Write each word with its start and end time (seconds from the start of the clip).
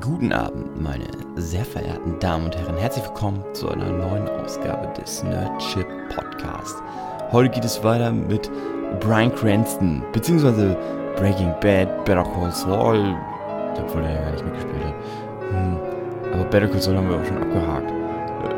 Guten 0.00 0.32
Abend, 0.32 0.80
meine 0.80 1.06
sehr 1.36 1.64
verehrten 1.64 2.18
Damen 2.20 2.44
und 2.44 2.56
Herren. 2.56 2.76
Herzlich 2.76 3.04
willkommen 3.04 3.42
zu 3.52 3.68
einer 3.68 3.90
neuen 3.90 4.28
Ausgabe 4.28 4.92
des 5.00 5.24
Nerdship 5.24 5.86
Podcast. 6.14 6.76
Heute 7.32 7.48
geht 7.48 7.64
es 7.64 7.82
weiter 7.82 8.12
mit 8.12 8.50
Brian 9.00 9.34
Cranston, 9.34 10.02
beziehungsweise 10.12 10.76
Breaking 11.16 11.52
Bad, 11.60 12.04
Better 12.04 12.22
Call 12.22 12.52
Saul, 12.52 13.16
obwohl 13.76 14.02
er 14.02 14.14
ja 14.14 14.20
gar 14.20 14.32
nicht 14.32 14.44
mitgespielt 14.44 14.84
hat. 14.84 14.94
Hm, 15.50 15.76
aber 16.32 16.44
Better 16.44 16.68
Call 16.68 16.80
Saul 16.80 16.96
haben 16.96 17.08
wir 17.08 17.16
auch 17.16 17.24
schon 17.24 17.42
abgehakt. 17.42 17.92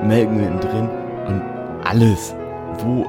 Melken 0.05 0.37
mittendrin 0.37 0.89
und 1.27 1.43
alles, 1.85 2.35
wo 2.85 3.07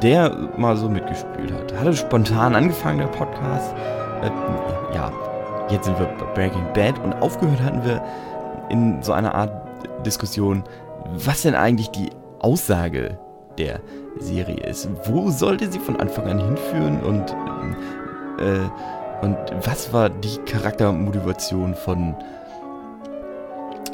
der 0.00 0.30
mal 0.56 0.76
so 0.76 0.88
mitgespielt 0.88 1.52
hat. 1.52 1.78
Hat 1.78 1.86
er 1.86 1.92
spontan 1.92 2.54
angefangen, 2.54 2.98
der 2.98 3.06
Podcast? 3.08 3.74
Äh, 4.22 4.94
ja, 4.94 5.10
jetzt 5.68 5.86
sind 5.86 5.98
wir 5.98 6.06
bei 6.06 6.26
Breaking 6.34 6.72
Bad 6.74 6.98
und 7.02 7.12
aufgehört 7.14 7.60
hatten 7.60 7.84
wir 7.84 8.02
in 8.68 9.02
so 9.02 9.12
einer 9.12 9.34
Art 9.34 9.52
Diskussion, 10.04 10.64
was 11.12 11.42
denn 11.42 11.54
eigentlich 11.54 11.90
die 11.90 12.10
Aussage 12.40 13.18
der 13.58 13.80
Serie 14.18 14.64
ist. 14.66 14.88
Wo 15.04 15.30
sollte 15.30 15.70
sie 15.70 15.78
von 15.78 15.96
Anfang 15.96 16.28
an 16.28 16.38
hinführen 16.38 17.00
und, 17.00 17.30
äh, 18.40 19.24
und 19.24 19.36
was 19.66 19.92
war 19.92 20.10
die 20.10 20.36
Charaktermotivation 20.38 21.74
von. 21.74 22.14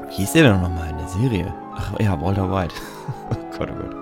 Wie 0.08 0.16
hieß 0.16 0.32
der 0.32 0.42
denn 0.44 0.60
nochmal 0.60 0.90
in 0.90 0.98
der 0.98 1.08
Serie? 1.08 1.54
Ach 1.74 1.98
ja, 2.00 2.20
Walter 2.20 2.50
White. 2.52 2.74
oh 3.30 3.58
Gott, 3.58 3.70
oh 3.70 3.82
Gott. 3.82 3.96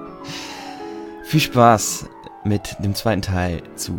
Viel 1.24 1.40
Spaß 1.40 2.08
mit 2.44 2.76
dem 2.80 2.94
zweiten 2.94 3.22
Teil 3.22 3.62
zu 3.76 3.98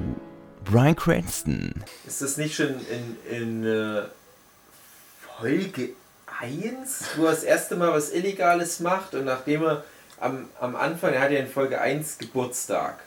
Brian 0.63 0.95
Cranston. 0.95 1.73
Ist 2.05 2.21
das 2.21 2.37
nicht 2.37 2.55
schon 2.55 2.75
in, 2.89 3.17
in 3.29 3.65
äh, 3.65 4.03
Folge 5.39 5.89
1, 6.39 7.03
wo 7.17 7.25
er 7.25 7.31
das 7.31 7.43
erste 7.43 7.75
Mal 7.75 7.91
was 7.93 8.11
Illegales 8.11 8.79
macht 8.79 9.13
und 9.15 9.25
nachdem 9.25 9.63
er 9.63 9.83
am, 10.19 10.47
am 10.59 10.75
Anfang, 10.75 11.13
er 11.13 11.21
hat 11.21 11.31
ja 11.31 11.39
in 11.39 11.47
Folge 11.47 11.79
1 11.81 12.19
Geburtstag. 12.19 12.99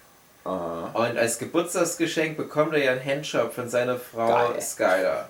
Aha. 0.44 0.90
Und 0.94 1.16
als 1.16 1.38
Geburtstagsgeschenk 1.38 2.36
bekommt 2.36 2.74
er 2.74 2.84
ja 2.84 2.92
einen 2.92 3.04
Handjob 3.04 3.54
von 3.54 3.68
seiner 3.68 3.96
Frau 3.98 4.28
Geil. 4.28 4.60
Skylar. 4.60 5.28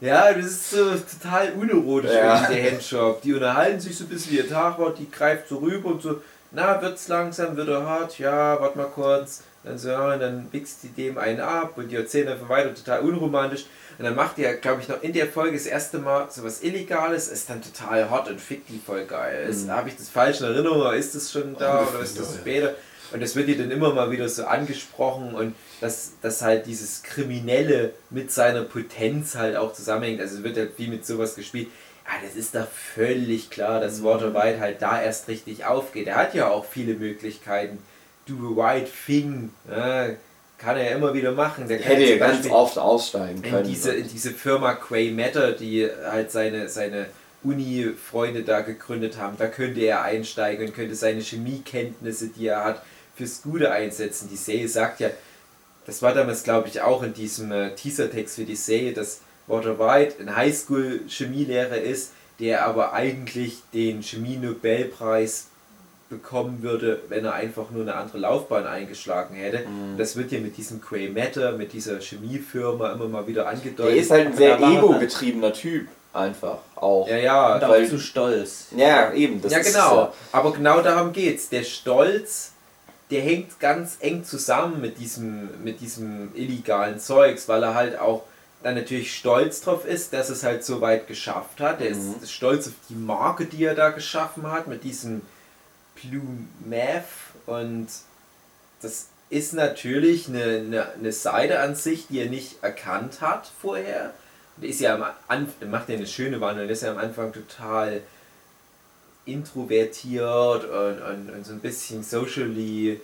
Ja, 0.00 0.32
das 0.34 0.44
ist 0.46 0.70
so 0.70 0.94
total 0.96 1.52
unironisch, 1.52 2.12
Ja. 2.12 2.46
der 2.46 2.70
Handjob. 2.72 3.22
Die 3.22 3.32
unterhalten 3.32 3.80
sich 3.80 3.96
so 3.96 4.04
ein 4.04 4.10
bisschen 4.10 4.32
wie 4.32 4.36
ihr 4.36 4.48
Tag 4.48 4.76
die 4.98 5.10
greift 5.10 5.48
so 5.48 5.56
rüber 5.58 5.88
und 5.88 6.02
so, 6.02 6.22
na, 6.52 6.80
wird's 6.80 7.08
langsam, 7.08 7.56
wird 7.56 7.68
er 7.68 7.84
hart, 7.86 8.18
ja, 8.18 8.60
warte 8.60 8.76
mal 8.78 8.86
kurz. 8.86 9.42
Dann 9.64 9.78
so, 9.78 9.88
ja, 9.88 10.14
und 10.14 10.20
dann 10.20 10.48
wichst 10.52 10.82
die 10.82 10.88
dem 10.88 11.18
einen 11.18 11.40
ab 11.40 11.76
und 11.76 11.90
die 11.90 11.96
erzählen 11.96 12.28
einfach 12.28 12.48
weiter, 12.48 12.74
total 12.74 13.00
unromantisch. 13.00 13.66
Und 13.98 14.04
dann 14.04 14.14
macht 14.14 14.38
er, 14.38 14.54
glaube 14.54 14.80
ich, 14.80 14.88
noch 14.88 15.02
in 15.02 15.12
der 15.12 15.26
Folge 15.26 15.56
das 15.56 15.66
erste 15.66 15.98
Mal 15.98 16.30
sowas 16.30 16.62
Illegales, 16.62 17.28
ist 17.28 17.50
dann 17.50 17.60
total 17.60 18.10
hot 18.10 18.28
und 18.28 18.40
fickt 18.40 18.68
die 18.68 18.78
voll 18.78 19.04
geil. 19.04 19.50
Mhm. 19.52 19.70
Habe 19.70 19.88
ich 19.88 19.96
das 19.96 20.08
falsch 20.08 20.40
in 20.40 20.46
Erinnerung 20.46 20.80
oder 20.80 20.94
ist 20.94 21.14
das 21.14 21.32
schon 21.32 21.56
da 21.58 21.78
Ungefähr, 21.78 21.96
oder 21.96 22.04
ist 22.04 22.18
das 22.18 22.34
ja. 22.34 22.40
später? 22.40 22.74
Und 23.12 23.22
das 23.22 23.34
wird 23.34 23.48
dir 23.48 23.58
dann 23.58 23.70
immer 23.70 23.92
mal 23.94 24.10
wieder 24.10 24.28
so 24.28 24.44
angesprochen 24.44 25.34
und 25.34 25.54
dass, 25.80 26.12
dass 26.20 26.42
halt 26.42 26.66
dieses 26.66 27.02
Kriminelle 27.02 27.92
mit 28.10 28.30
seiner 28.30 28.62
Potenz 28.62 29.34
halt 29.34 29.56
auch 29.56 29.72
zusammenhängt. 29.72 30.20
Also 30.20 30.44
wird 30.44 30.56
halt 30.56 30.72
wie 30.76 30.88
mit 30.88 31.06
sowas 31.06 31.34
gespielt. 31.34 31.68
Ja, 32.04 32.26
das 32.26 32.36
ist 32.36 32.54
doch 32.54 32.68
völlig 32.68 33.50
klar, 33.50 33.80
dass 33.80 34.02
Walter 34.02 34.34
White 34.34 34.60
halt 34.60 34.82
da 34.82 35.00
erst 35.00 35.28
richtig 35.28 35.64
aufgeht. 35.64 36.06
Er 36.06 36.16
hat 36.16 36.34
ja 36.34 36.48
auch 36.48 36.64
viele 36.64 36.94
Möglichkeiten. 36.94 37.78
Do 38.28 38.34
the 38.34 38.56
White 38.56 38.90
Thing, 39.06 39.50
ja, 39.70 40.10
kann 40.58 40.76
er 40.76 40.90
ja 40.90 40.96
immer 40.96 41.14
wieder 41.14 41.32
machen. 41.32 41.68
Der 41.68 41.78
Hätte 41.78 42.02
ja 42.02 42.16
ganz 42.18 42.48
oft 42.50 42.78
aussteigen 42.78 43.42
in 43.42 43.50
können. 43.50 43.68
diese, 43.68 43.92
in 43.92 44.08
diese 44.08 44.32
Firma 44.32 44.74
Quay 44.74 45.12
Matter, 45.12 45.52
die 45.52 45.88
halt 46.04 46.30
seine, 46.32 46.68
seine 46.68 47.06
Uni-Freunde 47.44 48.42
da 48.42 48.60
gegründet 48.60 49.18
haben, 49.18 49.36
da 49.38 49.46
könnte 49.46 49.80
er 49.80 50.02
einsteigen 50.02 50.66
und 50.66 50.74
könnte 50.74 50.96
seine 50.96 51.20
Chemiekenntnisse, 51.20 52.28
die 52.28 52.48
er 52.48 52.64
hat, 52.64 52.82
fürs 53.14 53.42
Gute 53.42 53.70
einsetzen. 53.70 54.28
Die 54.30 54.36
Serie 54.36 54.68
sagt 54.68 55.00
ja, 55.00 55.10
das 55.86 56.02
war 56.02 56.12
damals 56.12 56.42
glaube 56.42 56.68
ich 56.68 56.82
auch 56.82 57.02
in 57.02 57.14
diesem 57.14 57.50
äh, 57.50 57.74
Teasertext 57.74 58.36
für 58.36 58.44
die 58.44 58.56
Serie, 58.56 58.92
dass 58.92 59.20
Walter 59.46 59.78
White 59.78 60.16
ein 60.20 60.36
Highschool-Chemielehrer 60.36 61.78
ist, 61.78 62.12
der 62.40 62.66
aber 62.66 62.92
eigentlich 62.92 63.62
den 63.72 64.02
Chemie-Nobelpreis 64.02 65.47
bekommen 66.10 66.62
würde, 66.62 67.00
wenn 67.08 67.24
er 67.24 67.34
einfach 67.34 67.70
nur 67.70 67.82
eine 67.82 67.94
andere 67.94 68.18
Laufbahn 68.18 68.66
eingeschlagen 68.66 69.34
hätte. 69.36 69.68
Mhm. 69.68 69.98
Das 69.98 70.16
wird 70.16 70.32
ja 70.32 70.40
mit 70.40 70.56
diesem 70.56 70.80
Quay 70.80 71.10
Matter, 71.10 71.52
mit 71.52 71.72
dieser 71.72 72.00
Chemiefirma 72.00 72.92
immer 72.92 73.08
mal 73.08 73.26
wieder 73.26 73.46
angedeutet. 73.48 73.94
Der 73.94 73.96
ist 74.02 74.10
halt 74.10 74.26
ein 74.28 74.36
sehr 74.36 74.58
ego-getriebener 74.60 75.52
Typ. 75.52 75.88
Einfach. 76.14 76.58
Auch. 76.74 77.06
ja, 77.06 77.16
ja, 77.18 77.54
Und 77.56 77.64
auch 77.64 77.68
Weil- 77.68 77.86
zu 77.88 77.98
stolz. 77.98 78.68
Ja, 78.74 79.12
eben. 79.12 79.42
Das 79.42 79.52
ja, 79.52 79.58
ist, 79.58 79.74
genau. 79.74 80.12
Aber 80.32 80.52
genau 80.52 80.80
darum 80.80 81.12
geht's. 81.12 81.50
Der 81.50 81.62
Stolz, 81.62 82.52
der 83.10 83.20
hängt 83.20 83.60
ganz 83.60 83.98
eng 84.00 84.24
zusammen 84.24 84.80
mit 84.80 84.98
diesem, 84.98 85.50
mit 85.62 85.80
diesem 85.80 86.30
illegalen 86.34 86.98
Zeugs, 86.98 87.46
weil 87.48 87.62
er 87.62 87.74
halt 87.74 87.98
auch 88.00 88.22
dann 88.62 88.74
natürlich 88.74 89.14
stolz 89.14 89.60
drauf 89.60 89.84
ist, 89.84 90.12
dass 90.14 90.30
es 90.30 90.42
halt 90.42 90.64
so 90.64 90.80
weit 90.80 91.06
geschafft 91.06 91.60
hat. 91.60 91.80
Er 91.82 91.94
Mhm. 91.94 92.14
ist 92.22 92.32
stolz 92.32 92.66
auf 92.66 92.72
die 92.88 92.94
Marke, 92.96 93.44
die 93.44 93.62
er 93.62 93.74
da 93.74 93.90
geschaffen 93.90 94.50
hat, 94.50 94.66
mit 94.66 94.82
diesem 94.84 95.20
Blue 96.02 96.22
Math 96.64 97.04
und 97.46 97.88
das 98.80 99.08
ist 99.30 99.52
natürlich 99.52 100.28
eine, 100.28 100.42
eine, 100.44 100.92
eine 100.92 101.12
Seite 101.12 101.60
an 101.60 101.74
sich, 101.74 102.06
die 102.08 102.20
er 102.20 102.30
nicht 102.30 102.62
erkannt 102.62 103.20
hat 103.20 103.50
vorher. 103.60 104.14
Der 104.56 104.68
ist 104.68 104.80
ja 104.80 104.94
am 104.94 105.04
Anfang, 105.28 105.70
macht 105.70 105.88
ja 105.88 105.96
eine 105.96 106.06
schöne 106.06 106.40
Wandlung, 106.40 106.66
der 106.66 106.74
ist 106.74 106.82
ja 106.82 106.90
am 106.90 106.98
Anfang 106.98 107.32
total 107.32 108.02
introvertiert 109.26 110.64
und, 110.64 111.02
und, 111.02 111.30
und 111.30 111.46
so 111.46 111.52
ein 111.52 111.60
bisschen 111.60 112.02
socially 112.02 113.00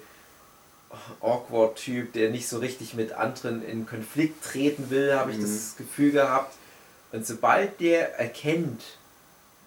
awkward 1.21 1.77
Typ, 1.77 2.13
der 2.13 2.31
nicht 2.31 2.49
so 2.49 2.59
richtig 2.59 2.95
mit 2.95 3.13
anderen 3.13 3.63
in 3.65 3.87
Konflikt 3.87 4.45
treten 4.45 4.91
will, 4.91 5.15
habe 5.15 5.33
ich 5.33 5.39
Mhm. 5.39 5.43
das 5.43 5.75
Gefühl 5.77 6.13
gehabt. 6.13 6.55
Und 7.13 7.27
sobald 7.27 7.81
der 7.81 8.19
erkennt, 8.19 8.83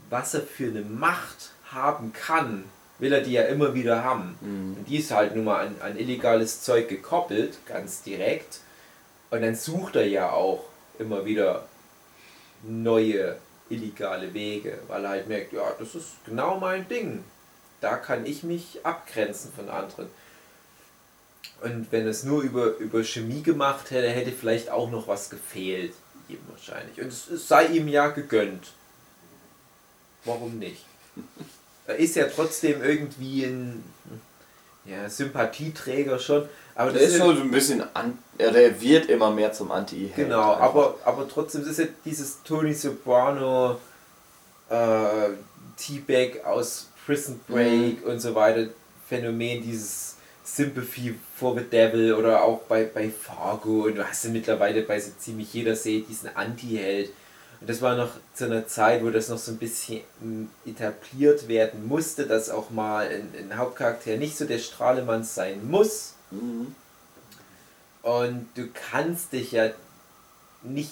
was 0.09 0.33
er 0.33 0.41
für 0.41 0.68
eine 0.68 0.81
Macht 0.81 1.51
haben 1.71 2.13
kann, 2.13 2.63
will 2.99 3.13
er 3.13 3.21
die 3.21 3.33
ja 3.33 3.44
immer 3.44 3.73
wieder 3.73 4.03
haben. 4.03 4.38
Mhm. 4.41 4.77
Und 4.77 4.85
die 4.88 4.97
ist 4.97 5.11
halt 5.11 5.35
nun 5.35 5.45
mal 5.45 5.67
an, 5.67 5.75
an 5.81 5.97
illegales 5.97 6.61
Zeug 6.61 6.88
gekoppelt, 6.88 7.57
ganz 7.65 8.01
direkt. 8.01 8.61
Und 9.29 9.41
dann 9.41 9.55
sucht 9.55 9.95
er 9.95 10.07
ja 10.07 10.31
auch 10.31 10.63
immer 10.99 11.25
wieder 11.25 11.65
neue 12.63 13.38
illegale 13.69 14.33
Wege, 14.33 14.79
weil 14.88 15.03
er 15.03 15.11
halt 15.11 15.27
merkt, 15.27 15.53
ja, 15.53 15.71
das 15.77 15.95
ist 15.95 16.25
genau 16.25 16.59
mein 16.59 16.88
Ding. 16.88 17.23
Da 17.81 17.97
kann 17.97 18.25
ich 18.25 18.44
mich 18.44 18.79
abgrenzen 18.83 19.51
von 19.53 19.69
anderen. 19.69 20.09
Und 21.61 21.91
wenn 21.91 22.07
es 22.07 22.23
nur 22.23 22.41
über, 22.41 22.77
über 22.77 23.03
Chemie 23.03 23.41
gemacht 23.41 23.91
hätte, 23.91 24.09
hätte 24.09 24.31
vielleicht 24.31 24.69
auch 24.69 24.89
noch 24.89 25.07
was 25.07 25.29
gefehlt. 25.29 25.94
Ihm 26.29 26.39
wahrscheinlich. 26.49 26.99
Und 26.99 27.07
es, 27.07 27.29
es 27.29 27.47
sei 27.47 27.67
ihm 27.67 27.88
ja 27.88 28.09
gegönnt. 28.09 28.73
Warum 30.25 30.59
nicht? 30.59 30.85
Er 31.88 31.95
ist 31.95 32.16
ja 32.16 32.25
trotzdem 32.25 32.84
irgendwie 32.84 33.45
ein 33.45 33.84
ja, 34.86 35.10
Sympathieträger 35.10 36.19
schon. 36.19 36.48
Aber 36.75 36.92
Der 36.92 37.01
das 37.01 37.12
ist 37.12 37.18
so 37.18 37.30
ein 37.30 37.51
bisschen. 37.51 37.84
An, 37.95 38.18
ja, 38.39 38.51
der 38.51 38.80
wird 38.80 39.10
immer 39.10 39.31
mehr 39.31 39.51
zum 39.51 39.72
anti 39.72 40.12
Genau, 40.16 40.54
aber, 40.54 40.95
aber 41.04 41.28
trotzdem 41.28 41.68
ist 41.68 41.80
ja 41.80 41.86
dieses 42.06 42.44
Tony 42.44 42.74
Soprano 42.74 43.80
äh, 44.69 45.30
T-Bag 45.78 46.45
aus 46.45 46.88
Prison 47.06 47.39
Break 47.48 48.06
und 48.06 48.19
so 48.19 48.36
weiter 48.36 48.68
Phänomen, 49.07 49.63
dieses 49.63 50.18
Sympathy 50.44 51.16
for 51.36 51.57
the 51.57 51.63
Devil 51.63 52.13
oder 52.13 52.44
auch 52.44 52.62
bei, 52.63 52.83
bei 52.83 53.10
Fargo 53.10 53.86
und 53.86 53.95
du 53.95 54.07
hast 54.07 54.25
ja 54.25 54.30
mittlerweile 54.30 54.81
bei 54.81 55.00
so 55.00 55.12
ziemlich 55.18 55.54
jeder 55.54 55.75
Serie 55.75 56.01
diesen 56.01 56.30
Anti-Held. 56.36 57.10
Und 57.59 57.69
das 57.69 57.81
war 57.81 57.95
noch 57.95 58.12
zu 58.36 58.45
einer 58.45 58.68
Zeit, 58.68 59.04
wo 59.04 59.09
das 59.09 59.30
noch 59.30 59.39
so 59.39 59.51
ein 59.51 59.57
bisschen 59.57 60.01
etabliert 60.65 61.48
werden 61.48 61.88
musste, 61.88 62.27
dass 62.27 62.50
auch 62.50 62.69
mal 62.69 63.07
ein, 63.07 63.30
ein 63.38 63.57
Hauptcharakter 63.57 64.18
nicht 64.18 64.38
so 64.38 64.45
der 64.45 64.59
Strahlemann 64.59 65.24
sein 65.24 65.68
muss. 65.68 66.13
Mhm. 66.30 66.75
Und 68.04 68.48
du 68.56 68.69
kannst 68.92 69.33
dich 69.33 69.54
ja 69.54 69.71
nicht 70.62 70.92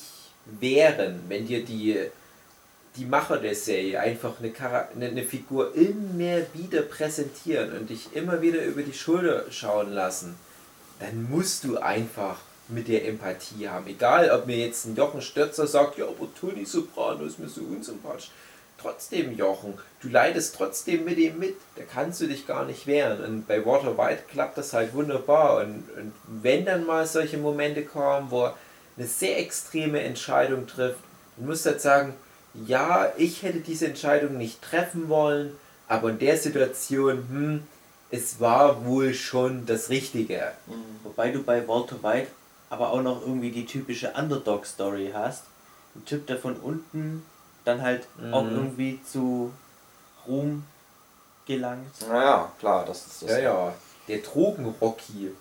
wehren, 0.59 1.21
wenn 1.27 1.47
dir 1.47 1.63
die, 1.63 1.99
die 2.95 3.05
Macher 3.05 3.37
der 3.37 3.55
Serie 3.55 3.99
einfach 3.99 4.39
eine, 4.39 4.49
Chara- 4.49 4.89
eine, 4.95 5.07
eine 5.07 5.23
Figur 5.23 5.75
immer 5.75 6.41
wieder 6.53 6.81
präsentieren 6.81 7.77
und 7.77 7.89
dich 7.89 8.15
immer 8.15 8.41
wieder 8.41 8.63
über 8.63 8.81
die 8.81 8.93
Schulter 8.93 9.45
schauen 9.51 9.91
lassen. 9.91 10.35
Dann 10.99 11.29
musst 11.29 11.63
du 11.63 11.77
einfach 11.77 12.39
mit 12.67 12.87
der 12.87 13.07
Empathie 13.07 13.67
haben. 13.67 13.87
Egal, 13.87 14.31
ob 14.31 14.47
mir 14.47 14.57
jetzt 14.57 14.85
ein 14.85 14.95
Jochen 14.95 15.21
Stürzer 15.21 15.67
sagt, 15.67 15.97
ja, 15.97 16.05
aber 16.05 16.27
Toni 16.39 16.65
Soprano 16.65 17.25
ist 17.25 17.39
mir 17.39 17.47
so 17.47 17.61
unsympathisch. 17.61 18.31
Trotzdem, 18.77 19.35
Jochen, 19.35 19.75
du 20.01 20.09
leidest 20.09 20.55
trotzdem 20.55 21.05
mit 21.05 21.17
ihm 21.17 21.39
mit. 21.39 21.55
Da 21.75 21.83
kannst 21.83 22.21
du 22.21 22.27
dich 22.27 22.45
gar 22.45 22.65
nicht 22.65 22.87
wehren. 22.87 23.23
Und 23.23 23.47
bei 23.47 23.65
Walter 23.65 23.97
White 23.97 24.23
klappt 24.29 24.57
das 24.57 24.73
halt 24.73 24.93
wunderbar. 24.93 25.61
Und, 25.61 25.83
und 25.97 26.11
wenn 26.27 26.65
dann 26.65 26.85
mal 26.85 27.07
solche 27.07 27.37
Momente 27.37 27.83
kommen, 27.83 28.31
wo 28.31 28.45
er 28.45 28.57
eine 28.97 29.07
sehr 29.07 29.39
extreme 29.39 30.01
Entscheidung 30.01 30.67
trifft, 30.67 30.99
dann 31.37 31.47
musst 31.47 31.65
du 31.65 31.71
halt 31.71 31.81
sagen, 31.81 32.13
ja, 32.65 33.11
ich 33.17 33.43
hätte 33.43 33.59
diese 33.59 33.87
Entscheidung 33.87 34.37
nicht 34.37 34.61
treffen 34.61 35.09
wollen, 35.09 35.55
aber 35.87 36.09
in 36.09 36.19
der 36.19 36.37
Situation, 36.37 37.25
hm, 37.29 37.63
es 38.11 38.39
war 38.39 38.85
wohl 38.85 39.13
schon 39.13 39.65
das 39.65 39.89
Richtige. 39.89 40.51
Wobei 41.03 41.31
du 41.31 41.43
bei 41.43 41.67
Walter 41.67 42.01
White 42.01 42.27
aber 42.69 42.91
auch 42.91 43.01
noch 43.01 43.21
irgendwie 43.21 43.51
die 43.51 43.65
typische 43.65 44.11
Underdog-Story 44.13 45.11
hast. 45.13 45.43
Ein 45.95 46.05
Typ, 46.05 46.27
der 46.27 46.37
von 46.37 46.55
unten 46.57 47.23
dann 47.63 47.81
halt 47.81 48.07
auch 48.31 48.43
Mhm. 48.43 48.55
irgendwie 48.55 48.99
zu 49.03 49.51
Ruhm 50.27 50.65
gelangt. 51.45 51.93
Naja, 52.09 52.51
klar, 52.59 52.85
das 52.85 53.05
ist 53.07 53.21
das. 53.23 53.29
Ja, 53.31 53.37
ja, 53.39 53.73
der 54.07 54.17
Drogenrocky. 54.19 55.31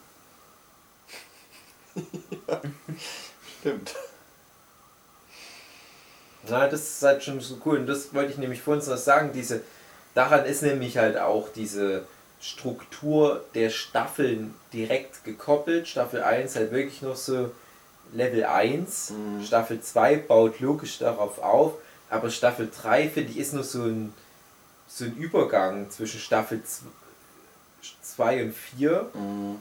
Stimmt. 3.60 3.94
Na, 6.48 6.68
das 6.68 6.80
ist 6.82 7.02
halt 7.02 7.22
schon 7.24 7.40
so 7.40 7.58
cool. 7.64 7.78
Und 7.78 7.86
das 7.86 8.12
wollte 8.12 8.32
ich 8.32 8.38
nämlich 8.38 8.60
vorhin 8.60 8.86
noch 8.86 8.96
sagen. 8.98 9.32
Diese, 9.32 9.62
daran 10.14 10.44
ist 10.44 10.62
nämlich 10.62 10.98
halt 10.98 11.16
auch 11.16 11.48
diese 11.48 12.06
Struktur 12.44 13.42
der 13.54 13.70
Staffeln 13.70 14.54
direkt 14.74 15.24
gekoppelt. 15.24 15.88
Staffel 15.88 16.22
1 16.22 16.56
halt 16.56 16.72
wirklich 16.72 17.00
noch 17.00 17.16
so 17.16 17.50
Level 18.12 18.44
1. 18.44 19.10
Mhm. 19.10 19.42
Staffel 19.44 19.80
2 19.80 20.16
baut 20.16 20.60
logisch 20.60 20.98
darauf 20.98 21.38
auf. 21.38 21.72
Aber 22.10 22.28
Staffel 22.30 22.68
3, 22.70 23.08
finde 23.08 23.30
ich, 23.32 23.38
ist 23.38 23.54
noch 23.54 23.64
so 23.64 23.84
ein, 23.84 24.12
so 24.86 25.06
ein 25.06 25.16
Übergang 25.16 25.90
zwischen 25.90 26.20
Staffel 26.20 26.60
2 28.02 28.44
und 28.44 28.54
4 28.54 29.10
Mhm. 29.14 29.56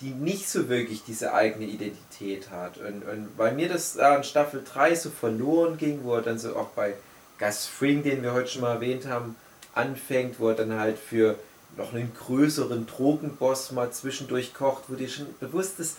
die 0.00 0.10
nicht 0.10 0.48
so 0.50 0.68
wirklich 0.68 1.04
diese 1.04 1.32
eigene 1.32 1.66
Identität 1.66 2.50
hat. 2.50 2.78
Und, 2.78 3.04
und 3.04 3.28
weil 3.36 3.52
mir 3.52 3.68
das 3.68 3.94
da 3.94 4.16
in 4.16 4.24
Staffel 4.24 4.64
3 4.64 4.96
so 4.96 5.10
verloren 5.10 5.78
ging, 5.78 6.00
wo 6.02 6.16
er 6.16 6.22
dann 6.22 6.40
so 6.40 6.56
auch 6.56 6.70
bei 6.70 6.94
Gus 7.38 7.66
Fring, 7.66 8.02
den 8.02 8.24
wir 8.24 8.32
heute 8.32 8.48
schon 8.48 8.62
mal 8.62 8.74
erwähnt 8.74 9.06
haben, 9.06 9.36
anfängt, 9.72 10.40
wo 10.40 10.48
er 10.48 10.56
dann 10.56 10.72
halt 10.78 10.98
für 10.98 11.36
noch 11.76 11.92
einen 11.92 12.12
größeren 12.14 12.86
Drogenboss 12.86 13.72
mal 13.72 13.90
zwischendurch 13.90 14.54
kocht, 14.54 14.84
wo 14.88 14.94
dir 14.94 15.08
schon 15.08 15.26
bewusst 15.40 15.80
ist, 15.80 15.96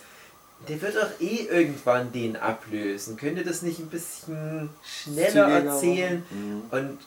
der 0.68 0.80
wird 0.80 0.96
doch 0.96 1.20
eh 1.20 1.46
irgendwann 1.46 2.12
den 2.12 2.36
ablösen. 2.36 3.16
Könnt 3.16 3.38
ihr 3.38 3.44
das 3.44 3.62
nicht 3.62 3.80
ein 3.80 3.88
bisschen 3.88 4.70
schneller 4.84 5.48
erzählen? 5.48 6.24
Mhm. 6.30 6.62
Und 6.70 6.98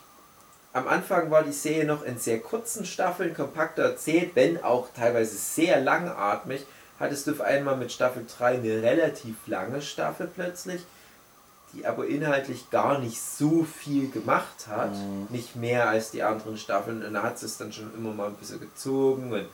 am 0.73 0.87
Anfang 0.87 1.31
war 1.31 1.43
die 1.43 1.53
Serie 1.53 1.85
noch 1.85 2.03
in 2.03 2.19
sehr 2.19 2.39
kurzen 2.39 2.85
Staffeln 2.85 3.33
kompakter 3.33 3.83
erzählt, 3.83 4.31
wenn 4.35 4.63
auch 4.63 4.89
teilweise 4.95 5.35
sehr 5.35 5.81
langatmig. 5.81 6.65
Hattest 6.99 7.27
du 7.27 7.31
auf 7.31 7.41
einmal 7.41 7.77
mit 7.77 7.91
Staffel 7.91 8.25
3 8.37 8.55
eine 8.55 8.81
relativ 8.81 9.35
lange 9.47 9.81
Staffel 9.81 10.29
plötzlich, 10.33 10.81
die 11.77 11.85
aber 11.85 12.07
inhaltlich 12.07 12.69
gar 12.71 12.99
nicht 12.99 13.21
so 13.21 13.63
viel 13.63 14.09
gemacht 14.09 14.67
hat. 14.67 14.91
Mhm. 14.93 15.27
Nicht 15.29 15.55
mehr 15.55 15.87
als 15.89 16.11
die 16.11 16.23
anderen 16.23 16.57
Staffeln. 16.57 17.05
Und 17.05 17.13
da 17.13 17.23
hat 17.23 17.41
es 17.41 17.57
dann 17.57 17.71
schon 17.71 17.93
immer 17.95 18.13
mal 18.13 18.27
ein 18.27 18.33
bisschen 18.35 18.59
gezogen 18.59 19.31
und 19.31 19.45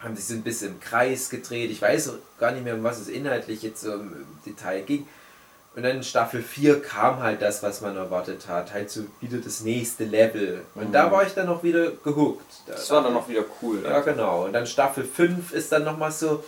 haben 0.00 0.14
sich 0.14 0.26
so 0.26 0.34
ein 0.34 0.42
bisschen 0.42 0.72
im 0.74 0.80
Kreis 0.80 1.28
gedreht. 1.30 1.70
Ich 1.70 1.82
weiß 1.82 2.12
gar 2.38 2.52
nicht 2.52 2.64
mehr, 2.64 2.74
um 2.74 2.84
was 2.84 3.00
es 3.00 3.08
inhaltlich 3.08 3.62
jetzt 3.62 3.80
so 3.80 3.94
im 3.94 4.26
Detail 4.44 4.82
ging. 4.82 5.06
Und 5.74 5.82
dann 5.82 5.96
in 5.96 6.02
Staffel 6.02 6.42
4 6.42 6.80
kam 6.80 7.18
halt 7.20 7.42
das, 7.42 7.62
was 7.62 7.82
man 7.82 7.96
erwartet 7.96 8.48
hat. 8.48 8.72
Halt 8.72 8.90
so 8.90 9.02
wieder 9.20 9.38
das 9.38 9.60
nächste 9.60 10.04
Level. 10.04 10.62
Und 10.74 10.88
Mhm. 10.88 10.92
da 10.92 11.10
war 11.12 11.26
ich 11.26 11.34
dann 11.34 11.46
noch 11.46 11.62
wieder 11.62 11.90
gehuckt. 11.90 12.44
Da- 12.66 12.72
Das 12.74 12.88
war 12.90 13.02
dann 13.02 13.12
noch 13.12 13.28
wieder 13.28 13.44
cool. 13.60 13.82
Ja, 13.84 14.00
genau. 14.00 14.44
Und 14.46 14.52
dann 14.54 14.66
Staffel 14.66 15.04
5 15.04 15.52
ist 15.52 15.72
dann 15.72 15.84
nochmal 15.84 16.12
so, 16.12 16.42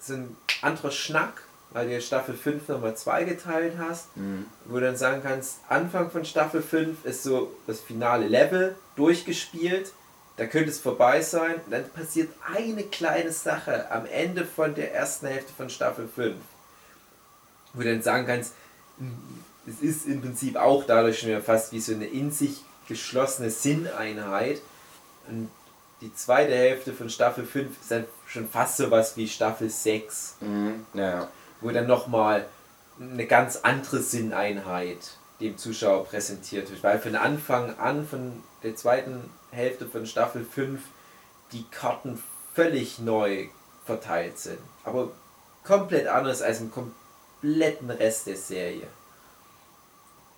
so 0.00 0.14
ein 0.14 0.36
anderer 0.62 0.90
Schnack, 0.90 1.42
weil 1.70 1.88
du 1.88 2.00
Staffel 2.00 2.34
5 2.34 2.66
nochmal 2.68 2.96
zweigeteilt 2.96 3.74
hast 3.78 4.16
Mhm. 4.16 4.46
wo 4.66 4.74
du 4.76 4.86
dann 4.86 4.96
sagen 4.96 5.22
kannst, 5.22 5.56
Anfang 5.68 6.10
von 6.10 6.24
Staffel 6.24 6.62
5 6.62 7.04
ist 7.04 7.22
so 7.22 7.52
das 7.66 7.80
finale 7.80 8.26
Level 8.28 8.74
durchgespielt, 8.96 9.92
da 10.36 10.46
könnte 10.46 10.70
es 10.70 10.78
vorbei 10.78 11.20
sein, 11.20 11.56
und 11.66 11.70
dann 11.72 11.88
passiert 11.90 12.30
eine 12.54 12.84
kleine 12.84 13.32
Sache 13.32 13.90
am 13.90 14.06
Ende 14.06 14.44
von 14.44 14.74
der 14.74 14.94
ersten 14.94 15.26
Hälfte 15.26 15.52
von 15.56 15.68
Staffel 15.68 16.08
5, 16.14 16.36
wo 17.74 17.82
du 17.82 17.90
dann 17.90 18.02
sagen 18.02 18.26
kannst, 18.26 18.52
es 19.66 19.80
ist 19.82 20.06
im 20.06 20.20
Prinzip 20.22 20.56
auch 20.56 20.84
dadurch 20.84 21.18
schon 21.20 21.42
fast 21.42 21.72
wie 21.72 21.80
so 21.80 21.92
eine 21.92 22.06
in 22.06 22.30
sich 22.30 22.64
geschlossene 22.88 23.50
Sinneinheit 23.50 24.62
und 25.28 25.50
die 26.00 26.14
zweite 26.14 26.54
Hälfte 26.54 26.92
von 26.94 27.10
Staffel 27.10 27.44
5 27.44 27.78
ist 27.80 27.90
dann 27.90 28.04
schon 28.26 28.48
fast 28.48 28.76
so 28.78 28.90
was 28.90 29.16
wie 29.16 29.28
Staffel 29.28 29.68
6 29.68 30.36
Mhm. 30.40 30.86
Ja, 30.94 31.10
ja. 31.10 31.28
Wo 31.60 31.70
dann 31.70 31.86
nochmal 31.86 32.46
eine 33.00 33.26
ganz 33.26 33.56
andere 33.62 34.00
Sinneinheit 34.00 35.16
dem 35.40 35.56
Zuschauer 35.56 36.04
präsentiert 36.04 36.70
wird. 36.70 36.82
Weil 36.82 36.98
von 36.98 37.14
Anfang 37.14 37.78
an, 37.78 38.06
von 38.06 38.42
der 38.62 38.74
zweiten 38.76 39.30
Hälfte 39.50 39.86
von 39.86 40.06
Staffel 40.06 40.44
5, 40.44 40.80
die 41.52 41.64
Karten 41.70 42.22
völlig 42.54 42.98
neu 42.98 43.46
verteilt 43.84 44.38
sind. 44.38 44.58
Aber 44.84 45.10
komplett 45.64 46.08
anders 46.08 46.42
als 46.42 46.60
im 46.60 46.70
kompletten 46.70 47.90
Rest 47.90 48.26
der 48.26 48.36
Serie. 48.36 48.86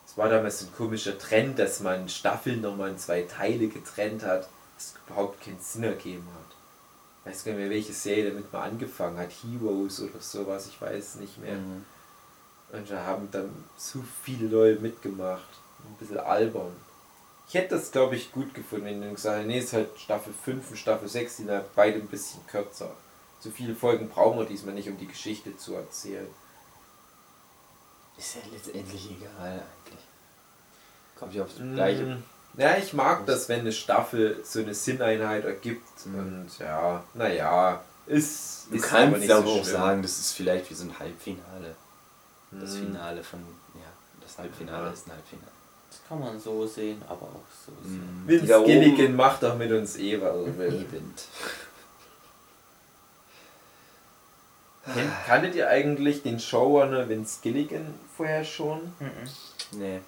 Es 0.06 0.18
war 0.18 0.28
damals 0.28 0.62
ein 0.62 0.72
komischer 0.76 1.18
Trend, 1.18 1.58
dass 1.58 1.80
man 1.80 2.08
Staffeln 2.08 2.60
nochmal 2.60 2.90
in 2.90 2.98
zwei 2.98 3.22
Teile 3.22 3.68
getrennt 3.68 4.24
hat, 4.24 4.48
was 4.76 4.94
überhaupt 5.06 5.40
keinen 5.40 5.60
Sinn 5.60 5.84
ergeben 5.84 6.26
hat. 6.34 6.49
Ich 7.30 7.36
weiß 7.36 7.44
gar 7.44 7.52
nicht 7.52 7.60
mehr, 7.60 7.70
welche 7.70 7.92
Serie 7.92 8.30
damit 8.30 8.52
mal 8.52 8.62
angefangen 8.62 9.18
hat. 9.18 9.30
Heroes 9.30 10.00
oder 10.00 10.20
sowas, 10.20 10.66
ich 10.66 10.80
weiß 10.80 11.16
nicht 11.16 11.38
mehr. 11.38 11.54
Mhm. 11.54 11.84
Und 12.72 12.90
da 12.90 13.06
haben 13.06 13.28
dann 13.30 13.64
zu 13.76 14.04
viele 14.22 14.48
Leute 14.48 14.80
mitgemacht. 14.80 15.48
Ein 15.78 15.96
bisschen 15.98 16.18
albern. 16.18 16.74
Ich 17.48 17.54
hätte 17.54 17.76
das, 17.76 17.90
glaube 17.90 18.16
ich, 18.16 18.32
gut 18.32 18.52
gefunden, 18.52 18.86
wenn 18.86 19.00
du 19.00 19.10
gesagt 19.14 19.36
hättest, 19.36 19.48
nee, 19.48 19.58
es 19.58 19.64
ist 19.66 19.72
halt 19.72 19.88
Staffel 19.98 20.32
5 20.32 20.70
und 20.70 20.76
Staffel 20.76 21.08
6, 21.08 21.36
die 21.36 21.42
sind 21.42 21.50
halt 21.50 21.74
beide 21.74 21.98
ein 21.98 22.08
bisschen 22.08 22.44
kürzer. 22.46 22.90
So 23.40 23.50
viele 23.50 23.74
Folgen 23.74 24.08
brauchen 24.08 24.38
wir 24.38 24.44
diesmal 24.44 24.74
nicht, 24.74 24.88
um 24.88 24.98
die 24.98 25.06
Geschichte 25.06 25.56
zu 25.56 25.74
erzählen. 25.74 26.28
Ist 28.18 28.34
ja 28.34 28.42
letztendlich 28.52 29.10
egal 29.10 29.52
eigentlich. 29.52 30.04
Kommt 31.16 31.34
ja 31.34 31.44
aufs 31.44 31.56
Gleiche. 31.56 32.22
Ja, 32.56 32.76
ich 32.76 32.92
mag 32.92 33.26
das, 33.26 33.48
wenn 33.48 33.60
eine 33.60 33.72
Staffel 33.72 34.40
so 34.44 34.58
eine 34.60 34.74
Sinneinheit 34.74 35.44
ergibt. 35.44 36.06
Mhm. 36.06 36.18
Und 36.18 36.50
ja, 36.58 37.02
naja, 37.14 37.80
ist, 38.06 38.66
Du 38.70 38.76
ist 38.76 38.82
kannst 38.84 39.26
so 39.26 39.34
aber 39.34 39.46
auch 39.48 39.52
schlimm. 39.64 39.64
sagen, 39.64 40.02
das 40.02 40.18
ist 40.18 40.32
vielleicht 40.32 40.68
wie 40.70 40.74
so 40.74 40.84
ein 40.84 40.98
Halbfinale. 40.98 41.74
Das 42.50 42.70
Mhm. 42.74 42.86
Finale 42.86 43.22
von, 43.22 43.40
ja, 43.74 43.86
das 44.20 44.36
Halbfinale 44.38 44.86
Ja. 44.86 44.92
ist 44.92 45.06
ein 45.06 45.12
Halbfinale. 45.12 45.50
Das 45.90 46.00
kann 46.08 46.20
man 46.20 46.40
so 46.40 46.66
sehen, 46.66 47.00
aber 47.08 47.22
auch 47.22 47.46
so 47.66 47.72
sehen. 47.88 48.22
Mhm. 48.24 48.28
Vince 48.28 48.46
da 48.46 48.58
oben- 48.58 48.66
Gilligan 48.66 49.16
macht 49.16 49.42
doch 49.44 49.56
mit 49.56 49.70
uns 49.72 49.96
eh, 49.96 50.20
was 50.20 50.34
er 50.34 50.58
will. 50.58 50.74
Eben. 50.82 51.14
Kanntet 55.26 55.54
ihr 55.54 55.68
eigentlich 55.68 56.22
den 56.22 56.40
Showrunner 56.40 57.08
Vince 57.08 57.38
Gilligan 57.42 57.94
vorher 58.16 58.44
schon? 58.44 58.80
Mhm. 58.98 59.78
Nee. 59.78 60.00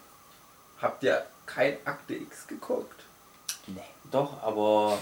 Habt 0.81 1.03
ihr 1.05 1.25
kein 1.55 1.77
Akte 1.85 2.15
X 2.15 2.47
geguckt? 2.47 3.01
Nee. 3.67 3.81
Doch, 4.11 4.43
aber 4.43 4.99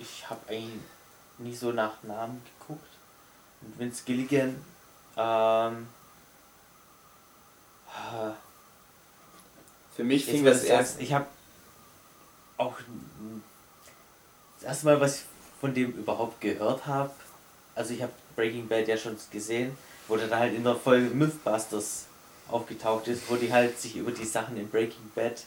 ich 0.00 0.28
habe 0.28 0.40
eigentlich 0.48 0.80
nie 1.38 1.54
so 1.54 1.72
nach 1.72 2.02
Namen 2.02 2.42
geguckt. 2.58 2.86
Und 3.60 3.78
Vince 3.78 4.02
Gilligan, 4.04 4.64
ähm, 5.16 5.88
ah, 7.92 8.32
Für 9.94 10.04
mich 10.04 10.24
fing 10.24 10.44
das 10.44 10.62
erst. 10.64 11.00
ich 11.00 11.12
habe 11.12 11.26
auch 12.56 12.76
das 14.56 14.68
erste 14.68 14.86
Mal, 14.86 15.00
was 15.00 15.16
ich 15.16 15.22
von 15.60 15.74
dem 15.74 15.92
überhaupt 15.92 16.40
gehört 16.40 16.86
habe, 16.86 17.12
also 17.74 17.94
ich 17.94 18.02
habe 18.02 18.12
Breaking 18.36 18.68
Bad 18.68 18.86
ja 18.86 18.96
schon 18.96 19.16
gesehen, 19.30 19.76
wo 20.06 20.16
der 20.16 20.28
dann 20.28 20.38
halt 20.38 20.54
in 20.54 20.62
der 20.62 20.76
Folge 20.76 21.10
Mythbusters 21.14 22.06
aufgetaucht 22.48 23.08
ist, 23.08 23.28
wo 23.28 23.36
die 23.36 23.52
halt 23.52 23.78
sich 23.80 23.96
über 23.96 24.12
die 24.12 24.24
Sachen 24.24 24.56
in 24.56 24.70
Breaking 24.70 25.10
Bad 25.14 25.42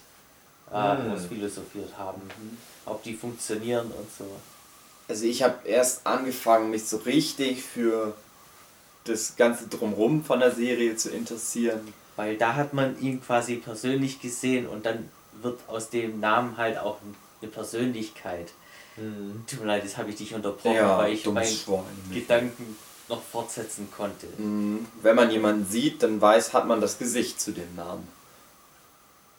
äh, 0.72 0.96
Hm. 0.96 1.12
ausphilosophiert 1.12 1.96
haben, 1.98 2.22
ob 2.86 3.02
die 3.02 3.14
funktionieren 3.14 3.86
und 3.86 4.06
so. 4.16 4.24
Also 5.08 5.24
ich 5.26 5.42
habe 5.42 5.66
erst 5.68 6.06
angefangen, 6.06 6.70
mich 6.70 6.84
so 6.84 6.96
richtig 6.98 7.62
für 7.62 8.14
das 9.04 9.36
ganze 9.36 9.66
Drumrum 9.66 10.24
von 10.24 10.40
der 10.40 10.52
Serie 10.52 10.96
zu 10.96 11.10
interessieren. 11.10 11.92
Weil 12.16 12.36
da 12.36 12.54
hat 12.54 12.72
man 12.72 13.00
ihn 13.00 13.22
quasi 13.22 13.56
persönlich 13.56 14.20
gesehen 14.20 14.66
und 14.66 14.86
dann 14.86 15.08
wird 15.40 15.60
aus 15.66 15.90
dem 15.90 16.20
Namen 16.20 16.56
halt 16.56 16.78
auch 16.78 16.98
eine 17.40 17.50
Persönlichkeit. 17.50 18.52
Tut 19.46 19.60
mir 19.60 19.66
leid, 19.66 19.84
jetzt 19.84 19.96
habe 19.96 20.10
ich 20.10 20.16
dich 20.16 20.34
unterbrochen, 20.34 20.76
weil 20.98 21.14
ich 21.14 21.26
meinen. 21.26 21.56
Gedanken 22.12 22.76
noch 23.08 23.22
fortsetzen 23.22 23.88
konnte. 23.96 24.26
Mhm. 24.38 24.86
Wenn 25.02 25.16
man 25.16 25.30
jemanden 25.30 25.66
sieht, 25.70 26.02
dann 26.02 26.20
weiß, 26.20 26.52
hat 26.52 26.66
man 26.66 26.80
das 26.80 26.98
Gesicht 26.98 27.40
zu 27.40 27.52
dem 27.52 27.74
Namen. 27.74 28.06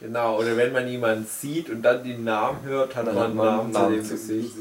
Genau, 0.04 0.38
oder 0.38 0.58
wenn 0.58 0.74
man 0.74 0.86
jemanden 0.86 1.26
sieht 1.26 1.70
und 1.70 1.82
dann 1.82 2.04
den 2.04 2.26
Namen 2.26 2.62
hört, 2.64 2.94
hat 2.94 3.08
Dann 3.08 3.16
hat 3.16 3.26
einen 3.28 3.36
Namen, 3.38 3.72
Namen 3.72 3.90
zu 3.90 3.96
dem 3.96 4.04
zu 4.06 4.12
Gesicht. 4.16 4.56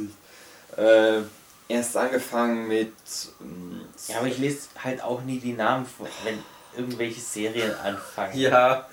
Äh, 0.76 1.18
erst 1.66 1.96
angefangen 1.96 2.68
mit. 2.68 2.92
ähm, 3.40 3.80
Ja, 4.06 4.18
aber 4.18 4.28
ich 4.28 4.38
lese 4.38 4.68
halt 4.84 5.02
auch 5.02 5.22
nie 5.22 5.40
die 5.40 5.54
Namen 5.54 5.84
vor, 5.84 6.06
wenn 6.22 6.38
irgendwelche 6.76 7.20
Serien 7.20 7.74
anfangen. 7.74 8.38
Ja, 8.38 8.86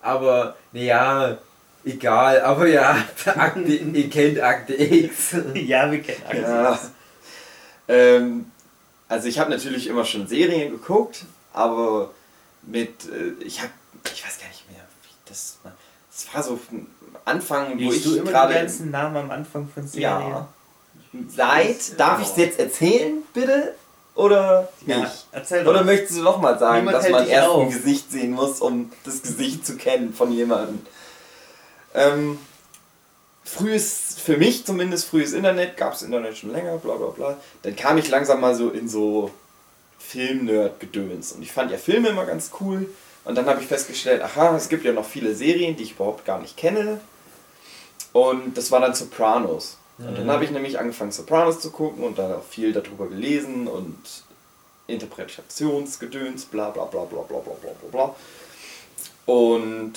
aber 0.00 0.54
naja, 0.70 1.38
egal, 1.84 2.40
aber 2.42 2.68
ja, 2.68 2.96
Akte, 3.24 3.60
ihr 3.62 4.10
kennt 4.10 4.38
Akte 4.40 4.74
X. 4.74 5.34
ja, 5.54 5.90
wir 5.90 6.02
kennen 6.02 6.22
Akte 6.24 6.40
Ja. 6.40 6.72
X. 6.74 6.80
Ähm, 7.88 8.46
also 9.08 9.26
ich 9.26 9.40
habe 9.40 9.50
natürlich 9.50 9.88
immer 9.88 10.04
schon 10.04 10.28
Serien 10.28 10.70
geguckt, 10.70 11.24
aber 11.52 12.10
mit, 12.62 13.06
äh, 13.06 13.42
ich 13.44 13.60
habe, 13.60 13.72
ich 14.12 14.24
weiß 14.24 14.38
gar 14.38 14.48
nicht 14.48 14.70
mehr, 14.70 14.83
das 15.26 15.58
war. 15.62 15.72
Das 16.12 16.34
war 16.34 16.42
so 16.42 16.60
Anfang, 17.24 17.72
wo 17.74 17.90
Liest 17.90 18.06
du 18.06 18.10
ich 18.10 18.16
immer 18.18 18.26
die 18.26 18.30
gerade... 18.32 18.54
ganzen 18.54 18.90
Namen 18.90 19.16
am 19.16 19.30
Anfang 19.30 19.68
von 19.72 19.86
Serien? 19.86 20.30
Ja. 20.30 20.48
Seit, 21.28 21.98
darf 21.98 22.20
ich 22.20 22.28
es 22.28 22.36
jetzt 22.36 22.58
erzählen, 22.58 23.22
bitte? 23.32 23.74
Oder 24.14 24.68
Ja, 24.86 24.98
nicht? 24.98 25.26
erzähl 25.32 25.64
doch. 25.64 25.70
Oder 25.70 25.82
möchtest 25.84 26.18
du 26.18 26.22
nochmal 26.22 26.58
sagen, 26.58 26.84
Niemand 26.84 26.96
dass 26.96 27.10
man 27.10 27.26
erst 27.26 27.48
ein 27.48 27.50
auf. 27.50 27.72
Gesicht 27.72 28.12
sehen 28.12 28.32
muss, 28.32 28.60
um 28.60 28.92
das 29.04 29.22
Gesicht 29.22 29.66
zu 29.66 29.76
kennen 29.76 30.14
von 30.14 30.30
jemandem? 30.30 30.80
Ähm, 31.94 32.38
frühes, 33.44 34.16
für 34.24 34.36
mich 34.36 34.64
zumindest, 34.64 35.06
frühes 35.06 35.32
Internet, 35.32 35.76
gab 35.76 35.94
es 35.94 36.02
Internet 36.02 36.36
schon 36.36 36.52
länger, 36.52 36.78
bla 36.78 36.94
bla 36.94 37.08
bla. 37.08 37.36
Dann 37.62 37.74
kam 37.74 37.98
ich 37.98 38.08
langsam 38.08 38.40
mal 38.40 38.54
so 38.54 38.70
in 38.70 38.88
so 38.88 39.30
Film-Nerd-Gedöns. 39.98 41.32
Und 41.32 41.42
ich 41.42 41.50
fand 41.52 41.70
ja 41.70 41.78
Filme 41.78 42.08
immer 42.08 42.24
ganz 42.26 42.50
cool. 42.60 42.88
Und 43.24 43.34
dann 43.36 43.46
habe 43.46 43.60
ich 43.60 43.66
festgestellt, 43.66 44.22
aha, 44.22 44.54
es 44.56 44.68
gibt 44.68 44.84
ja 44.84 44.92
noch 44.92 45.06
viele 45.06 45.34
Serien, 45.34 45.76
die 45.76 45.84
ich 45.84 45.92
überhaupt 45.92 46.24
gar 46.24 46.40
nicht 46.40 46.56
kenne. 46.56 47.00
Und 48.12 48.56
das 48.56 48.70
war 48.70 48.80
dann 48.80 48.94
Sopranos. 48.94 49.78
Und 49.98 50.18
dann 50.18 50.28
habe 50.30 50.44
ich 50.44 50.50
nämlich 50.50 50.78
angefangen, 50.78 51.12
Sopranos 51.12 51.60
zu 51.60 51.70
gucken 51.70 52.02
und 52.04 52.18
dann 52.18 52.32
auch 52.32 52.42
viel 52.44 52.72
darüber 52.72 53.06
gelesen 53.08 53.68
und 53.68 53.96
Interpretationsgedöns, 54.88 56.44
bla 56.46 56.70
bla 56.70 56.84
bla 56.84 57.04
bla 57.04 57.22
bla 57.22 57.38
bla 57.38 57.54
bla 57.54 57.70
bla 57.80 57.90
bla. 57.90 58.14
Und 59.32 59.92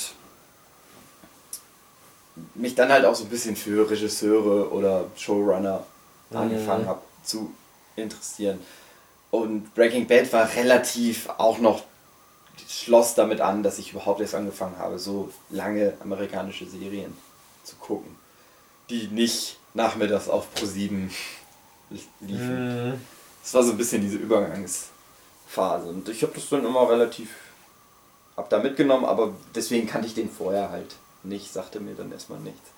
mich 2.55 2.75
dann 2.75 2.91
halt 2.91 3.05
auch 3.05 3.15
so 3.15 3.23
ein 3.23 3.29
bisschen 3.29 3.55
für 3.55 3.89
Regisseure 3.89 4.71
oder 4.71 5.05
Showrunner 5.17 5.83
Mhm. 6.29 6.37
angefangen 6.37 6.87
habe 6.87 7.01
zu 7.23 7.53
interessieren. 7.95 8.59
Und 9.31 9.73
Breaking 9.75 10.07
Bad 10.07 10.31
war 10.33 10.47
relativ 10.55 11.29
auch 11.37 11.57
noch, 11.59 11.83
schloss 12.67 13.15
damit 13.15 13.41
an, 13.41 13.63
dass 13.63 13.79
ich 13.79 13.91
überhaupt 13.91 14.21
erst 14.21 14.35
angefangen 14.35 14.77
habe, 14.77 14.99
so 14.99 15.31
lange 15.49 15.93
amerikanische 16.01 16.65
Serien 16.65 17.15
zu 17.63 17.75
gucken, 17.75 18.15
die 18.89 19.07
nicht 19.07 19.57
nachmittags 19.73 20.29
auf 20.29 20.47
Pro7 20.55 21.09
liefen. 22.21 22.91
Mhm. 22.91 23.01
Es 23.43 23.53
war 23.53 23.63
so 23.63 23.71
ein 23.71 23.77
bisschen 23.77 24.01
diese 24.01 24.17
Übergangsphase. 24.17 25.87
Und 25.87 26.09
ich 26.09 26.21
habe 26.23 26.33
das 26.33 26.49
dann 26.49 26.65
immer 26.65 26.89
relativ 26.89 27.29
ab 28.35 28.49
da 28.49 28.59
mitgenommen, 28.59 29.05
aber 29.05 29.33
deswegen 29.55 29.87
kannte 29.87 30.07
ich 30.07 30.13
den 30.13 30.29
vorher 30.29 30.69
halt 30.69 30.95
nicht, 31.23 31.51
sagte 31.51 31.79
mir 31.79 31.95
dann 31.95 32.11
erstmal 32.11 32.39
nichts. 32.39 32.69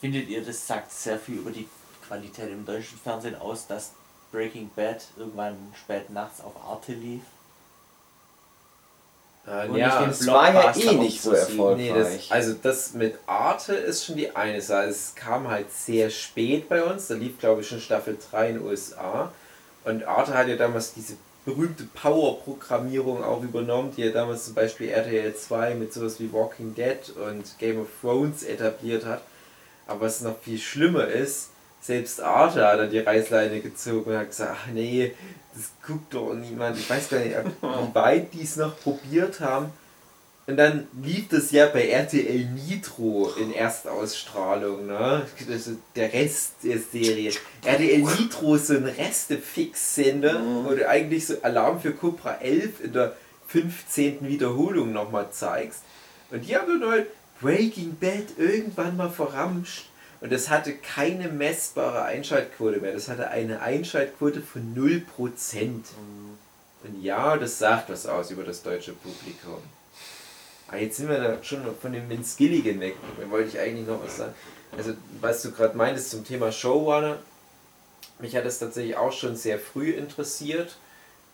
Findet 0.00 0.28
ihr, 0.28 0.44
das 0.44 0.66
sagt 0.66 0.92
sehr 0.92 1.18
viel 1.18 1.36
über 1.36 1.50
die 1.50 1.68
Qualität 2.06 2.50
im 2.50 2.66
deutschen 2.66 2.98
Fernsehen 2.98 3.34
aus, 3.36 3.66
dass 3.66 3.92
Breaking 4.30 4.70
Bad 4.76 5.04
irgendwann 5.16 5.56
spät 5.74 6.10
nachts 6.10 6.40
auf 6.40 6.52
Arte 6.64 6.92
lief? 6.92 7.22
Äh, 9.46 9.68
Und 9.68 9.76
ja, 9.76 10.06
nicht 10.06 10.20
den 10.20 10.26
war 10.28 10.52
ja 10.52 10.74
eh 10.74 10.94
nicht 10.96 11.22
so 11.22 11.32
erfolgreich. 11.32 11.92
Nee, 11.92 11.92
das, 11.94 12.30
also 12.30 12.54
das 12.60 12.94
mit 12.94 13.18
Arte 13.26 13.74
ist 13.74 14.04
schon 14.04 14.16
die 14.16 14.34
eine 14.34 14.60
Sache. 14.60 14.86
Es 14.88 15.14
kam 15.14 15.48
halt 15.48 15.72
sehr 15.72 16.10
spät 16.10 16.68
bei 16.68 16.82
uns. 16.82 17.06
Da 17.08 17.14
lief, 17.14 17.38
glaube 17.38 17.60
ich, 17.60 17.68
schon 17.68 17.80
Staffel 17.80 18.18
3 18.30 18.48
in 18.48 18.54
den 18.56 18.64
USA. 18.66 19.32
Und 19.84 20.04
Arte 20.04 20.34
hat 20.34 20.48
ja 20.48 20.56
damals 20.56 20.94
diese 20.94 21.14
berühmte 21.44 21.84
Power-Programmierung 21.94 23.22
auch 23.22 23.40
übernommen, 23.42 23.92
die 23.96 24.02
ja 24.02 24.10
damals 24.10 24.46
zum 24.46 24.54
Beispiel 24.54 24.88
RTL 24.88 25.32
2 25.32 25.76
mit 25.76 25.92
sowas 25.92 26.18
wie 26.18 26.32
Walking 26.32 26.74
Dead 26.74 26.98
und 27.24 27.44
Game 27.60 27.80
of 27.80 27.86
Thrones 28.00 28.42
etabliert 28.42 29.04
hat. 29.04 29.22
Aber 29.86 30.00
was 30.02 30.22
noch 30.22 30.36
viel 30.40 30.58
schlimmer 30.58 31.06
ist, 31.06 31.50
selbst 31.86 32.20
Arte 32.20 32.66
hat 32.66 32.80
dann 32.80 32.90
die 32.90 32.98
Reißleine 32.98 33.60
gezogen 33.60 34.10
und 34.10 34.18
hat 34.18 34.28
gesagt, 34.28 34.56
ach 34.60 34.72
nee, 34.72 35.14
das 35.54 35.70
guckt 35.86 36.12
doch 36.12 36.34
niemand. 36.34 36.78
Ich 36.78 36.90
weiß 36.90 37.08
gar 37.08 37.20
nicht, 37.20 37.36
wie 37.62 37.94
weit 37.94 38.34
die 38.34 38.42
es 38.42 38.56
noch 38.56 38.78
probiert 38.80 39.40
haben. 39.40 39.70
Und 40.48 40.58
dann 40.58 40.86
lief 41.02 41.28
das 41.28 41.50
ja 41.50 41.66
bei 41.66 41.88
RTL 41.88 42.44
Nitro 42.44 43.32
in 43.40 43.52
Erstausstrahlung, 43.52 44.86
ne? 44.86 45.26
Ist 45.48 45.70
der 45.96 46.12
Rest 46.12 46.52
der 46.62 46.78
Serie. 46.78 47.32
RTL 47.64 47.98
Nitro 47.98 48.54
ist 48.54 48.68
so 48.68 48.74
ein 48.74 48.84
Reste-Fix-Sender, 48.84 50.40
wo 50.64 50.72
du 50.72 50.88
eigentlich 50.88 51.26
so 51.26 51.34
Alarm 51.42 51.80
für 51.80 51.92
Cobra 51.92 52.36
11 52.40 52.84
in 52.84 52.92
der 52.92 53.16
15. 53.48 54.28
Wiederholung 54.28 54.92
nochmal 54.92 55.30
zeigst. 55.32 55.80
Und 56.30 56.46
die 56.46 56.56
haben 56.56 56.80
dann 56.80 56.90
halt 56.90 57.06
Breaking 57.40 57.96
Bad 58.00 58.38
irgendwann 58.38 58.96
mal 58.96 59.10
verramscht. 59.10 59.86
Und 60.20 60.32
das 60.32 60.48
hatte 60.48 60.74
keine 60.74 61.28
messbare 61.28 62.02
Einschaltquote 62.02 62.80
mehr. 62.80 62.92
Das 62.92 63.08
hatte 63.08 63.28
eine 63.30 63.60
Einschaltquote 63.60 64.40
von 64.40 64.74
0%. 64.74 65.60
Und 66.84 67.02
ja, 67.02 67.36
das 67.36 67.58
sagt 67.58 67.90
was 67.90 68.06
aus 68.06 68.30
über 68.30 68.44
das 68.44 68.62
deutsche 68.62 68.92
Publikum. 68.92 69.58
Aber 70.68 70.78
jetzt 70.78 70.96
sind 70.96 71.08
wir 71.08 71.18
da 71.18 71.42
schon 71.42 71.62
von 71.80 71.92
dem 71.92 72.08
Vince 72.08 72.36
Gilligan 72.36 72.80
weg. 72.80 72.96
Da 73.20 73.30
wollte 73.30 73.48
ich 73.50 73.58
eigentlich 73.58 73.86
noch 73.86 74.02
was 74.02 74.16
sagen. 74.16 74.34
Also, 74.76 74.94
was 75.20 75.42
du 75.42 75.52
gerade 75.52 75.76
meintest 75.76 76.10
zum 76.10 76.24
Thema 76.24 76.50
Showrunner, 76.50 77.18
mich 78.18 78.34
hat 78.34 78.44
das 78.44 78.58
tatsächlich 78.58 78.96
auch 78.96 79.12
schon 79.12 79.36
sehr 79.36 79.58
früh 79.58 79.90
interessiert. 79.90 80.76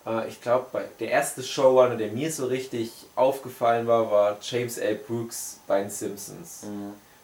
Äh, 0.06 0.28
Ich 0.28 0.40
glaube, 0.42 0.84
der 1.00 1.08
erste 1.10 1.42
Showrunner, 1.42 1.96
der 1.96 2.12
mir 2.12 2.30
so 2.32 2.46
richtig 2.46 2.90
aufgefallen 3.14 3.86
war, 3.86 4.10
war 4.10 4.38
James 4.42 4.76
L. 4.78 4.96
Brooks 4.96 5.60
bei 5.66 5.80
den 5.80 5.90
Simpsons. 5.90 6.64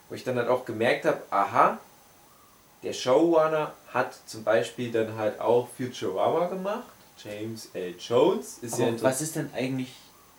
Wo 0.09 0.15
ich 0.15 0.23
dann 0.23 0.37
halt 0.37 0.47
auch 0.49 0.65
gemerkt 0.65 1.05
habe, 1.05 1.21
aha, 1.29 1.77
der 2.83 2.93
Showrunner 2.93 3.73
hat 3.93 4.17
zum 4.25 4.43
Beispiel 4.43 4.91
dann 4.91 5.15
halt 5.17 5.39
auch 5.39 5.67
Futurama 5.77 6.47
gemacht. 6.47 6.83
James 7.23 7.69
L. 7.73 7.95
Jones 7.99 8.59
ist 8.61 8.77
ja 8.77 8.85
Aber 8.85 8.93
inter- 8.93 9.03
was 9.03 9.21
ist 9.21 9.35
denn 9.35 9.49
eigentlich 9.53 9.89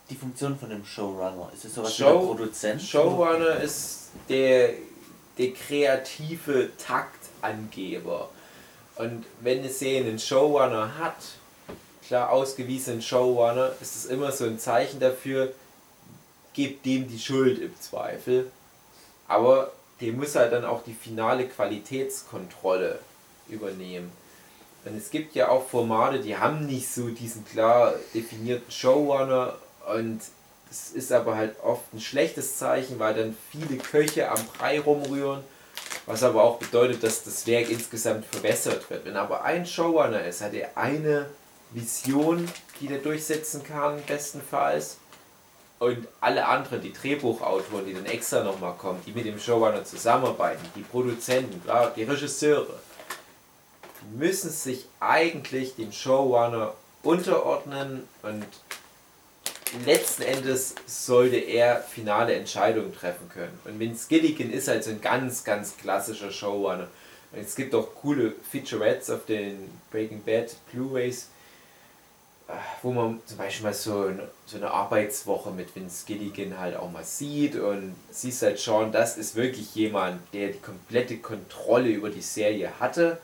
die 0.09 0.15
Funktion 0.15 0.57
von 0.57 0.71
einem 0.71 0.83
Showrunner? 0.83 1.51
Ist 1.53 1.65
es 1.65 1.75
sowas 1.75 1.91
wie 1.91 2.03
Show- 2.03 2.19
der 2.19 2.25
Produzent? 2.27 2.81
Showrunner 2.81 3.55
ist 3.61 4.09
der, 4.27 4.73
der 5.37 5.51
kreative 5.53 6.71
Taktangeber. 6.77 8.29
Und 8.97 9.25
wenn 9.41 9.59
eine 9.59 9.69
Serie 9.69 10.01
einen 10.09 10.19
Showrunner 10.19 10.97
hat, 10.97 11.15
klar 12.05 12.29
ausgewiesenen 12.31 13.01
Showrunner, 13.01 13.71
ist 13.79 13.95
es 13.95 14.05
immer 14.05 14.31
so 14.31 14.45
ein 14.45 14.59
Zeichen 14.59 14.99
dafür, 14.99 15.53
gebt 16.53 16.85
dem 16.85 17.07
die 17.07 17.19
Schuld 17.19 17.59
im 17.59 17.79
Zweifel. 17.79 18.51
Aber 19.31 19.71
der 20.01 20.11
muss 20.11 20.35
halt 20.35 20.51
dann 20.51 20.65
auch 20.65 20.83
die 20.83 20.93
finale 20.93 21.47
Qualitätskontrolle 21.47 22.99
übernehmen. 23.47 24.11
Und 24.83 24.97
es 24.97 25.09
gibt 25.09 25.35
ja 25.35 25.47
auch 25.47 25.67
Formate, 25.67 26.19
die 26.19 26.37
haben 26.37 26.65
nicht 26.65 26.91
so 26.91 27.07
diesen 27.07 27.45
klar 27.45 27.93
definierten 28.13 28.69
Showrunner 28.69 29.55
und 29.95 30.19
es 30.69 30.91
ist 30.91 31.11
aber 31.11 31.35
halt 31.35 31.55
oft 31.63 31.93
ein 31.93 32.01
schlechtes 32.01 32.57
Zeichen, 32.57 32.99
weil 32.99 33.13
dann 33.13 33.37
viele 33.51 33.77
Köche 33.77 34.29
am 34.29 34.43
Brei 34.57 34.79
rumrühren, 34.79 35.43
was 36.05 36.23
aber 36.23 36.43
auch 36.43 36.57
bedeutet, 36.57 37.03
dass 37.03 37.23
das 37.23 37.47
Werk 37.47 37.69
insgesamt 37.69 38.25
verbessert 38.25 38.89
wird. 38.89 39.05
Wenn 39.05 39.15
aber 39.15 39.43
ein 39.43 39.65
Showrunner 39.65 40.25
ist, 40.25 40.41
hat 40.41 40.53
er 40.53 40.75
eine 40.75 41.27
Vision, 41.71 42.49
die 42.79 42.87
er 42.91 42.99
durchsetzen 42.99 43.63
kann, 43.63 44.01
bestenfalls. 44.07 44.97
Und 45.81 46.07
alle 46.19 46.45
anderen, 46.45 46.79
die 46.79 46.93
Drehbuchautoren, 46.93 47.87
die 47.87 47.95
dann 47.95 48.05
extra 48.05 48.43
nochmal 48.43 48.75
kommen, 48.75 49.01
die 49.03 49.13
mit 49.13 49.25
dem 49.25 49.39
Showrunner 49.39 49.83
zusammenarbeiten, 49.83 50.63
die 50.75 50.83
Produzenten, 50.83 51.59
klar, 51.63 51.91
die 51.95 52.03
Regisseure, 52.03 52.79
müssen 54.15 54.51
sich 54.51 54.85
eigentlich 54.99 55.75
dem 55.77 55.91
Showrunner 55.91 56.75
unterordnen 57.01 58.07
und 58.21 58.45
letzten 59.87 60.21
Endes 60.21 60.75
sollte 60.85 61.37
er 61.37 61.77
finale 61.77 62.35
Entscheidungen 62.35 62.93
treffen 62.93 63.27
können. 63.29 63.57
Und 63.65 63.79
Vince 63.79 64.05
Gilligan 64.07 64.51
ist 64.51 64.67
halt 64.67 64.83
so 64.83 64.91
ein 64.91 65.01
ganz, 65.01 65.43
ganz 65.43 65.77
klassischer 65.77 66.29
Showrunner. 66.29 66.89
Und 67.31 67.39
es 67.39 67.55
gibt 67.55 67.73
auch 67.73 67.95
coole 67.95 68.35
Featurettes 68.51 69.09
auf 69.09 69.25
den 69.25 69.67
Breaking 69.89 70.21
Bad 70.21 70.55
Blu-rays, 70.71 71.29
wo 72.81 72.91
man 72.91 73.21
zum 73.25 73.37
Beispiel 73.37 73.65
mal 73.65 73.73
so 73.73 74.01
eine, 74.07 74.29
so 74.45 74.57
eine 74.57 74.71
Arbeitswoche 74.71 75.51
mit 75.51 75.75
Vince 75.75 76.05
Gilligan 76.05 76.57
halt 76.59 76.75
auch 76.75 76.91
mal 76.91 77.03
sieht 77.03 77.55
und 77.55 77.95
siehst 78.09 78.41
halt 78.41 78.59
schon, 78.59 78.91
das 78.91 79.17
ist 79.17 79.35
wirklich 79.35 79.73
jemand, 79.75 80.21
der 80.33 80.49
die 80.49 80.59
komplette 80.59 81.17
Kontrolle 81.17 81.89
über 81.89 82.09
die 82.09 82.21
Serie 82.21 82.71
hatte. 82.79 83.19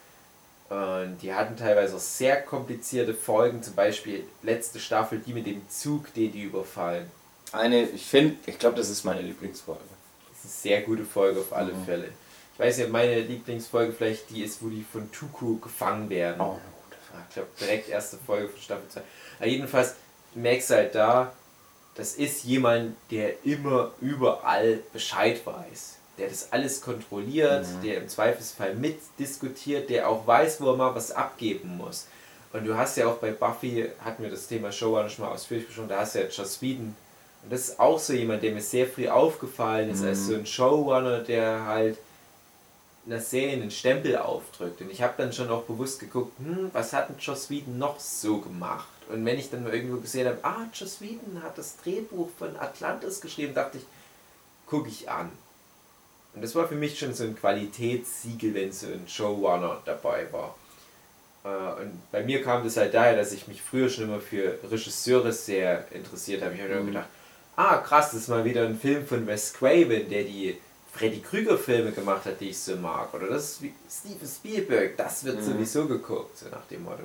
Und 0.70 1.20
die 1.22 1.34
hatten 1.34 1.56
teilweise 1.56 1.96
auch 1.96 2.00
sehr 2.02 2.42
komplizierte 2.42 3.14
Folgen, 3.14 3.64
zum 3.64 3.76
Beispiel 3.76 4.26
letzte 4.44 4.80
Staffel, 4.80 5.20
die 5.26 5.34
mit 5.34 5.46
dem 5.48 5.62
Zug, 5.70 6.14
den 6.14 6.32
die 6.34 6.44
überfallen. 6.44 7.10
Eine, 7.54 7.84
ich 7.84 8.06
finde, 8.06 8.36
ich 8.46 8.60
glaube, 8.60 8.76
das 8.76 8.90
ist 8.90 9.06
meine 9.06 9.22
Lieblingsfolge. 9.22 9.80
Das 10.30 10.40
ist 10.40 10.66
eine 10.66 10.74
sehr 10.76 10.82
gute 10.82 11.06
Folge 11.06 11.40
auf 11.40 11.54
alle 11.54 11.74
Mhm. 11.74 11.86
Fälle. 11.86 12.10
Ich 12.54 12.60
weiß 12.60 12.80
ja, 12.80 12.88
meine 12.90 13.22
Lieblingsfolge 13.22 13.94
vielleicht 13.94 14.30
die 14.30 14.44
ist, 14.44 14.62
wo 14.62 14.68
die 14.68 14.84
von 14.92 15.10
Tuku 15.12 15.58
gefangen 15.60 16.10
werden. 16.10 16.42
Oh, 16.42 16.60
Ich 17.30 17.34
glaube, 17.36 17.50
direkt 17.60 17.90
erste 17.90 18.18
Folge 18.18 18.50
von 18.50 18.62
Staffel 18.62 18.88
2. 18.90 19.02
Aber 19.40 19.48
jedenfalls 19.48 19.96
merkst 20.36 20.70
du 20.70 20.74
halt 20.76 20.96
da, 20.96 21.32
das 21.96 22.14
ist 22.16 22.44
jemand, 22.44 22.96
der 23.12 23.44
immer 23.46 23.92
überall 24.02 24.80
Bescheid 24.94 25.44
weiß. 25.46 25.96
Der 26.18 26.30
das 26.30 26.52
alles 26.52 26.82
kontrolliert, 26.82 27.66
Mhm. 27.68 27.82
der 27.84 27.98
im 27.98 28.08
Zweifelsfall 28.10 28.76
mitdiskutiert, 28.76 29.90
der 29.90 30.08
auch 30.10 30.26
weiß, 30.26 30.62
wo 30.62 30.72
er 30.72 30.76
mal 30.78 30.96
was 30.96 31.12
abgeben 31.12 31.78
muss. 31.78 32.08
Und 32.54 32.66
du 32.66 32.76
hast 32.76 32.98
ja 32.98 33.08
auch 33.08 33.18
bei 33.18 33.32
Buffy, 33.32 33.90
hatten 34.04 34.24
wir 34.24 34.30
das 34.30 34.48
Thema 34.48 34.72
Showrunner 34.72 35.10
schon 35.10 35.26
mal 35.26 35.32
ausführlich 35.32 35.68
besprochen, 35.68 35.90
da 35.90 36.00
hast 36.00 36.16
du 36.16 36.20
ja 36.22 36.28
Joss 36.28 36.62
Whedon. 36.62 36.96
Und 37.44 37.52
das 37.52 37.62
ist 37.70 37.80
auch 37.80 38.00
so 38.00 38.14
jemand, 38.14 38.42
der 38.44 38.52
mir 38.52 38.62
sehr 38.62 38.88
früh 38.88 39.08
aufgefallen 39.08 39.90
ist, 39.92 40.04
als 40.04 40.20
Mhm. 40.22 40.26
so 40.26 40.36
ein 40.36 40.46
Showrunner, 40.46 41.20
der 41.20 41.66
halt 41.66 41.98
einer 43.08 43.22
Serie 43.22 43.54
einen 43.54 43.72
Stempel 43.72 44.18
aufdrückt. 44.18 44.82
Und 44.82 44.92
ich 44.92 45.02
habe 45.02 45.14
dann 45.18 45.32
schon 45.34 45.50
auch 45.50 45.64
bewusst 45.64 46.00
geguckt, 46.00 46.38
hm, 46.40 46.70
was 46.74 46.94
hat 46.94 47.10
denn 47.10 47.18
Joss 47.20 47.50
Whedon 47.50 47.78
noch 47.78 48.00
so 48.00 48.40
gemacht? 48.40 48.88
Und 49.10 49.26
wenn 49.26 49.40
ich 49.40 49.50
dann 49.50 49.64
mal 49.64 49.74
irgendwo 49.74 49.98
gesehen 50.02 50.28
habe, 50.28 50.40
ah, 50.44 50.68
Joss 50.74 51.00
Whedon 51.02 51.42
hat 51.42 51.58
das 51.58 51.78
Drehbuch 51.78 52.30
von 52.38 52.56
Atlantis 52.58 53.22
geschrieben, 53.22 53.54
dachte 53.54 53.78
ich, 53.78 53.84
gucke 54.66 54.90
ich 54.90 55.10
an. 55.10 55.32
Und 56.36 56.44
das 56.44 56.54
war 56.56 56.68
für 56.68 56.76
mich 56.76 57.00
schon 57.00 57.14
so 57.14 57.24
ein 57.24 57.36
Qualitätssiegel, 57.36 58.54
wenn 58.54 58.72
so 58.72 58.88
ein 58.88 59.08
Showrunner 59.08 59.82
dabei 59.86 60.28
war. 60.32 60.56
Äh, 61.46 61.82
Und 61.84 62.02
bei 62.12 62.24
mir 62.24 62.44
kam 62.44 62.64
das 62.64 62.78
halt 62.78 62.94
daher, 62.94 63.16
dass 63.16 63.32
ich 63.32 63.48
mich 63.48 63.62
früher 63.62 63.90
schon 63.90 64.04
immer 64.06 64.20
für 64.20 64.60
Regisseure 64.70 65.32
sehr 65.32 65.86
interessiert 65.92 66.44
habe. 66.44 66.54
Ich 66.56 66.62
habe 66.62 66.74
immer 66.74 66.82
Mhm. 66.84 66.88
gedacht, 66.88 67.08
ah 67.56 67.78
krass, 67.78 68.12
das 68.12 68.22
ist 68.22 68.28
mal 68.28 68.44
wieder 68.46 68.66
ein 68.66 68.78
Film 68.78 69.08
von 69.08 69.26
Wes 69.26 69.54
Craven, 69.54 70.10
der 70.10 70.24
die 70.26 70.58
Freddy 70.98 71.20
Krüger 71.22 71.58
Filme 71.58 71.92
gemacht 71.92 72.26
hat, 72.26 72.40
die 72.40 72.50
ich 72.50 72.60
so 72.60 72.76
mag. 72.76 73.14
Oder 73.14 73.28
das 73.28 73.44
ist 73.44 73.62
wie 73.62 73.74
Steven 73.90 74.28
Spielberg, 74.28 74.98
das 74.98 75.24
wird 75.24 75.38
Mhm. 75.38 75.44
sowieso 75.46 75.88
geguckt, 75.88 76.38
so 76.38 76.48
nach 76.50 76.66
dem 76.72 76.84
Motto. 76.84 77.04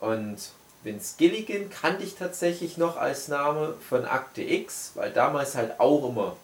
Und 0.00 0.36
Vince 0.82 1.14
Gilligan 1.18 1.68
kannte 1.70 2.04
ich 2.04 2.14
tatsächlich 2.14 2.78
noch 2.78 2.96
als 2.96 3.28
Name 3.28 3.74
von 3.88 4.04
Akte 4.04 4.42
X, 4.42 4.92
weil 4.94 5.12
damals 5.12 5.54
halt 5.56 5.78
auch 5.80 6.08
immer 6.08 6.36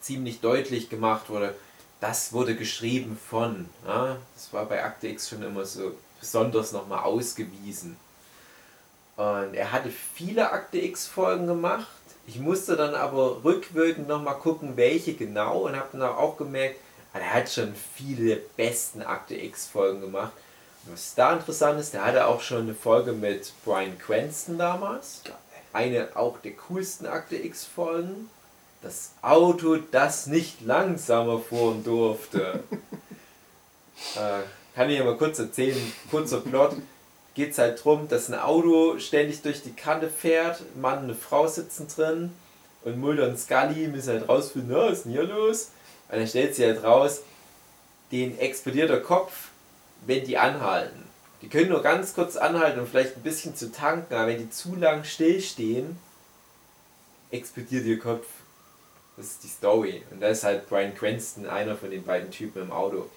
ziemlich 0.00 0.40
deutlich 0.40 0.88
gemacht 0.90 1.30
wurde, 1.30 1.54
das 2.00 2.32
wurde 2.32 2.54
geschrieben 2.56 3.18
von. 3.30 3.68
Ja? 3.86 4.16
Das 4.34 4.52
war 4.52 4.66
bei 4.66 4.84
Akte 4.84 5.08
X 5.08 5.28
schon 5.30 5.42
immer 5.42 5.64
so 5.64 5.92
besonders 6.20 6.72
nochmal 6.72 7.04
ausgewiesen. 7.04 7.96
Und 9.16 9.54
er 9.54 9.72
hatte 9.72 9.90
viele 9.90 10.50
Akte 10.50 10.78
X-Folgen 10.78 11.46
gemacht. 11.46 11.86
Ich 12.26 12.40
musste 12.40 12.76
dann 12.76 12.94
aber 12.94 13.44
rückwirkend 13.44 14.08
nochmal 14.08 14.38
gucken, 14.38 14.76
welche 14.76 15.14
genau 15.14 15.60
und 15.60 15.76
habe 15.76 15.96
dann 15.96 16.02
auch 16.02 16.36
gemerkt, 16.36 16.76
ah, 17.12 17.18
er 17.18 17.34
hat 17.34 17.50
schon 17.50 17.72
viele 17.94 18.36
der 18.36 18.42
besten 18.56 19.02
Akte 19.02 19.36
X-Folgen 19.36 20.00
gemacht. 20.00 20.32
Und 20.84 20.94
was 20.94 21.14
da 21.14 21.32
interessant 21.32 21.80
ist, 21.80 21.94
der 21.94 22.04
hatte 22.04 22.26
auch 22.26 22.40
schon 22.40 22.62
eine 22.62 22.74
Folge 22.74 23.12
mit 23.12 23.52
Brian 23.64 23.98
Cranston 23.98 24.58
damals. 24.58 25.22
Eine 25.72 26.08
auch 26.14 26.38
der 26.38 26.52
coolsten 26.52 27.06
Akte 27.06 27.36
X-Folgen. 27.36 28.28
Das 28.82 29.12
Auto, 29.22 29.76
das 29.76 30.26
nicht 30.26 30.60
langsamer 30.62 31.38
fahren 31.38 31.84
durfte. 31.84 32.64
äh, 34.16 34.42
kann 34.74 34.90
ich 34.90 34.98
ja 34.98 35.04
mal 35.04 35.16
kurz 35.16 35.38
erzählen, 35.38 35.92
kurzer 36.10 36.40
Plot. 36.40 36.76
Geht 37.36 37.52
es 37.52 37.58
halt 37.58 37.78
darum, 37.78 38.08
dass 38.08 38.30
ein 38.30 38.40
Auto 38.40 38.98
ständig 38.98 39.42
durch 39.42 39.62
die 39.62 39.74
Kante 39.74 40.08
fährt, 40.08 40.62
Mann 40.74 41.00
und 41.00 41.04
eine 41.04 41.14
Frau 41.14 41.46
sitzen 41.46 41.86
drin 41.86 42.32
und 42.82 42.98
Mulder 42.98 43.28
und 43.28 43.38
Scully 43.38 43.88
müssen 43.88 44.14
halt 44.14 44.26
rausfinden, 44.26 44.74
was 44.74 44.98
ist 44.98 45.04
denn 45.04 45.12
hier 45.12 45.24
los? 45.24 45.70
Und 46.08 46.18
dann 46.18 46.26
stellt 46.26 46.54
sie 46.54 46.64
halt 46.64 46.82
raus, 46.82 47.20
den 48.10 48.38
explodiert 48.38 48.88
der 48.88 49.02
Kopf, 49.02 49.48
wenn 50.06 50.24
die 50.24 50.38
anhalten. 50.38 51.04
Die 51.42 51.48
können 51.50 51.68
nur 51.68 51.82
ganz 51.82 52.14
kurz 52.14 52.36
anhalten, 52.36 52.80
um 52.80 52.86
vielleicht 52.86 53.16
ein 53.16 53.22
bisschen 53.22 53.54
zu 53.54 53.70
tanken, 53.70 54.14
aber 54.14 54.28
wenn 54.28 54.38
die 54.38 54.48
zu 54.48 54.74
lang 54.74 55.04
stillstehen, 55.04 55.98
explodiert 57.30 57.84
ihr 57.84 57.98
Kopf. 57.98 58.26
Das 59.18 59.26
ist 59.26 59.44
die 59.44 59.48
Story. 59.48 60.02
Und 60.10 60.22
da 60.22 60.28
ist 60.28 60.42
halt 60.42 60.70
Brian 60.70 60.94
Cranston 60.94 61.46
einer 61.46 61.76
von 61.76 61.90
den 61.90 62.02
beiden 62.02 62.30
Typen 62.30 62.62
im 62.62 62.72
Auto. 62.72 63.10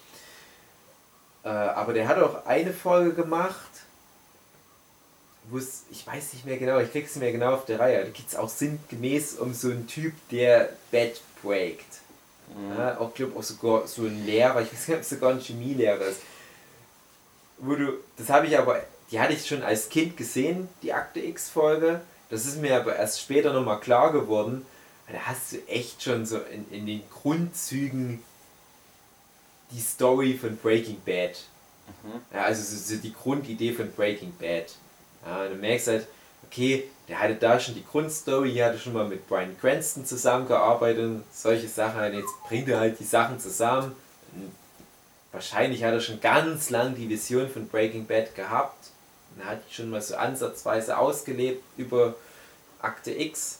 Äh, 1.46 1.48
aber 1.48 1.94
der 1.94 2.10
hat 2.10 2.18
auch 2.18 2.46
eine 2.46 2.74
Folge 2.74 3.14
gemacht, 3.14 3.70
es, 5.58 5.84
ich 5.92 6.06
weiß 6.06 6.34
nicht 6.34 6.46
mehr 6.46 6.58
genau, 6.58 6.80
ich 6.80 6.92
krieg's 6.92 7.16
nicht 7.16 7.24
mehr 7.24 7.32
genau 7.32 7.54
auf 7.54 7.66
der 7.66 7.80
Reihe, 7.80 8.04
da 8.04 8.10
geht 8.10 8.28
es 8.28 8.36
auch 8.36 8.50
sinngemäß 8.50 9.36
um 9.36 9.54
so 9.54 9.70
einen 9.70 9.88
Typ, 9.88 10.14
der 10.32 10.70
Bett 10.92 11.22
breakt. 11.42 12.00
Ja, 12.76 13.00
auch 13.00 13.14
glaube 13.14 13.38
auch 13.38 13.44
sogar 13.44 13.88
so 13.88 14.04
ein 14.04 14.26
Lehrer, 14.26 14.62
ich 14.62 14.74
weiß 14.74 14.88
nicht, 14.88 14.98
ob 14.98 15.02
es 15.02 15.10
sogar 15.10 15.32
ein 15.32 15.40
Chemielehrer 15.40 16.06
ist. 16.06 16.22
Wo 17.58 17.76
du, 17.76 17.94
das 18.18 18.30
habe 18.30 18.48
ich 18.48 18.58
aber, 18.58 18.82
die 19.12 19.20
hatte 19.20 19.34
ich 19.34 19.46
schon 19.46 19.64
als 19.64 19.90
Kind 19.90 20.18
gesehen, 20.18 20.68
die 20.82 20.94
Akte 20.94 21.20
X-Folge. 21.20 22.02
Das 22.30 22.46
ist 22.46 22.62
mir 22.62 22.76
aber 22.76 22.96
erst 22.96 23.22
später 23.22 23.54
nochmal 23.54 23.80
klar 23.80 24.12
geworden. 24.12 24.66
Da 25.12 25.20
hast 25.26 25.54
du 25.54 25.68
echt 25.68 26.04
schon 26.04 26.26
so 26.26 26.38
in, 26.38 26.70
in 26.72 26.86
den 26.86 27.04
Grundzügen 27.12 28.24
die 29.72 29.82
Story 29.82 30.38
von 30.40 30.58
Breaking 30.58 31.02
Bad. 31.06 31.38
Ja, 32.34 32.44
also 32.44 32.62
so, 32.64 32.96
so 32.96 33.02
die 33.02 33.14
Grundidee 33.14 33.74
von 33.74 33.92
Breaking 33.92 34.34
Bad. 34.40 34.72
Ja, 35.26 35.48
du 35.48 35.56
merkst 35.56 35.88
halt, 35.88 36.08
okay, 36.46 36.90
der 37.08 37.20
hatte 37.20 37.36
da 37.36 37.60
schon 37.60 37.76
die 37.76 37.86
Grundstory, 37.86 38.52
hier 38.52 38.66
hatte 38.66 38.80
schon 38.80 38.94
mal 38.94 39.08
mit 39.08 39.28
Brian 39.28 39.58
Cranston 39.60 40.06
zusammengearbeitet 40.06 41.04
und 41.04 41.24
solche 41.32 41.68
Sachen. 41.68 42.02
Und 42.02 42.14
jetzt 42.14 42.44
bringt 42.48 42.70
er 42.70 42.80
halt 42.80 43.00
die 43.00 43.06
Sachen 43.06 43.40
zusammen. 43.40 43.96
Und 44.34 44.52
wahrscheinlich 45.32 45.84
hat 45.84 45.94
er 45.94 46.02
schon 46.02 46.22
ganz 46.22 46.70
lang 46.70 46.96
die 46.96 47.10
Vision 47.10 47.50
von 47.50 47.68
Breaking 47.68 48.06
Bad 48.06 48.36
gehabt. 48.36 48.90
Und 49.36 49.44
er 49.44 49.52
hat 49.52 49.62
schon 49.72 49.90
mal 49.90 50.02
so 50.02 50.16
ansatzweise 50.16 50.98
ausgelebt 50.98 51.64
über 51.78 52.16
Akte 52.82 53.12
X. 53.12 53.60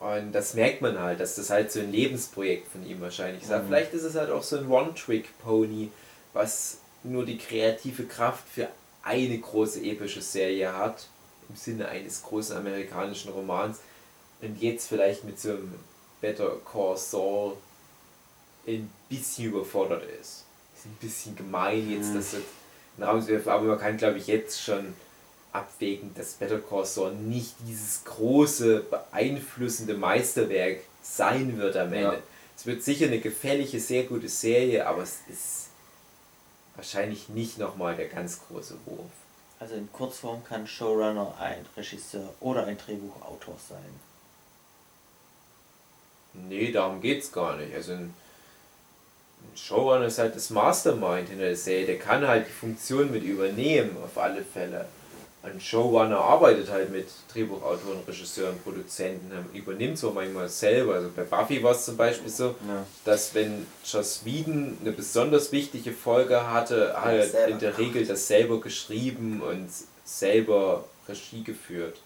Und 0.00 0.32
das 0.32 0.54
merkt 0.54 0.82
man 0.82 0.98
halt, 0.98 1.20
dass 1.20 1.36
das 1.36 1.50
halt 1.50 1.70
so 1.70 1.78
ein 1.78 1.92
Lebensprojekt 1.92 2.72
von 2.72 2.84
ihm 2.84 3.00
wahrscheinlich 3.00 3.44
ist. 3.44 3.50
Mhm. 3.50 3.66
Vielleicht 3.68 3.92
ist 3.92 4.02
es 4.02 4.16
halt 4.16 4.30
auch 4.30 4.42
so 4.42 4.56
ein 4.56 4.68
One-Trick-Pony, 4.68 5.92
was 6.32 6.78
nur 7.04 7.24
die 7.24 7.38
kreative 7.38 8.04
Kraft 8.04 8.44
für 8.52 8.68
eine 9.02 9.38
große 9.38 9.82
epische 9.82 10.22
Serie 10.22 10.72
hat, 10.76 11.06
im 11.48 11.56
Sinne 11.56 11.88
eines 11.88 12.22
großen 12.22 12.56
amerikanischen 12.56 13.32
Romans, 13.32 13.78
und 14.40 14.60
jetzt 14.60 14.88
vielleicht 14.88 15.24
mit 15.24 15.38
so 15.38 15.50
einem 15.50 15.74
Better 16.20 16.56
Call 16.70 16.96
Saul 16.96 17.56
ein 18.66 18.90
bisschen 19.08 19.46
überfordert 19.46 20.04
ist. 20.20 20.44
Ist 20.76 20.86
ein 20.86 20.96
bisschen 21.00 21.36
gemein 21.36 21.90
jetzt, 21.90 22.10
Mhm. 22.10 22.14
dass 22.14 22.30
das 22.32 22.40
ein 22.98 23.02
Raum 23.04 23.26
wirft, 23.26 23.48
aber 23.48 23.64
man 23.64 23.78
kann 23.78 23.96
glaube 23.96 24.18
ich 24.18 24.26
jetzt 24.26 24.62
schon 24.62 24.94
abwägen, 25.52 26.12
dass 26.14 26.34
Better 26.34 26.58
Call 26.60 26.84
Saul 26.86 27.12
nicht 27.14 27.54
dieses 27.66 28.04
große, 28.04 28.84
beeinflussende 28.90 29.94
Meisterwerk 29.94 30.80
sein 31.02 31.58
wird 31.58 31.76
am 31.76 31.92
Ende. 31.92 32.14
Ja. 32.16 32.22
Es 32.56 32.66
wird 32.66 32.82
sicher 32.82 33.06
eine 33.06 33.18
gefällige, 33.20 33.78
sehr 33.80 34.04
gute 34.04 34.28
Serie, 34.28 34.86
aber 34.86 35.02
es 35.02 35.18
ist 35.28 35.68
wahrscheinlich 36.74 37.28
nicht 37.28 37.58
nochmal 37.58 37.96
der 37.96 38.08
ganz 38.08 38.40
große 38.46 38.76
Wurf. 38.86 39.10
Also 39.58 39.74
in 39.74 39.92
Kurzform 39.92 40.42
kann 40.44 40.66
Showrunner 40.66 41.34
ein 41.38 41.64
Regisseur 41.76 42.34
oder 42.40 42.66
ein 42.66 42.76
Drehbuchautor 42.78 43.56
sein. 43.68 44.00
Nee, 46.34 46.72
darum 46.72 47.00
geht's 47.00 47.30
gar 47.30 47.56
nicht. 47.56 47.74
Also 47.74 47.92
ein, 47.92 48.14
Showrunner 49.54 50.06
ist 50.06 50.18
halt 50.18 50.34
das 50.34 50.50
Mastermind 50.50 51.28
hinter 51.28 51.44
der 51.44 51.56
Serie. 51.56 51.86
Der 51.86 51.98
kann 51.98 52.26
halt 52.26 52.46
die 52.46 52.52
Funktion 52.52 53.10
mit 53.12 53.22
übernehmen, 53.22 53.96
auf 54.02 54.16
alle 54.18 54.42
Fälle. 54.42 54.86
Ein 55.44 55.60
Showrunner 55.60 56.18
arbeitet 56.18 56.70
halt 56.70 56.90
mit 56.92 57.08
Drehbuchautoren, 57.32 57.98
Regisseuren, 58.06 58.56
Produzenten, 58.60 59.32
ähm, 59.32 59.46
übernimmt 59.52 59.98
so 59.98 60.12
manchmal 60.12 60.48
selber. 60.48 60.94
Also 60.94 61.10
bei 61.14 61.24
Buffy 61.24 61.60
war 61.64 61.72
es 61.72 61.84
zum 61.84 61.96
Beispiel 61.96 62.30
so, 62.30 62.54
Ja. 62.68 62.86
dass 63.04 63.34
wenn 63.34 63.66
Joss 63.84 64.24
Whedon 64.24 64.78
eine 64.80 64.92
besonders 64.92 65.50
wichtige 65.50 65.90
Folge 65.92 66.48
hatte, 66.48 66.94
hat 66.96 67.12
er 67.14 67.26
selber 67.26 67.52
in 67.52 67.58
der 67.58 67.76
Regel 67.76 68.06
das 68.06 68.28
selber 68.28 68.60
geschrieben 68.60 69.42
und 69.42 69.68
selber 70.04 70.84
Regie 71.08 71.42
geführt. 71.42 71.96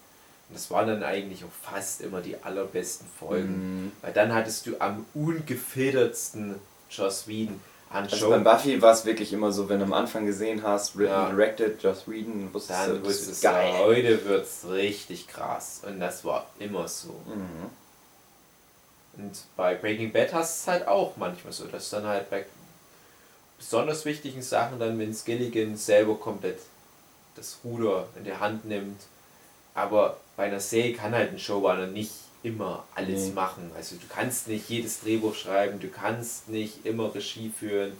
Und 0.49 0.55
das 0.57 0.70
waren 0.70 0.87
dann 0.87 1.03
eigentlich 1.03 1.44
auch 1.44 1.70
fast 1.70 2.01
immer 2.01 2.22
die 2.22 2.37
allerbesten 2.42 3.07
Folgen. 3.18 3.83
Mhm. 3.85 3.92
Weil 4.01 4.12
dann 4.14 4.33
hattest 4.33 4.66
du 4.66 4.77
am 4.79 5.05
ungefiltertsten 5.12 6.55
Joss 6.90 7.27
Whedon 7.29 7.61
an 7.90 8.05
Also 8.05 8.16
Show. 8.16 8.31
beim 8.31 8.44
Buffy 8.44 8.81
war 8.83 8.92
es 8.92 9.05
wirklich 9.05 9.33
immer 9.33 9.53
so, 9.53 9.68
wenn 9.68 9.79
du 9.79 9.85
am 9.85 9.92
Anfang 9.92 10.27
gesehen 10.27 10.62
hast, 10.62 10.96
written, 10.96 11.12
Ja. 11.12 11.31
directed, 11.31 11.83
Joss 11.83 12.07
Whedon, 12.09 12.53
wusstest 12.53 12.87
du, 12.88 12.92
dann 12.94 13.05
das 13.05 13.27
wird 13.27 13.37
du, 13.38 13.42
geil. 13.42 13.75
heute 13.79 14.25
wird's 14.25 14.64
richtig 14.68 15.29
krass. 15.29 15.83
Und 15.87 16.01
das 16.01 16.25
war 16.25 16.46
immer 16.59 16.88
so. 16.88 17.09
Mhm. 17.27 17.70
Und 19.18 19.33
bei 19.57 19.75
Breaking 19.77 20.12
Bad 20.12 20.33
hast 20.35 20.66
du 20.66 20.70
es 20.70 20.75
halt 20.79 20.88
auch 20.88 21.16
manchmal 21.16 21.53
so, 21.53 21.64
dass 21.66 21.88
dann 21.90 22.05
halt 22.07 22.29
bei 22.29 22.44
besonders 23.59 24.05
wichtigen 24.05 24.42
Sachen 24.42 24.79
dann 24.79 24.99
Vince 24.99 25.25
Gilligan 25.25 25.77
selber 25.77 26.16
komplett 26.16 26.59
das 27.37 27.59
Ruder 27.64 28.09
in 28.16 28.25
der 28.25 28.40
Hand 28.40 28.64
nimmt. 28.66 29.01
Aber 29.75 30.18
bei 30.37 30.44
einer 30.44 30.61
Serie 30.61 30.92
kann 30.94 31.14
halt 31.14 31.33
ein 31.33 31.38
Showrunner 31.38 31.87
nicht 31.87 32.12
immer 32.47 32.85
alles 32.95 33.27
Nee. 33.27 33.33
machen. 33.33 33.71
Also 33.77 33.97
du 33.97 34.07
kannst 34.09 34.49
nicht 34.49 34.69
jedes 34.69 35.01
Drehbuch 35.01 35.35
schreiben, 35.35 35.81
du 35.81 35.89
kannst 35.89 36.49
nicht 36.49 36.85
immer 36.87 37.15
Regie 37.15 37.51
führen. 37.59 37.93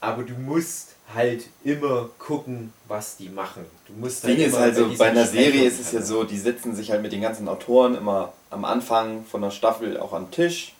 aber 0.00 0.22
du 0.24 0.34
musst 0.34 0.90
halt 1.14 1.46
immer 1.64 2.10
gucken, 2.18 2.72
was 2.86 3.16
die 3.16 3.28
machen. 3.28 3.64
Du 3.86 3.92
musst 3.94 4.22
Das 4.24 4.28
Ding 4.30 4.36
halt 4.38 4.46
ist 4.48 4.52
immer 4.54 4.62
halt 4.62 4.76
so, 4.76 4.84
diesen 4.84 4.98
bei 4.98 5.08
einer 5.10 5.26
Serie 5.26 5.64
ist 5.64 5.80
es 5.80 5.92
ja 5.92 6.02
so, 6.02 6.24
die 6.24 6.38
sitzen 6.38 6.76
sich 6.76 6.90
halt 6.90 7.02
mit 7.02 7.12
den 7.12 7.22
ganzen 7.22 7.48
Autoren 7.48 7.94
immer 7.96 8.32
am 8.50 8.64
Anfang 8.64 9.24
von 9.24 9.40
der 9.42 9.50
Staffel 9.50 9.98
auch 9.98 10.12
am 10.12 10.30
Tisch 10.30 10.74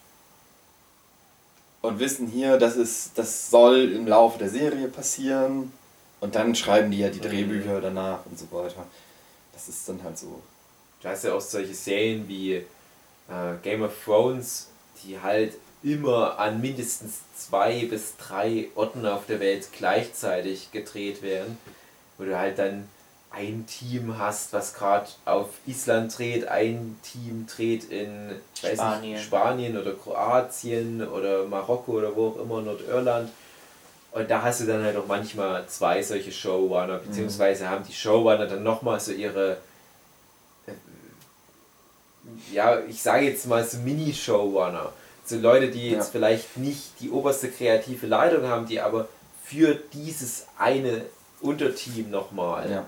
und 1.83 1.99
wissen 1.99 2.27
hier, 2.27 2.59
das 2.59 2.77
ist, 2.77 3.12
das 3.17 3.51
soll 3.51 3.93
im 3.93 4.07
Laufe 4.07 4.39
der 4.39 4.51
Serie 4.51 4.89
passieren 4.89 5.73
und 6.21 6.35
dann 6.35 6.55
schreiben 6.55 6.91
die 6.91 6.99
ja 6.99 7.09
die. 7.09 7.21
Drehbücher 7.21 7.81
danach 7.81 8.21
und 8.27 8.39
so 8.39 8.47
weiter. 8.51 8.85
Das 9.55 9.69
ist 9.69 9.89
dann 9.89 10.03
halt 10.05 10.19
so. 10.19 10.41
Du 11.02 11.09
hast 11.09 11.24
ja 11.24 11.35
auch 11.35 11.40
solche 11.40 11.74
Serien 11.74 12.26
wie 12.28 12.54
äh, 12.54 12.64
Game 13.62 13.82
of 13.82 13.92
Thrones, 14.04 14.68
die 15.02 15.18
halt 15.20 15.54
immer 15.82 16.38
an 16.38 16.61
mindestens 16.61 17.20
zwei 17.37 17.85
bis 17.85 18.16
drei 18.16 18.68
Orten 18.74 19.06
auf 19.06 19.26
der 19.26 19.40
Welt 19.40 19.68
gleichzeitig 19.76 20.72
gedreht 20.72 21.22
werden, 21.22 21.59
wo 22.18 22.24
du 22.24 22.37
halt 22.37 22.59
dann 22.59 22.88
ein 23.30 23.66
Team 23.66 24.18
hast, 24.18 24.52
was 24.52 24.72
gerade 24.72 25.09
auf 25.26 25.48
Island 25.66 26.16
dreht, 26.16 26.48
ein 26.48 26.98
Team 27.02 27.46
dreht 27.46 27.85
in 27.90 28.30
Spanien. 28.54 29.12
Nicht, 29.12 29.24
Spanien 29.24 29.76
oder 29.76 29.92
Kroatien 29.92 31.06
oder 31.06 31.44
Marokko 31.44 31.92
oder 31.92 32.16
wo 32.16 32.28
auch 32.28 32.40
immer, 32.40 32.62
Nordirland. 32.62 33.30
Und 34.12 34.30
da 34.30 34.40
hast 34.40 34.62
du 34.62 34.64
dann 34.64 34.82
halt 34.82 34.96
auch 34.96 35.06
manchmal 35.06 35.66
zwei 35.66 36.02
solche 36.02 36.32
Showrunner, 36.32 36.98
beziehungsweise 36.98 37.68
haben 37.68 37.85
die 37.87 37.92
Showrunner 37.92 38.46
dann 38.46 38.62
nochmal 38.62 38.98
so 38.98 39.12
ihre 39.12 39.59
ja, 42.53 42.81
ich 42.88 43.03
sage 43.03 43.27
jetzt 43.27 43.46
mal 43.46 43.64
so 43.64 43.79
Mini-Showrunner. 43.79 44.92
So 45.25 45.38
Leute, 45.38 45.70
die 45.70 45.90
jetzt 45.90 46.07
Ja. 46.07 46.12
vielleicht 46.12 46.57
nicht 46.57 47.01
die 47.01 47.11
oberste 47.11 47.51
kreative 47.51 48.07
Leitung 48.07 48.44
haben, 48.46 48.66
die 48.66 48.81
aber 48.81 49.09
für 49.44 49.75
dieses 49.92 50.46
eine 50.59 51.05
Unterteam 51.40 52.11
nochmal 52.11 52.70
Ja. 52.70 52.87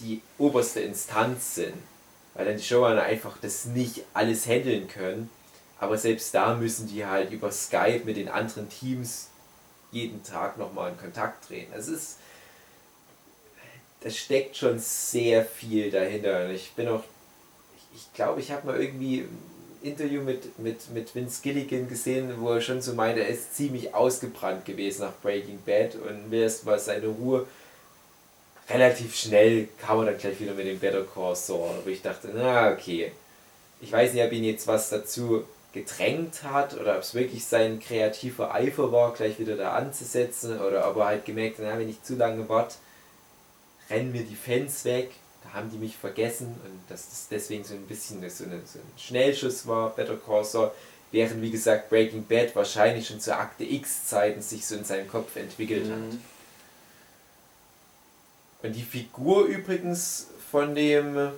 die 0.00 0.20
oberste 0.38 0.80
Instanz 0.80 1.54
sind. 1.56 1.74
Weil 2.34 2.46
dann 2.46 2.56
die 2.56 2.62
Showrunner 2.62 3.02
einfach 3.02 3.36
das 3.42 3.66
nicht 3.66 4.04
alles 4.14 4.46
handeln 4.46 4.88
können. 4.88 5.28
Aber 5.78 5.98
selbst 5.98 6.32
da 6.34 6.54
müssen 6.54 6.86
die 6.88 7.04
halt 7.04 7.30
über 7.30 7.50
Skype 7.52 8.02
mit 8.04 8.16
den 8.16 8.28
anderen 8.28 8.68
Teams 8.70 9.28
jeden 9.90 10.22
Tag 10.24 10.56
nochmal 10.56 10.92
in 10.92 10.98
Kontakt 10.98 11.46
treten. 11.48 11.72
Es 11.76 11.88
ist. 11.88 12.16
Das 14.00 14.16
steckt 14.16 14.56
schon 14.56 14.78
sehr 14.78 15.44
viel 15.44 15.90
dahinter. 15.90 16.46
Und 16.46 16.52
ich 16.52 16.72
bin 16.72 16.88
auch. 16.88 17.04
Ich, 17.94 18.12
glaube, 18.14 18.40
ich 18.40 18.50
habe 18.50 18.66
mal 18.66 18.80
irgendwie 18.80 19.20
ein 19.20 19.38
Interview 19.82 20.22
mit, 20.22 20.58
mit, 20.58 20.90
mit 20.90 21.14
Vince 21.14 21.42
Gilligan 21.42 21.88
gesehen, 21.88 22.32
wo 22.38 22.50
er 22.50 22.60
schon 22.60 22.80
so 22.80 22.94
meinte, 22.94 23.22
er 23.22 23.28
ist 23.28 23.56
ziemlich 23.56 23.94
ausgebrannt 23.94 24.64
gewesen 24.64 25.02
nach 25.02 25.14
Breaking 25.22 25.58
Bad 25.64 25.94
und 25.96 26.30
will 26.30 26.42
erst 26.42 26.64
mal 26.64 26.78
seine 26.78 27.08
Ruhe 27.08 27.46
relativ 28.68 29.14
schnell 29.14 29.68
kam 29.80 30.00
er 30.00 30.06
dann 30.06 30.18
gleich 30.18 30.40
wieder 30.40 30.54
mit 30.54 30.66
dem 30.66 30.78
Better 30.78 31.04
Call 31.04 31.36
Saul, 31.36 31.70
wo 31.84 31.90
ich 31.90 32.02
dachte, 32.02 32.30
na 32.32 32.72
okay, 32.72 33.12
ich 33.80 33.92
weiß 33.92 34.12
nicht, 34.12 34.24
ob 34.24 34.32
ihn 34.32 34.44
jetzt 34.44 34.66
was 34.66 34.90
dazu 34.90 35.44
gedrängt 35.72 36.42
hat 36.42 36.78
oder 36.78 36.96
ob 36.96 37.02
es 37.02 37.14
wirklich 37.14 37.44
sein 37.44 37.80
kreativer 37.80 38.54
Eifer 38.54 38.92
war, 38.92 39.12
gleich 39.14 39.38
wieder 39.38 39.56
da 39.56 39.72
anzusetzen 39.72 40.60
oder 40.60 40.88
ob 40.90 40.96
er 40.98 41.06
halt 41.06 41.24
gemerkt 41.24 41.58
hat, 41.58 41.66
na, 41.68 41.78
wenn 41.78 41.88
ich 41.88 42.02
zu 42.02 42.14
lange 42.14 42.48
warte, 42.48 42.76
rennen 43.90 44.12
mir 44.12 44.22
die 44.22 44.36
Fans 44.36 44.84
weg, 44.84 45.10
da 45.44 45.52
haben 45.54 45.70
die 45.70 45.78
mich 45.78 45.96
vergessen 45.96 46.48
und 46.64 46.80
dass 46.88 47.08
das 47.08 47.28
deswegen 47.30 47.64
so 47.64 47.74
ein 47.74 47.86
bisschen 47.86 48.18
so, 48.30 48.44
eine, 48.44 48.60
so 48.64 48.78
ein 48.78 48.98
Schnellschuss 48.98 49.66
war, 49.66 49.90
Better 49.90 50.16
Call 50.16 50.44
Saul, 50.44 50.70
während 51.10 51.42
wie 51.42 51.50
gesagt 51.50 51.90
Breaking 51.90 52.24
Bad 52.24 52.56
wahrscheinlich 52.56 53.06
schon 53.06 53.20
zu 53.20 53.36
Akte 53.36 53.64
X 53.64 54.06
Zeiten 54.06 54.40
sich 54.40 54.64
so 54.66 54.76
in 54.76 54.84
seinem 54.84 55.08
Kopf 55.08 55.36
entwickelt 55.36 55.90
hat. 55.90 55.98
Mhm. 55.98 56.20
Und 58.62 58.72
die 58.74 58.82
Figur 58.82 59.44
übrigens 59.46 60.28
von 60.50 60.74
dem 60.74 61.32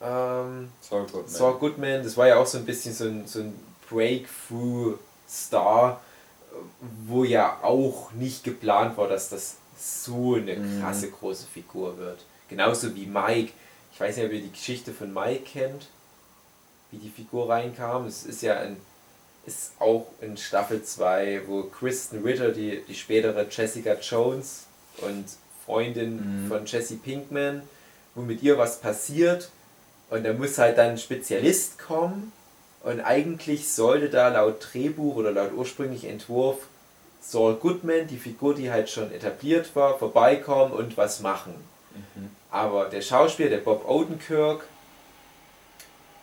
ähm, 0.00 0.70
Saul 0.80 1.06
Goodman. 1.06 1.28
Saul 1.28 1.58
Goodman, 1.58 2.04
das 2.04 2.16
war 2.16 2.28
ja 2.28 2.36
auch 2.36 2.46
so 2.46 2.58
ein 2.58 2.64
bisschen 2.64 2.94
so 2.94 3.04
ein, 3.04 3.26
so 3.26 3.40
ein 3.40 3.52
Breakthrough-Star, 3.90 6.00
wo 7.06 7.24
ja 7.24 7.58
auch 7.62 8.12
nicht 8.12 8.44
geplant 8.44 8.96
war, 8.96 9.08
dass 9.08 9.28
das 9.30 9.56
so 9.78 10.34
eine 10.34 10.56
Mhm. 10.56 10.80
krasse 10.80 11.10
große 11.10 11.46
Figur 11.46 11.98
wird. 11.98 12.20
Genauso 12.48 12.94
wie 12.94 13.06
Mike. 13.06 13.52
Ich 13.92 14.00
weiß 14.00 14.16
nicht, 14.16 14.26
ob 14.26 14.32
ihr 14.32 14.40
die 14.42 14.50
Geschichte 14.52 14.92
von 14.92 15.12
Mike 15.12 15.44
kennt, 15.52 15.86
wie 16.90 16.98
die 16.98 17.10
Figur 17.10 17.48
reinkam. 17.48 18.06
Es 18.06 18.24
ist 18.24 18.42
ja 18.42 18.58
ein, 18.58 18.76
ist 19.46 19.72
auch 19.78 20.06
in 20.20 20.36
Staffel 20.36 20.82
2, 20.82 21.42
wo 21.46 21.64
Kristen 21.64 22.22
Ritter, 22.22 22.50
die, 22.52 22.82
die 22.86 22.94
spätere 22.94 23.46
Jessica 23.50 23.94
Jones 23.94 24.64
und 24.98 25.24
Freundin 25.64 26.44
Mhm. 26.44 26.48
von 26.48 26.66
Jesse 26.66 26.96
Pinkman, 26.96 27.62
wo 28.14 28.22
mit 28.22 28.42
ihr 28.42 28.56
was 28.58 28.80
passiert 28.80 29.50
und 30.10 30.24
da 30.24 30.32
muss 30.32 30.56
halt 30.58 30.78
dann 30.78 30.90
ein 30.92 30.98
Spezialist 30.98 31.78
kommen 31.78 32.32
und 32.82 33.00
eigentlich 33.00 33.68
sollte 33.70 34.08
da 34.08 34.28
laut 34.28 34.66
Drehbuch 34.72 35.16
oder 35.16 35.30
laut 35.32 35.52
ursprünglich 35.52 36.04
Entwurf 36.06 36.58
Saul 37.30 37.56
Goodman, 37.56 38.06
die 38.06 38.16
Figur, 38.16 38.54
die 38.54 38.70
halt 38.70 38.88
schon 38.88 39.12
etabliert 39.12 39.76
war, 39.76 39.98
vorbeikommen 39.98 40.72
und 40.72 40.96
was 40.96 41.20
machen. 41.20 41.52
Mhm. 42.14 42.30
Aber 42.50 42.86
der 42.86 43.02
Schauspieler, 43.02 43.50
der 43.50 43.58
Bob 43.58 43.86
Odenkirk, 43.86 44.64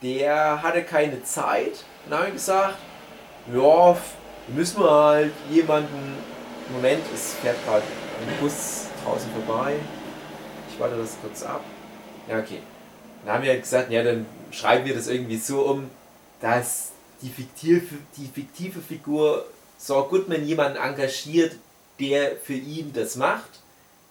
der 0.02 0.64
hatte 0.64 0.82
keine 0.82 1.24
Zeit 1.24 1.84
und 2.06 2.12
dann 2.12 2.20
habe 2.22 2.30
ich 2.30 2.34
gesagt, 2.34 2.78
ja, 3.54 3.98
müssen 4.48 4.80
wir 4.80 4.90
halt 4.90 5.32
jemanden, 5.52 6.18
Moment, 6.70 7.04
es 7.14 7.36
fährt 7.36 7.64
gerade 7.66 7.84
ein 7.84 8.40
Bus 8.40 8.88
draußen 9.04 9.30
vorbei, 9.46 9.76
ich 10.72 10.80
warte 10.80 10.98
das 10.98 11.18
kurz 11.22 11.44
ab. 11.44 11.62
Ja, 12.28 12.40
okay. 12.40 12.64
Dann 13.24 13.36
haben 13.36 13.44
wir 13.44 13.52
halt 13.52 13.62
gesagt, 13.62 13.92
ja, 13.92 14.04
dann 14.04 14.26
schreiben 14.50 14.86
wir 14.86 14.96
das 14.96 15.08
irgendwie 15.08 15.38
so 15.38 15.62
um, 15.62 15.88
dass 16.42 16.94
die 17.22 17.30
fiktive, 17.30 17.96
die 18.18 18.26
fiktive 18.26 18.82
Figur 18.82 19.46
Saul 19.86 20.08
Goodman 20.10 20.46
jemanden 20.48 20.78
engagiert, 20.78 21.54
der 22.00 22.36
für 22.38 22.54
ihn 22.54 22.92
das 22.94 23.16
macht. 23.16 23.50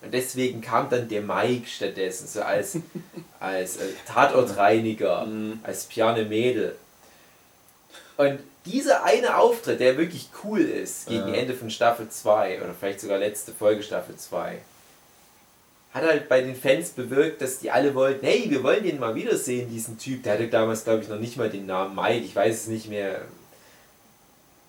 Und 0.02 0.12
deswegen 0.12 0.60
kam 0.60 0.88
dann 0.90 1.08
der 1.08 1.22
Mike 1.22 1.66
stattdessen, 1.68 2.28
so 2.28 2.42
als, 2.42 2.76
als 3.40 3.78
äh, 3.78 3.86
Tatortreiniger, 4.06 5.24
Mhm. 5.26 5.60
als 5.62 5.84
Piane 5.84 6.24
Mädel. 6.24 6.76
Und 8.16 8.38
dieser 8.66 9.04
eine 9.04 9.36
Auftritt, 9.36 9.80
der 9.80 9.96
wirklich 9.98 10.28
cool 10.44 10.60
ist, 10.60 11.06
gegen 11.08 11.28
Ja. 11.28 11.34
Ende 11.34 11.54
von 11.54 11.70
Staffel 11.70 12.08
2 12.08 12.62
oder 12.62 12.74
vielleicht 12.78 13.00
sogar 13.00 13.18
letzte 13.18 13.52
Folge 13.52 13.82
Staffel 13.82 14.16
2, 14.16 14.58
hat 15.92 16.02
halt 16.02 16.28
bei 16.28 16.40
den 16.40 16.56
Fans 16.56 16.90
bewirkt, 16.90 17.40
dass 17.40 17.58
die 17.60 17.70
alle 17.70 17.94
wollten, 17.94 18.24
hey, 18.26 18.46
wir 18.48 18.62
wollen 18.62 18.82
den 18.84 18.98
mal 18.98 19.14
wiedersehen, 19.14 19.68
diesen 19.70 19.98
Typ. 19.98 20.22
Der 20.22 20.34
hatte 20.34 20.48
damals, 20.48 20.84
glaube 20.84 21.02
ich, 21.02 21.08
noch 21.08 21.18
nicht 21.20 21.36
mal 21.36 21.50
den 21.50 21.66
Namen 21.66 21.94
Mike, 21.94 22.24
ich 22.24 22.34
weiß 22.36 22.54
es 22.62 22.66
nicht 22.68 22.88
mehr. 22.88 23.22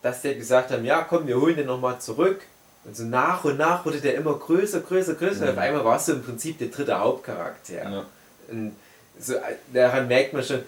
Dass 0.06 0.22
der 0.22 0.36
gesagt 0.36 0.70
haben, 0.70 0.86
ja, 0.86 1.02
komm, 1.02 1.26
wir 1.26 1.40
holen 1.42 1.56
den 1.56 1.66
nochmal 1.66 2.00
zurück. 2.00 2.42
Und 2.84 2.96
so 2.96 3.04
nach 3.06 3.44
und 3.44 3.58
nach 3.58 3.84
wurde 3.86 4.00
der 4.00 4.14
immer 4.14 4.38
größer, 4.38 4.82
größer, 4.82 5.16
größer. 5.16 5.42
Und 5.42 5.46
Mhm. 5.48 5.58
auf 5.58 5.58
einmal 5.58 5.84
war 5.84 5.96
es 5.98 6.06
so 6.06 6.14
im 6.14 6.22
Prinzip 6.24 6.60
der 6.60 6.68
dritte 6.68 7.00
Hauptcharakter. 7.00 7.74
Ja. 7.74 8.06
Und 8.50 8.76
so, 9.20 9.34
äh, 9.34 9.56
daran 9.74 10.08
merkt 10.08 10.34
man 10.34 10.44
schon, 10.44 10.62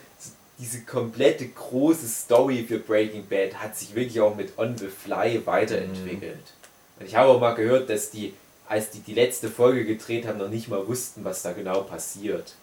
diese 0.57 0.81
komplette 0.81 1.47
große 1.49 2.07
Story 2.07 2.65
für 2.67 2.79
Breaking 2.79 3.27
Bad 3.27 3.53
hat 3.61 3.77
sich 3.77 3.93
wirklich 3.93 4.19
auch 4.19 4.35
mit 4.35 4.57
On 4.57 4.75
the 4.75 4.87
Fly 4.87 5.45
weiterentwickelt. 5.45 6.53
Und 6.99 7.05
ich 7.05 7.15
habe 7.15 7.29
auch 7.29 7.39
mal 7.39 7.53
gehört, 7.53 7.91
dass 7.91 8.09
die, 8.09 8.33
als 8.67 8.89
die 8.89 9.01
die 9.01 9.13
letzte 9.13 9.49
Folge 9.49 9.85
gedreht 9.85 10.25
haben, 10.27 10.39
noch 10.39 10.49
nicht 10.49 10.67
mal 10.67 10.87
wussten, 10.87 11.23
was 11.23 11.43
da 11.43 11.51
genau 11.51 11.81
passiert. 11.81 12.55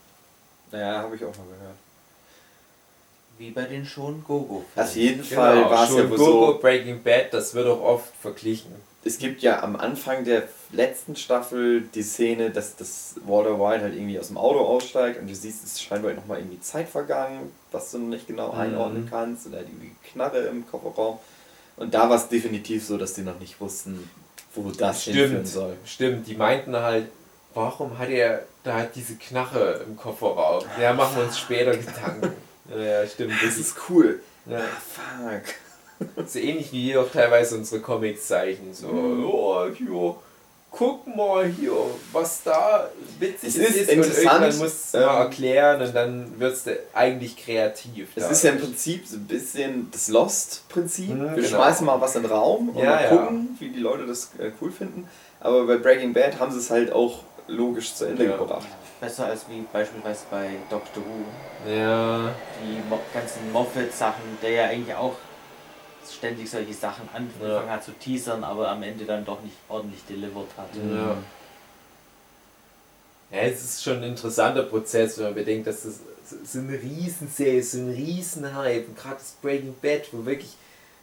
Ja, 0.72 1.02
habe 1.02 1.14
ich 1.14 1.22
auch 1.22 1.36
mal 1.36 1.46
gehört. 1.56 1.76
Wie 3.38 3.50
bei 3.50 3.62
den 3.64 3.84
schon 3.84 4.22
Gogo. 4.24 4.64
Auf 4.76 4.94
jeden 4.96 5.24
Fall 5.24 5.64
war 5.68 5.84
es 5.84 5.90
Genau, 5.90 6.02
ja 6.04 6.10
wohl 6.10 6.16
Gogo, 6.18 6.52
so. 6.52 6.58
Breaking 6.60 7.02
Bad, 7.02 7.32
das 7.34 7.54
wird 7.54 7.66
auch 7.66 7.80
oft 7.82 8.12
verglichen. 8.20 8.70
Es 9.06 9.18
gibt 9.18 9.42
ja 9.42 9.62
am 9.62 9.76
Anfang 9.76 10.24
der 10.24 10.44
letzten 10.72 11.14
Staffel 11.16 11.82
die 11.94 12.02
Szene, 12.02 12.50
dass 12.50 12.76
das 12.76 13.16
Walter 13.26 13.58
White 13.60 13.82
halt 13.82 13.94
irgendwie 13.94 14.18
aus 14.18 14.28
dem 14.28 14.38
Auto 14.38 14.60
aussteigt 14.60 15.20
und 15.20 15.28
du 15.28 15.34
siehst, 15.34 15.62
es 15.64 15.72
ist 15.72 15.82
scheinbar 15.82 16.12
nochmal 16.14 16.38
irgendwie 16.38 16.60
Zeit 16.60 16.88
vergangen, 16.88 17.52
was 17.70 17.90
du 17.90 17.98
noch 17.98 18.08
nicht 18.08 18.26
genau 18.26 18.52
Mhm. 18.52 18.60
einordnen 18.60 19.06
kannst. 19.10 19.46
Und 19.46 19.52
er 19.54 19.60
hat 19.60 19.66
irgendwie 19.66 19.90
Knarre 20.12 20.38
im 20.46 20.66
Kofferraum. 20.66 21.18
Und 21.76 21.92
da 21.92 22.08
war 22.08 22.16
es 22.16 22.28
definitiv 22.28 22.86
so, 22.86 22.96
dass 22.96 23.14
die 23.14 23.22
noch 23.22 23.38
nicht 23.40 23.60
wussten, 23.60 24.08
wo 24.54 24.70
das 24.70 25.02
hinführen 25.02 25.30
Stimmt, 25.32 25.48
soll. 25.48 25.76
stimmt. 25.84 26.26
Die 26.28 26.36
meinten 26.36 26.74
halt, 26.76 27.08
warum 27.52 27.98
hat 27.98 28.08
er 28.08 28.44
da 28.62 28.84
diese 28.84 29.16
Knarre 29.16 29.82
im 29.86 29.96
Kofferraum? 29.96 30.64
Ja, 30.80 30.94
machen 30.94 31.16
wir 31.16 31.24
uns 31.24 31.38
später 31.38 31.72
Gedanken. 31.76 32.32
Ja, 32.76 33.02
ja, 33.02 33.06
stimmt. 33.06 33.32
Das 33.32 33.42
wirklich. 33.42 33.60
ist 33.60 33.76
cool. 33.88 34.20
Ja. 34.46 34.58
Ah, 34.58 35.30
fuck. 35.40 35.54
So 36.26 36.38
ähnlich 36.40 36.72
wie 36.72 36.96
auch 36.96 37.08
teilweise 37.10 37.56
unsere 37.56 37.80
Comics 37.80 38.26
zeichnen. 38.26 38.74
So, 38.74 38.88
Mhm. 38.88 39.24
oh, 39.26 39.64
hier, 39.72 40.16
guck 40.70 41.06
mal 41.16 41.46
hier, 41.46 41.70
was 42.12 42.42
da 42.42 42.90
witzig 43.20 43.50
Es 43.50 43.56
ist. 43.56 43.76
ist 43.76 43.88
und 43.90 43.94
interessant, 43.98 44.24
irgendwann 44.26 44.58
musst 44.58 44.94
du 44.94 44.98
es 44.98 45.06
mal 45.06 45.14
ähm, 45.16 45.22
erklären 45.22 45.82
und 45.82 45.94
dann 45.94 46.40
wirst 46.40 46.66
du 46.66 46.76
eigentlich 46.92 47.36
kreativ. 47.36 48.08
Es 48.16 48.28
ist 48.28 48.42
ja 48.42 48.50
im 48.50 48.58
Prinzip 48.60 49.06
so 49.06 49.16
ein 49.16 49.24
bisschen 49.26 49.88
das 49.92 50.08
Lost-Prinzip. 50.08 51.10
Mhm, 51.10 51.36
Wir 51.36 51.42
genau. 51.44 51.48
schmeißen 51.48 51.86
mal 51.86 52.00
was 52.00 52.16
in 52.16 52.22
den 52.22 52.32
Raum 52.32 52.70
und 52.70 52.78
Ja, 52.82 52.90
mal 52.90 53.02
ja. 53.04 53.08
gucken, 53.10 53.56
wie 53.60 53.68
die 53.68 53.80
Leute 53.80 54.04
das 54.06 54.30
äh, 54.38 54.50
cool 54.60 54.72
finden. 54.72 55.08
Aber 55.40 55.64
bei 55.64 55.76
Breaking 55.76 56.12
Bad 56.12 56.40
haben 56.40 56.50
sie 56.52 56.58
es 56.58 56.70
halt 56.70 56.90
auch 56.92 57.20
logisch 57.46 57.94
zu 57.94 58.04
Ende 58.06 58.24
Ja. 58.24 58.36
gebracht. 58.36 58.66
Besser 59.04 59.26
als 59.26 59.46
wie 59.50 59.60
beispielsweise 59.70 60.24
bei 60.30 60.50
Doctor 60.70 61.02
Who. 61.02 61.70
Ja, 61.70 62.34
Die 62.62 62.88
Mo 62.88 62.98
ganzen 63.12 63.52
Moffat-Sachen, 63.52 64.38
der 64.40 64.50
ja 64.50 64.64
eigentlich 64.68 64.94
auch 64.94 65.16
ständig 66.10 66.50
solche 66.50 66.72
Sachen 66.72 67.06
angefangen 67.12 67.68
hat 67.68 67.84
zu 67.84 67.92
teasern, 67.92 68.42
aber 68.42 68.70
am 68.70 68.82
Ende 68.82 69.04
dann 69.04 69.22
doch 69.24 69.42
nicht 69.42 69.56
ordentlich 69.68 70.00
delivered 70.08 70.48
hat. 70.56 70.68
ja. 70.74 71.16
Ja, 73.30 73.40
es 73.40 73.62
ist 73.64 73.82
schon 73.82 73.96
ein 73.96 74.04
interessanter 74.04 74.62
Prozess, 74.62 75.18
wenn 75.18 75.24
man 75.26 75.34
bedenkt, 75.34 75.66
dass 75.66 75.82
das 75.82 76.00
so 76.44 76.60
eine 76.60 76.80
Riesenserie 76.80 77.58
ist, 77.58 77.72
so 77.72 77.78
ein 77.78 77.90
Riesenhype. 77.90 78.86
Und 78.86 78.96
gerade 78.96 79.16
das 79.16 79.34
Breaking 79.42 79.74
Bad, 79.82 80.02
wo 80.12 80.24
wirklich, 80.24 80.52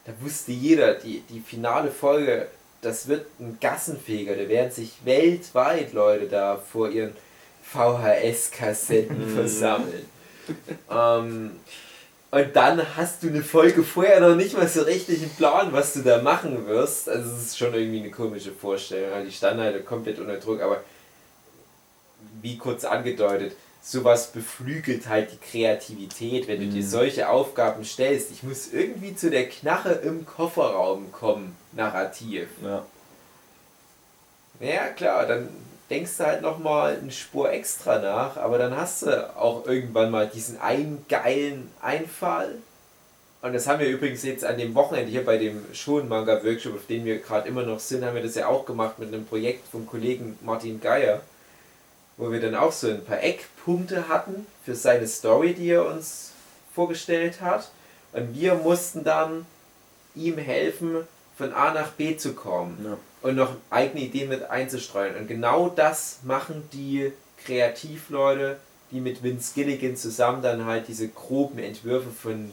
da 0.06 0.12
wusste 0.20 0.50
jeder, 0.50 0.94
die, 0.94 1.20
die 1.28 1.40
finale 1.40 1.90
Folge, 1.90 2.48
das 2.80 3.06
wird 3.06 3.26
ein 3.38 3.58
Gassenfeger. 3.60 4.34
Da 4.34 4.48
werden 4.48 4.70
sich 4.72 4.92
weltweit 5.04 5.92
Leute 5.92 6.26
da 6.26 6.56
vor 6.56 6.88
ihren 6.88 7.14
VHS-Kassetten 7.72 9.28
versammeln. 9.34 10.06
ähm, 10.90 11.50
und 12.30 12.56
dann 12.56 12.96
hast 12.96 13.22
du 13.22 13.28
eine 13.28 13.42
Folge 13.42 13.82
vorher 13.82 14.18
noch 14.20 14.34
nicht 14.34 14.56
mal 14.56 14.66
so 14.66 14.82
richtig 14.82 15.20
einen 15.20 15.34
Plan, 15.36 15.70
was 15.72 15.92
du 15.92 16.00
da 16.00 16.22
machen 16.22 16.66
wirst. 16.66 17.08
Also 17.08 17.30
es 17.30 17.42
ist 17.42 17.58
schon 17.58 17.74
irgendwie 17.74 18.00
eine 18.00 18.10
komische 18.10 18.52
Vorstellung. 18.52 19.24
Die 19.26 19.30
standen 19.30 19.60
halt 19.60 19.84
komplett 19.84 20.18
unter 20.18 20.38
Druck, 20.38 20.62
aber 20.62 20.82
wie 22.40 22.56
kurz 22.56 22.84
angedeutet, 22.84 23.54
sowas 23.82 24.32
beflügelt 24.32 25.08
halt 25.08 25.32
die 25.32 25.38
Kreativität, 25.38 26.48
wenn 26.48 26.60
du 26.60 26.68
dir 26.68 26.84
solche 26.84 27.28
Aufgaben 27.28 27.84
stellst. 27.84 28.30
Ich 28.30 28.42
muss 28.42 28.72
irgendwie 28.72 29.14
zu 29.14 29.28
der 29.28 29.48
Knarre 29.48 29.92
im 29.92 30.24
Kofferraum 30.24 31.12
kommen, 31.12 31.54
narrativ. 31.72 32.48
Ja. 32.62 32.86
Ja, 34.60 34.88
klar, 34.88 35.26
dann 35.26 35.48
denkst 35.92 36.16
du 36.16 36.24
halt 36.24 36.40
nochmal 36.40 36.98
eine 37.00 37.12
Spur 37.12 37.52
extra 37.52 37.98
nach, 37.98 38.38
aber 38.38 38.56
dann 38.56 38.74
hast 38.74 39.02
du 39.02 39.36
auch 39.36 39.66
irgendwann 39.66 40.10
mal 40.10 40.26
diesen 40.26 40.58
einen 40.58 41.04
geilen 41.06 41.70
Einfall. 41.82 42.54
Und 43.42 43.52
das 43.52 43.66
haben 43.66 43.80
wir 43.80 43.88
übrigens 43.88 44.22
jetzt 44.22 44.42
an 44.42 44.56
dem 44.56 44.74
Wochenende 44.74 45.10
hier 45.10 45.24
bei 45.24 45.36
dem 45.36 45.62
Schon-Manga-Workshop, 45.74 46.74
auf 46.76 46.86
dem 46.86 47.04
wir 47.04 47.18
gerade 47.18 47.46
immer 47.46 47.62
noch 47.64 47.78
sind, 47.78 48.04
haben 48.06 48.14
wir 48.14 48.22
das 48.22 48.36
ja 48.36 48.46
auch 48.46 48.64
gemacht 48.64 48.98
mit 48.98 49.08
einem 49.08 49.26
Projekt 49.26 49.68
vom 49.68 49.86
Kollegen 49.86 50.38
Martin 50.42 50.80
Geier, 50.80 51.20
wo 52.16 52.32
wir 52.32 52.40
dann 52.40 52.54
auch 52.54 52.72
so 52.72 52.88
ein 52.88 53.04
paar 53.04 53.22
Eckpunkte 53.22 54.08
hatten 54.08 54.46
für 54.64 54.74
seine 54.74 55.06
Story, 55.06 55.52
die 55.52 55.68
er 55.68 55.84
uns 55.84 56.32
vorgestellt 56.74 57.42
hat. 57.42 57.70
Und 58.14 58.34
wir 58.34 58.54
mussten 58.54 59.04
dann 59.04 59.44
ihm 60.14 60.38
helfen, 60.38 61.06
von 61.36 61.52
A 61.52 61.74
nach 61.74 61.90
B 61.90 62.16
zu 62.16 62.32
kommen 62.32 62.78
Ja. 62.82 62.96
Und 63.22 63.36
noch 63.36 63.56
eigene 63.70 64.02
Ideen 64.02 64.28
mit 64.28 64.50
einzustreuen. 64.50 65.16
Und 65.16 65.28
genau 65.28 65.68
das 65.68 66.18
machen 66.22 66.68
die 66.72 67.12
Kreativleute, 67.44 68.58
die 68.90 69.00
mit 69.00 69.22
Vince 69.22 69.52
Gilligan 69.54 69.96
zusammen 69.96 70.42
dann 70.42 70.66
halt 70.66 70.88
diese 70.88 71.08
groben 71.08 71.58
Entwürfe 71.58 72.10
von 72.10 72.52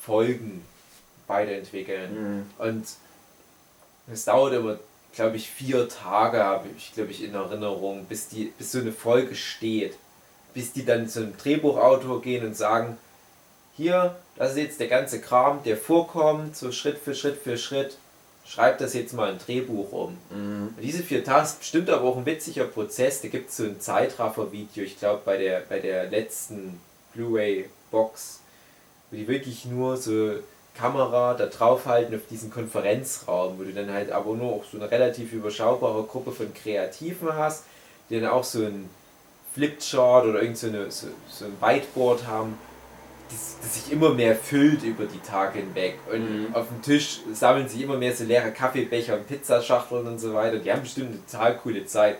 Folgen 0.00 0.64
weiterentwickeln. 1.26 2.36
Mhm. 2.36 2.50
Und 2.58 2.86
es 4.12 4.24
dauert 4.24 4.52
immer, 4.52 4.78
glaube 5.14 5.36
ich, 5.36 5.48
vier 5.48 5.88
Tage, 5.88 6.42
habe 6.42 6.68
ich, 6.76 6.92
glaube 6.92 7.12
ich, 7.12 7.22
in 7.22 7.34
Erinnerung, 7.34 8.04
bis, 8.06 8.28
die, 8.28 8.52
bis 8.58 8.72
so 8.72 8.80
eine 8.80 8.92
Folge 8.92 9.34
steht. 9.34 9.96
Bis 10.54 10.72
die 10.72 10.84
dann 10.84 11.08
zu 11.08 11.20
einem 11.20 11.36
Drehbuchautor 11.38 12.20
gehen 12.20 12.44
und 12.44 12.54
sagen, 12.54 12.98
hier, 13.74 14.16
das 14.36 14.52
ist 14.52 14.58
jetzt 14.58 14.80
der 14.80 14.88
ganze 14.88 15.20
Kram, 15.20 15.62
der 15.62 15.78
vorkommt, 15.78 16.56
so 16.56 16.72
Schritt 16.72 16.98
für 16.98 17.14
Schritt 17.14 17.38
für 17.38 17.56
Schritt. 17.56 17.96
Schreib 18.44 18.78
das 18.78 18.94
jetzt 18.94 19.14
mal 19.14 19.30
ein 19.30 19.38
Drehbuch 19.38 19.92
um. 19.92 20.18
Mhm. 20.30 20.74
Diese 20.82 21.02
vier 21.02 21.24
Tage 21.24 21.44
ist 21.44 21.60
bestimmt 21.60 21.88
aber 21.88 22.04
auch 22.04 22.16
ein 22.16 22.26
witziger 22.26 22.64
Prozess. 22.64 23.22
Da 23.22 23.28
gibt 23.28 23.50
es 23.50 23.56
so 23.56 23.64
ein 23.64 23.80
Zeitraffer-Video, 23.80 24.84
ich 24.84 24.98
glaube 24.98 25.22
bei 25.24 25.36
der, 25.36 25.60
bei 25.68 25.78
der 25.78 26.10
letzten 26.10 26.80
Blu-ray-Box, 27.14 28.40
wo 29.10 29.16
die 29.16 29.28
wirklich 29.28 29.64
nur 29.64 29.96
so 29.96 30.34
Kamera 30.74 31.34
da 31.34 31.46
draufhalten 31.46 32.14
auf 32.14 32.22
diesen 32.30 32.50
Konferenzraum, 32.50 33.58
wo 33.58 33.64
du 33.64 33.72
dann 33.72 33.92
halt 33.92 34.10
aber 34.10 34.34
nur 34.34 34.52
auch 34.54 34.64
so 34.64 34.78
eine 34.78 34.90
relativ 34.90 35.32
überschaubare 35.32 36.02
Gruppe 36.04 36.32
von 36.32 36.52
Kreativen 36.54 37.34
hast, 37.34 37.64
die 38.08 38.20
dann 38.20 38.30
auch 38.30 38.44
so 38.44 38.64
ein 38.64 38.88
Flipchart 39.54 40.26
oder 40.26 40.40
irgend 40.40 40.56
so, 40.56 40.68
eine, 40.68 40.90
so, 40.90 41.08
so 41.28 41.44
ein 41.44 41.56
Whiteboard 41.60 42.26
haben, 42.26 42.58
das, 43.32 43.56
das 43.62 43.74
sich 43.74 43.92
immer 43.92 44.10
mehr 44.10 44.36
füllt 44.36 44.82
über 44.82 45.04
die 45.06 45.18
Tage 45.20 45.58
hinweg. 45.60 45.98
Und 46.10 46.48
Mhm. 46.48 46.54
auf 46.54 46.68
dem 46.68 46.82
Tisch 46.82 47.20
sammeln 47.32 47.68
sich 47.68 47.80
immer 47.82 47.96
mehr 47.96 48.14
so 48.14 48.24
leere 48.24 48.52
Kaffeebecher 48.52 49.14
und 49.14 49.26
Pizzaschachteln 49.26 50.06
und 50.06 50.18
so 50.18 50.34
weiter. 50.34 50.58
Die 50.58 50.70
haben 50.70 50.82
bestimmt 50.82 51.08
eine 51.10 51.26
total 51.26 51.56
coole 51.56 51.84
Zeit. 51.86 52.16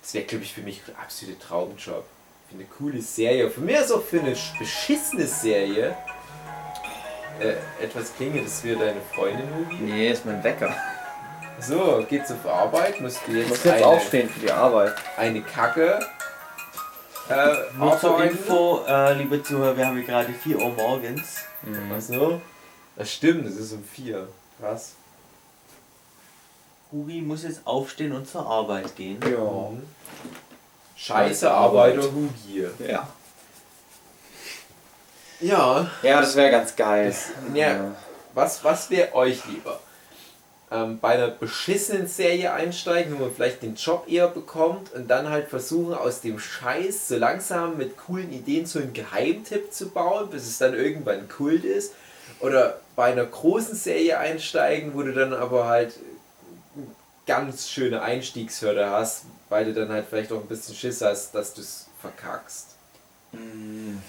Das 0.00 0.14
wäre, 0.14 0.24
glaube 0.24 0.44
ich, 0.44 0.52
für 0.54 0.62
mich 0.62 0.80
ein 0.88 0.94
absoluter 1.02 1.38
Traumjob. 1.40 2.04
Für 2.48 2.54
eine 2.54 2.64
coole 2.78 3.00
Serie. 3.00 3.48
Für 3.50 3.60
mich 3.60 3.76
ist 3.76 3.92
auch 3.92 4.02
für 4.02 4.20
eine 4.20 4.34
beschissene 4.58 5.26
Serie 5.26 5.94
äh, 7.40 7.54
etwas 7.84 8.14
klingelt, 8.16 8.46
das 8.46 8.62
wäre 8.62 8.78
deine 8.78 9.00
Freundin, 9.14 9.46
Hugi. 9.56 9.76
Nee, 9.82 10.10
ist 10.10 10.24
mein 10.26 10.42
Wecker. 10.44 10.74
So, 11.60 12.04
geht's 12.08 12.30
auf 12.30 12.46
Arbeit? 12.46 13.00
Musst 13.00 13.20
du 13.26 13.32
Ich 13.32 13.38
jetzt, 13.38 13.48
muss 13.48 13.64
jetzt 13.64 13.82
aufstehen 13.82 14.28
für 14.28 14.40
die 14.40 14.50
Arbeit. 14.52 14.94
eine 15.16 15.40
Kacke 15.42 15.98
äh, 17.32 17.56
Nur 17.78 17.98
zur 17.98 18.14
arbeiten? 18.14 18.36
Info, 18.36 18.84
äh, 18.86 19.12
liebe 19.14 19.42
Zuhörer, 19.42 19.76
wir 19.76 19.86
haben 19.86 19.96
hier 19.96 20.06
gerade 20.06 20.32
4 20.32 20.58
Uhr 20.58 20.70
morgens. 20.70 21.38
Mhm. 21.62 21.92
Ach 21.96 22.00
so? 22.00 22.40
Das 22.96 23.12
stimmt, 23.12 23.46
es 23.46 23.56
ist 23.56 23.72
um 23.72 23.82
vier. 23.84 24.28
Krass. 24.60 24.92
Hugi 26.92 27.22
muss 27.22 27.42
jetzt 27.44 27.66
aufstehen 27.66 28.12
und 28.12 28.28
zur 28.28 28.46
Arbeit 28.46 28.94
gehen. 28.96 29.18
Ja. 29.22 29.38
Mhm. 29.70 29.82
Scheiße 30.96 31.50
Arbeiter 31.50 32.02
Hugi. 32.02 32.66
Ja. 32.86 33.08
Ja, 35.40 35.90
Ja, 36.02 36.20
das 36.20 36.36
wäre 36.36 36.50
ganz 36.52 36.76
geil. 36.76 37.12
Ja. 37.54 37.92
was, 38.34 38.62
was 38.62 38.88
wäre 38.90 39.12
euch 39.14 39.44
lieber? 39.46 39.80
Ähm, 40.72 41.00
bei 41.00 41.10
einer 41.10 41.28
beschissenen 41.28 42.06
Serie 42.06 42.54
einsteigen, 42.54 43.18
wo 43.18 43.24
man 43.24 43.34
vielleicht 43.34 43.62
den 43.62 43.74
Job 43.74 44.06
eher 44.08 44.28
bekommt 44.28 44.90
und 44.94 45.06
dann 45.08 45.28
halt 45.28 45.48
versuchen, 45.48 45.92
aus 45.92 46.22
dem 46.22 46.38
Scheiß 46.38 47.08
so 47.08 47.18
langsam 47.18 47.76
mit 47.76 47.98
coolen 47.98 48.32
Ideen 48.32 48.64
so 48.64 48.78
einen 48.78 48.94
Geheimtipp 48.94 49.70
zu 49.70 49.90
bauen, 49.90 50.30
bis 50.30 50.46
es 50.46 50.56
dann 50.56 50.72
irgendwann 50.72 51.28
Kult 51.28 51.64
ist. 51.64 51.92
Oder 52.40 52.80
bei 52.96 53.12
einer 53.12 53.26
großen 53.26 53.74
Serie 53.74 54.18
einsteigen, 54.18 54.94
wo 54.94 55.02
du 55.02 55.12
dann 55.12 55.34
aber 55.34 55.66
halt 55.66 55.92
ganz 57.26 57.68
schöne 57.68 58.00
Einstiegshürde 58.00 58.88
hast, 58.88 59.26
weil 59.50 59.66
du 59.66 59.74
dann 59.74 59.90
halt 59.90 60.06
vielleicht 60.08 60.32
auch 60.32 60.40
ein 60.40 60.46
bisschen 60.46 60.74
Schiss 60.74 61.02
hast, 61.02 61.34
dass 61.34 61.52
du 61.52 61.60
es 61.60 61.86
verkackst. 62.00 62.68
Mhm. 63.32 64.00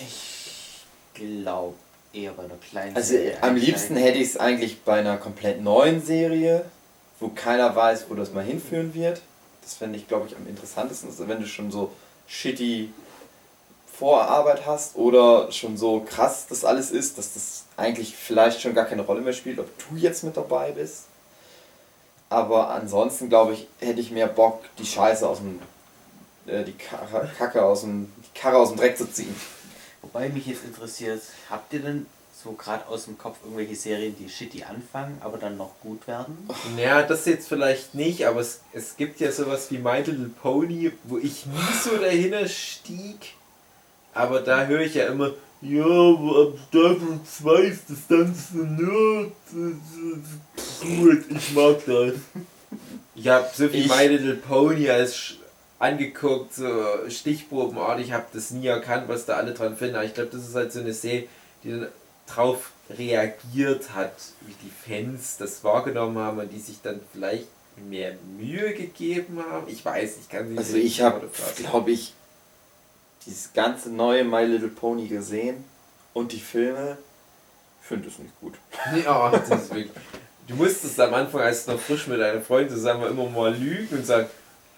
Ich 0.00 0.84
glaube 1.14 1.76
eher 2.16 2.32
bei 2.32 2.44
einer 2.44 2.56
kleinen 2.56 2.96
Also 2.96 3.10
Serie 3.12 3.36
am 3.36 3.50
einsteigen. 3.50 3.56
liebsten 3.66 3.96
hätte 3.96 4.18
ich 4.18 4.28
es 4.28 4.36
eigentlich 4.36 4.82
bei 4.82 4.98
einer 4.98 5.16
komplett 5.16 5.62
neuen 5.62 6.04
Serie, 6.04 6.64
wo 7.20 7.28
keiner 7.28 7.74
weiß, 7.74 8.06
wo 8.08 8.14
das 8.14 8.32
mal 8.32 8.44
hinführen 8.44 8.94
wird. 8.94 9.20
Das 9.62 9.74
fände 9.74 9.98
ich, 9.98 10.08
glaube 10.08 10.26
ich, 10.28 10.36
am 10.36 10.46
interessantesten. 10.48 11.10
Also 11.10 11.28
wenn 11.28 11.40
du 11.40 11.46
schon 11.46 11.70
so 11.70 11.92
shitty 12.26 12.92
Vorarbeit 13.98 14.66
hast 14.66 14.96
oder 14.96 15.50
schon 15.52 15.76
so 15.76 16.00
krass 16.00 16.46
das 16.48 16.64
alles 16.64 16.90
ist, 16.90 17.16
dass 17.18 17.34
das 17.34 17.64
eigentlich 17.76 18.14
vielleicht 18.14 18.60
schon 18.60 18.74
gar 18.74 18.84
keine 18.84 19.02
Rolle 19.02 19.22
mehr 19.22 19.32
spielt, 19.32 19.58
ob 19.58 19.68
du 19.78 19.96
jetzt 19.96 20.22
mit 20.22 20.36
dabei 20.36 20.72
bist. 20.72 21.04
Aber 22.28 22.70
ansonsten, 22.70 23.28
glaube 23.28 23.54
ich, 23.54 23.68
hätte 23.80 24.00
ich 24.00 24.10
mehr 24.10 24.26
Bock, 24.26 24.64
die 24.78 24.84
Scheiße 24.84 25.26
aus 25.26 25.38
dem, 25.38 25.60
äh, 26.46 26.64
die 26.64 26.72
Karre, 26.72 27.30
Kacke 27.38 27.64
aus 27.64 27.82
dem, 27.82 28.12
die 28.18 28.38
Karre 28.38 28.58
aus 28.58 28.70
dem 28.70 28.78
Dreck 28.78 28.98
zu 28.98 29.10
ziehen. 29.10 29.34
Wobei 30.12 30.28
mich 30.28 30.46
jetzt 30.46 30.64
interessiert, 30.64 31.20
habt 31.50 31.72
ihr 31.72 31.80
denn 31.80 32.06
so 32.44 32.52
gerade 32.52 32.86
aus 32.86 33.06
dem 33.06 33.18
Kopf 33.18 33.38
irgendwelche 33.42 33.74
Serien, 33.74 34.14
die 34.18 34.28
shitty 34.28 34.62
anfangen, 34.62 35.18
aber 35.20 35.36
dann 35.38 35.56
noch 35.56 35.72
gut 35.80 36.06
werden? 36.06 36.48
Ja, 36.76 37.02
das 37.02 37.24
jetzt 37.26 37.48
vielleicht 37.48 37.94
nicht, 37.94 38.24
aber 38.26 38.40
es, 38.40 38.60
es 38.72 38.96
gibt 38.96 39.18
ja 39.20 39.32
sowas 39.32 39.70
wie 39.70 39.78
My 39.78 39.98
Little 39.98 40.30
Pony, 40.42 40.92
wo 41.04 41.18
ich 41.18 41.46
nie 41.46 41.58
so 41.82 41.96
dahinter 41.96 42.46
stieg. 42.46 43.34
Aber 44.14 44.40
da 44.40 44.66
höre 44.66 44.80
ich 44.82 44.94
ja 44.94 45.06
immer, 45.08 45.32
ja, 45.60 45.82
aber 45.84 46.48
ab 46.48 46.58
Staffel 46.68 47.20
2 47.24 47.60
ist 47.62 47.82
das 47.88 47.98
dann 48.08 48.34
so 48.34 48.58
nerd. 48.58 49.32
Gut, 51.00 51.24
ich 51.30 51.52
mag 51.54 51.76
das. 51.86 52.14
Ich 53.18 53.26
habe 53.28 53.48
so 53.56 53.66
viel 53.68 53.86
Ich- 53.86 53.88
My 53.88 54.06
Little 54.08 54.34
Pony 54.34 54.90
als 54.90 55.36
angeguckt, 55.78 56.54
so 56.54 56.84
stichprobenartig, 57.08 58.06
ich 58.06 58.12
habe 58.12 58.26
das 58.32 58.50
nie 58.50 58.66
erkannt, 58.66 59.08
was 59.08 59.26
da 59.26 59.34
alle 59.34 59.52
dran 59.52 59.76
finden. 59.76 59.96
Aber 59.96 60.04
ich 60.04 60.14
glaube, 60.14 60.30
das 60.32 60.48
ist 60.48 60.54
halt 60.54 60.72
so 60.72 60.80
eine 60.80 60.92
Serie, 60.92 61.28
die 61.62 61.70
dann 61.70 61.88
drauf 62.26 62.72
reagiert 62.90 63.94
hat, 63.94 64.14
wie 64.42 64.54
die 64.62 64.70
Fans 64.70 65.36
das 65.38 65.62
wahrgenommen 65.64 66.18
haben 66.18 66.38
und 66.38 66.52
die 66.52 66.60
sich 66.60 66.80
dann 66.82 67.00
vielleicht 67.12 67.46
mehr 67.88 68.14
Mühe 68.38 68.72
gegeben 68.74 69.42
haben. 69.50 69.68
Ich 69.68 69.84
weiß, 69.84 70.16
ich 70.20 70.28
kann 70.28 70.48
sie 70.48 70.56
Also 70.56 70.76
nicht 70.76 70.86
ich 70.86 71.00
habe, 71.02 71.28
glaube 71.56 71.90
ich, 71.90 72.14
dieses 73.26 73.52
ganze 73.52 73.90
neue 73.90 74.24
My 74.24 74.44
Little 74.44 74.68
Pony 74.68 75.08
gesehen 75.08 75.64
und 76.14 76.32
die 76.32 76.40
Filme. 76.40 76.96
Ich 77.82 77.88
finde 77.88 78.08
es 78.08 78.18
nicht 78.18 78.38
gut. 78.40 78.54
Ja, 79.04 79.30
das 79.30 79.62
ist 79.64 79.74
wirklich. 79.74 79.90
Du 80.48 80.54
musstest 80.54 80.98
am 81.00 81.12
Anfang, 81.12 81.40
als 81.40 81.66
du 81.66 81.72
noch 81.72 81.80
frisch 81.80 82.06
mit 82.06 82.20
deiner 82.20 82.40
Freundin 82.40 82.74
zusammen 82.74 83.02
war, 83.02 83.10
immer 83.10 83.28
mal 83.28 83.54
lügen 83.54 83.96
und 83.98 84.06
sagen, 84.06 84.28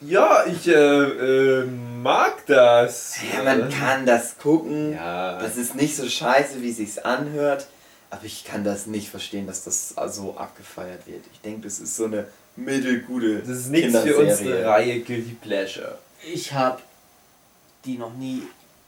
ja, 0.01 0.45
ich 0.47 0.67
äh, 0.69 0.73
äh, 0.73 1.65
mag 1.65 2.45
das. 2.47 3.17
Ja, 3.33 3.43
man 3.43 3.69
kann 3.71 4.07
das 4.07 4.39
gucken. 4.39 4.93
Ja, 4.95 5.39
Das 5.39 5.57
ist 5.57 5.75
nicht 5.75 5.97
so 5.97 6.09
scheiße, 6.09 6.61
wie 6.63 6.73
sich's 6.73 6.99
anhört. 6.99 7.67
Aber 8.11 8.25
ich 8.25 8.45
kann 8.45 8.65
das 8.65 8.87
nicht 8.87 9.11
verstehen, 9.11 9.47
dass 9.47 9.65
das 9.65 9.91
so 10.15 10.35
abgefeiert 10.37 11.07
wird. 11.07 11.25
Ich 11.33 11.41
denke, 11.43 11.63
das 11.69 11.79
ist 11.79 11.95
so 11.97 12.07
eine 12.07 12.27
mittelgute 12.57 13.41
das 13.41 13.51
ist 13.51 13.69
nichts 13.71 13.99
für 13.99 14.17
unsere 14.17 14.65
Reihe 14.65 15.01
Guilty 15.01 15.37
Pleasure. 15.41 15.99
Ich 16.33 16.53
habe 16.55 16.81
die 17.85 17.99
noch 17.99 18.15
nie 18.15 18.43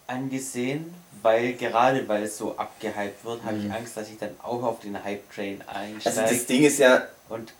angesehen, 0.07 0.93
weil 1.23 1.53
gerade 1.53 2.09
weil 2.09 2.23
es 2.25 2.37
so 2.39 2.57
abgehypt 2.57 3.25
wird, 3.25 3.45
habe 3.45 3.57
Mhm. 3.57 3.67
ich 3.67 3.73
Angst, 3.73 3.97
dass 3.97 4.09
ich 4.09 4.19
dann 4.19 4.31
auch 4.43 4.63
auf 4.63 4.81
den 4.81 5.03
Hype-Train 5.05 5.63
Also 5.69 5.93
das 6.03 6.19
einsteige. 6.19 6.45
Ding 6.47 6.65
ist 6.65 6.79
ja, 6.79 7.03
und 7.29 7.53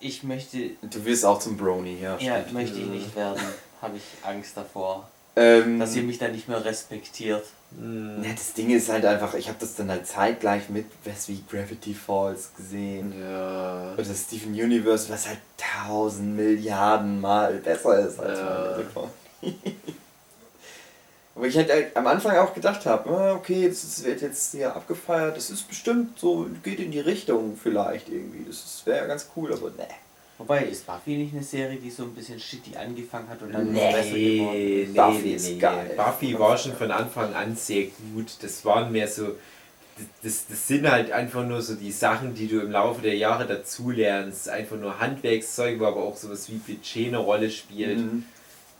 ich 0.00 0.22
möchte, 0.22 0.70
du 0.82 1.04
wirst 1.04 1.24
auch 1.24 1.38
zum 1.38 1.56
Brony, 1.56 1.98
ja. 2.00 2.16
ja, 2.18 2.40
stimmt. 2.40 2.52
möchte 2.52 2.78
ich 2.78 2.86
nicht 2.86 3.16
werden, 3.16 3.42
habe 3.82 3.96
ich 3.96 4.02
Angst 4.24 4.56
davor, 4.56 5.08
Ähm, 5.36 5.78
dass 5.78 5.94
ihr 5.96 6.02
mich 6.02 6.18
dann 6.18 6.32
nicht 6.32 6.48
mehr 6.48 6.64
respektiert. 6.64 7.44
Hm. 7.78 8.24
ja, 8.24 8.30
das 8.32 8.54
Ding 8.54 8.70
ist 8.70 8.88
halt 8.88 9.04
einfach, 9.04 9.34
ich 9.34 9.46
habe 9.48 9.58
das 9.60 9.74
dann 9.74 9.90
halt 9.90 10.06
zeitgleich 10.06 10.70
mit 10.70 10.86
was 11.04 11.28
wie 11.28 11.42
Gravity 11.50 11.94
Falls 11.94 12.50
gesehen. 12.56 13.12
Ja. 13.20 13.92
Oder 13.92 14.14
Steven 14.14 14.52
Universe, 14.54 15.12
was 15.12 15.28
halt 15.28 15.38
tausend 15.56 16.34
Milliarden 16.34 17.20
Mal 17.20 17.54
besser 17.58 17.98
ist 18.08 18.18
als 18.18 18.38
Ja. 18.38 18.78
Pony. 18.94 19.10
Aber 21.38 21.46
ich 21.46 21.56
halt 21.56 21.70
am 21.96 22.06
Anfang 22.08 22.36
auch 22.38 22.52
gedacht 22.52 22.84
habe, 22.84 23.08
ah, 23.10 23.32
okay, 23.34 23.68
das 23.68 24.02
wird 24.02 24.20
jetzt 24.22 24.50
hier 24.50 24.74
abgefeiert, 24.74 25.36
das 25.36 25.50
ist 25.50 25.68
bestimmt 25.68 26.18
so, 26.18 26.48
geht 26.64 26.80
in 26.80 26.90
die 26.90 26.98
Richtung 26.98 27.56
vielleicht 27.62 28.08
irgendwie. 28.08 28.44
Das 28.44 28.82
wäre 28.84 29.06
ganz 29.06 29.28
cool, 29.36 29.52
aber 29.52 29.68
ne. 29.70 29.86
Wobei, 30.38 30.64
ist 30.64 30.84
Buffy 30.84 31.16
nicht 31.16 31.32
eine 31.34 31.44
Serie, 31.44 31.78
die 31.78 31.90
so 31.90 32.02
ein 32.02 32.12
bisschen 32.14 32.40
shitty 32.40 32.76
angefangen 32.76 33.28
hat 33.28 33.40
und 33.42 33.52
dann 33.52 33.72
Nee. 33.72 33.92
besser 33.92 34.10
geworden 34.10 34.52
Nee, 34.52 34.82
ist? 34.82 34.88
nee, 34.90 34.96
Buffy 34.96 35.22
nee, 35.28 35.34
ist 35.34 35.48
nee. 35.50 35.58
geil. 35.58 35.90
Buffy 35.96 36.38
war 36.38 36.58
schon 36.58 36.74
von 36.74 36.90
Anfang 36.90 37.32
an 37.34 37.54
sehr 37.56 37.84
gut. 38.14 38.26
Das 38.42 38.64
waren 38.64 38.90
mehr 38.90 39.06
so. 39.06 39.36
Das, 40.22 40.44
das 40.48 40.66
sind 40.68 40.90
halt 40.90 41.10
einfach 41.12 41.44
nur 41.44 41.60
so 41.62 41.74
die 41.76 41.90
Sachen, 41.92 42.34
die 42.34 42.46
du 42.48 42.60
im 42.60 42.70
Laufe 42.72 43.00
der 43.02 43.16
Jahre 43.16 43.46
dazulernst. 43.46 44.48
Einfach 44.48 44.76
nur 44.76 44.98
Handwerkszeug, 45.00 45.78
wo 45.80 45.86
aber 45.86 46.02
auch 46.02 46.16
sowas 46.16 46.48
wie 46.50 46.56
Budget 46.58 47.08
eine 47.08 47.18
Rolle 47.18 47.50
spielt. 47.50 47.98
Mhm. 47.98 48.24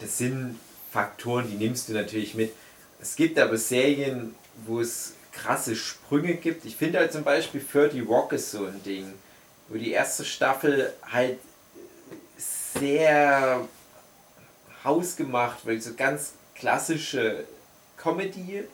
Das 0.01 0.19
sind 0.19 0.59
Faktoren, 0.91 1.49
die 1.51 1.57
nimmst 1.57 1.89
du 1.89 1.93
natürlich 1.93 2.35
mit. 2.35 2.53
Es 3.01 3.17
gibt 3.17 3.39
aber 3.39 3.57
Serien, 3.57 4.35
wo 4.67 4.81
es 4.81 5.13
krasse 5.33 5.77
Sprünge 5.77 6.35
gibt. 6.35 6.65
Ich 6.65 6.77
finde 6.77 6.99
halt 6.99 7.13
zum 7.13 7.23
Beispiel 7.25 7.65
30 7.73 8.07
Rock 8.09 8.33
ist 8.33 8.51
so 8.51 8.65
ein 8.67 8.83
Ding, 8.83 9.13
wo 9.69 9.77
die 9.77 9.93
erste 9.93 10.25
Staffel 10.25 10.93
halt 11.13 11.39
sehr 12.37 13.67
hausgemacht, 14.85 15.67
weil 15.67 15.81
so 15.81 15.95
ganz 15.95 16.33
klassische 16.55 17.45
Comedy 17.97 18.65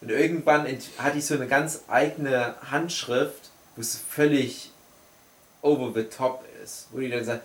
und 0.00 0.10
irgendwann 0.10 0.66
ent- 0.66 0.88
hat 0.98 1.14
die 1.14 1.20
so 1.20 1.34
eine 1.34 1.46
ganz 1.46 1.80
eigene 1.88 2.54
Handschrift, 2.70 3.50
wo 3.76 3.80
es 3.82 3.96
völlig 4.08 4.70
over 5.62 5.92
the 5.94 6.06
top 6.08 6.44
ist, 6.64 6.88
wo 6.92 7.00
die 7.00 7.10
dann 7.10 7.24
sagt, 7.24 7.42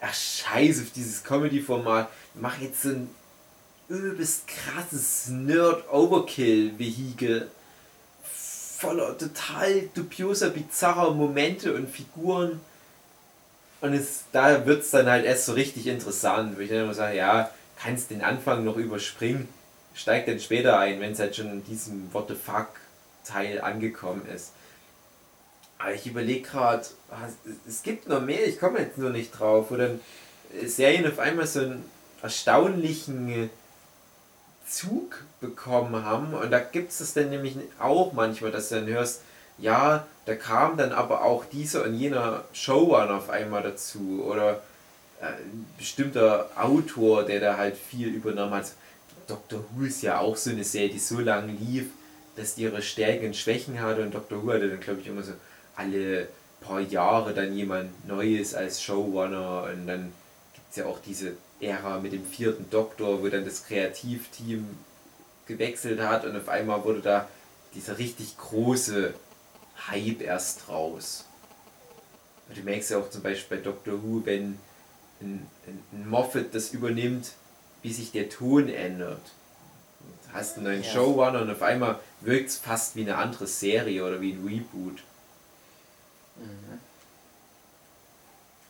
ach 0.00 0.14
scheiß 0.14 0.80
auf 0.80 0.90
dieses 0.94 1.22
Comedy-Format, 1.24 2.08
mach 2.34 2.58
jetzt 2.60 2.82
so 2.82 2.90
ein 2.90 3.10
übelst 3.90 4.46
krasses 4.46 5.28
Nerd-Overkill-Vehikel 5.28 7.50
voller 8.78 9.18
total 9.18 9.88
dubioser, 9.94 10.50
bizarrer 10.50 11.12
Momente 11.12 11.74
und 11.74 11.90
Figuren. 11.90 12.60
Und 13.80 13.92
es, 13.92 14.24
da 14.32 14.64
wird 14.64 14.82
es 14.82 14.90
dann 14.90 15.06
halt 15.06 15.24
erst 15.24 15.46
so 15.46 15.52
richtig 15.52 15.88
interessant, 15.88 16.56
wo 16.56 16.60
ich 16.60 16.70
dann 16.70 16.84
immer 16.84 16.94
sage, 16.94 17.16
ja, 17.16 17.50
kannst 17.82 18.10
den 18.10 18.22
Anfang 18.22 18.64
noch 18.64 18.76
überspringen, 18.76 19.48
steig 19.94 20.26
dann 20.26 20.38
später 20.38 20.78
ein, 20.78 21.00
wenn 21.00 21.12
es 21.12 21.18
halt 21.18 21.34
schon 21.34 21.50
in 21.50 21.64
diesem 21.64 22.12
What 22.12 22.28
the 22.28 22.34
fuck 22.34 22.68
Teil 23.24 23.60
angekommen 23.60 24.22
ist. 24.34 24.52
Aber 25.78 25.94
ich 25.94 26.06
überlege 26.06 26.42
gerade, 26.42 26.84
es 27.66 27.82
gibt 27.82 28.08
noch 28.08 28.20
mehr, 28.20 28.46
ich 28.46 28.60
komme 28.60 28.80
jetzt 28.80 28.98
nur 28.98 29.10
nicht 29.10 29.32
drauf, 29.32 29.68
dann 29.70 30.00
Serien 30.64 31.06
auf 31.06 31.18
einmal 31.18 31.46
so 31.46 31.60
einen 31.60 31.84
erstaunlichen 32.22 33.50
Zug 34.70 35.24
bekommen 35.40 36.04
haben. 36.04 36.32
Und 36.34 36.50
da 36.50 36.60
gibt 36.60 36.92
es 36.92 37.12
dann 37.14 37.30
nämlich 37.30 37.56
auch 37.78 38.12
manchmal, 38.12 38.50
dass 38.50 38.68
du 38.68 38.76
dann 38.76 38.86
hörst, 38.86 39.22
ja, 39.58 40.06
da 40.26 40.34
kam 40.34 40.76
dann 40.76 40.92
aber 40.92 41.22
auch 41.24 41.44
dieser 41.44 41.84
und 41.84 41.94
jener 41.94 42.44
Showrunner 42.52 43.16
auf 43.16 43.30
einmal 43.30 43.62
dazu. 43.62 44.24
Oder 44.24 44.62
äh, 45.20 45.26
ein 45.26 45.66
bestimmter 45.76 46.50
Autor, 46.56 47.24
der 47.24 47.40
da 47.40 47.56
halt 47.56 47.76
viel 47.76 48.08
übernommen 48.08 48.54
hat. 48.54 48.72
Doctor 49.26 49.64
Who 49.74 49.84
ist 49.84 50.02
ja 50.02 50.18
auch 50.18 50.36
so 50.36 50.50
eine 50.50 50.64
Serie, 50.64 50.90
die 50.90 50.98
so 50.98 51.20
lange 51.20 51.52
lief, 51.52 51.86
dass 52.36 52.54
die 52.54 52.62
ihre 52.62 52.82
Stärken 52.82 53.26
und 53.26 53.36
Schwächen 53.36 53.80
hatte. 53.80 54.02
Und 54.02 54.14
Doctor 54.14 54.42
Who 54.42 54.52
hatte 54.52 54.68
dann, 54.68 54.80
glaube 54.80 55.00
ich, 55.00 55.06
immer 55.08 55.22
so 55.22 55.32
alle 55.76 56.28
paar 56.60 56.80
Jahre 56.80 57.34
dann 57.34 57.54
jemand 57.54 58.06
Neues 58.06 58.54
als 58.54 58.82
Showrunner. 58.82 59.64
Und 59.64 59.86
dann 59.86 60.12
gibt 60.54 60.70
es 60.70 60.76
ja 60.76 60.86
auch 60.86 61.00
diese 61.00 61.32
Ära 61.60 61.98
mit 62.00 62.12
dem 62.12 62.24
vierten 62.24 62.70
Doktor, 62.70 63.22
wo 63.22 63.28
dann 63.28 63.44
das 63.44 63.66
Kreativteam 63.66 64.66
gewechselt 65.46 66.00
hat 66.00 66.24
und 66.24 66.36
auf 66.36 66.48
einmal 66.48 66.84
wurde 66.84 67.00
da 67.00 67.28
dieser 67.74 67.98
richtig 67.98 68.36
große 68.38 69.14
Hype 69.88 70.22
erst 70.22 70.68
raus. 70.68 71.24
Und 72.48 72.58
du 72.58 72.62
merkst 72.62 72.90
ja 72.90 72.98
auch 72.98 73.10
zum 73.10 73.22
Beispiel 73.22 73.58
bei 73.58 73.62
Doctor 73.62 74.02
Who, 74.02 74.22
wenn 74.24 74.58
ein, 75.20 75.46
ein, 75.66 76.08
Moffat 76.08 76.54
das 76.54 76.72
übernimmt, 76.72 77.32
wie 77.82 77.92
sich 77.92 78.10
der 78.12 78.28
Ton 78.28 78.68
ändert. 78.68 79.22
Du 80.26 80.32
hast 80.32 80.56
einen 80.56 80.64
neuen 80.64 80.82
Ja. 80.82 80.90
Showrunner 80.90 81.42
und 81.42 81.50
auf 81.50 81.62
einmal 81.62 82.00
wirkt 82.20 82.48
es 82.50 82.56
fast 82.56 82.96
wie 82.96 83.02
eine 83.02 83.16
andere 83.16 83.46
Serie 83.46 84.04
oder 84.04 84.20
wie 84.20 84.32
ein 84.32 84.44
Reboot. 84.46 85.02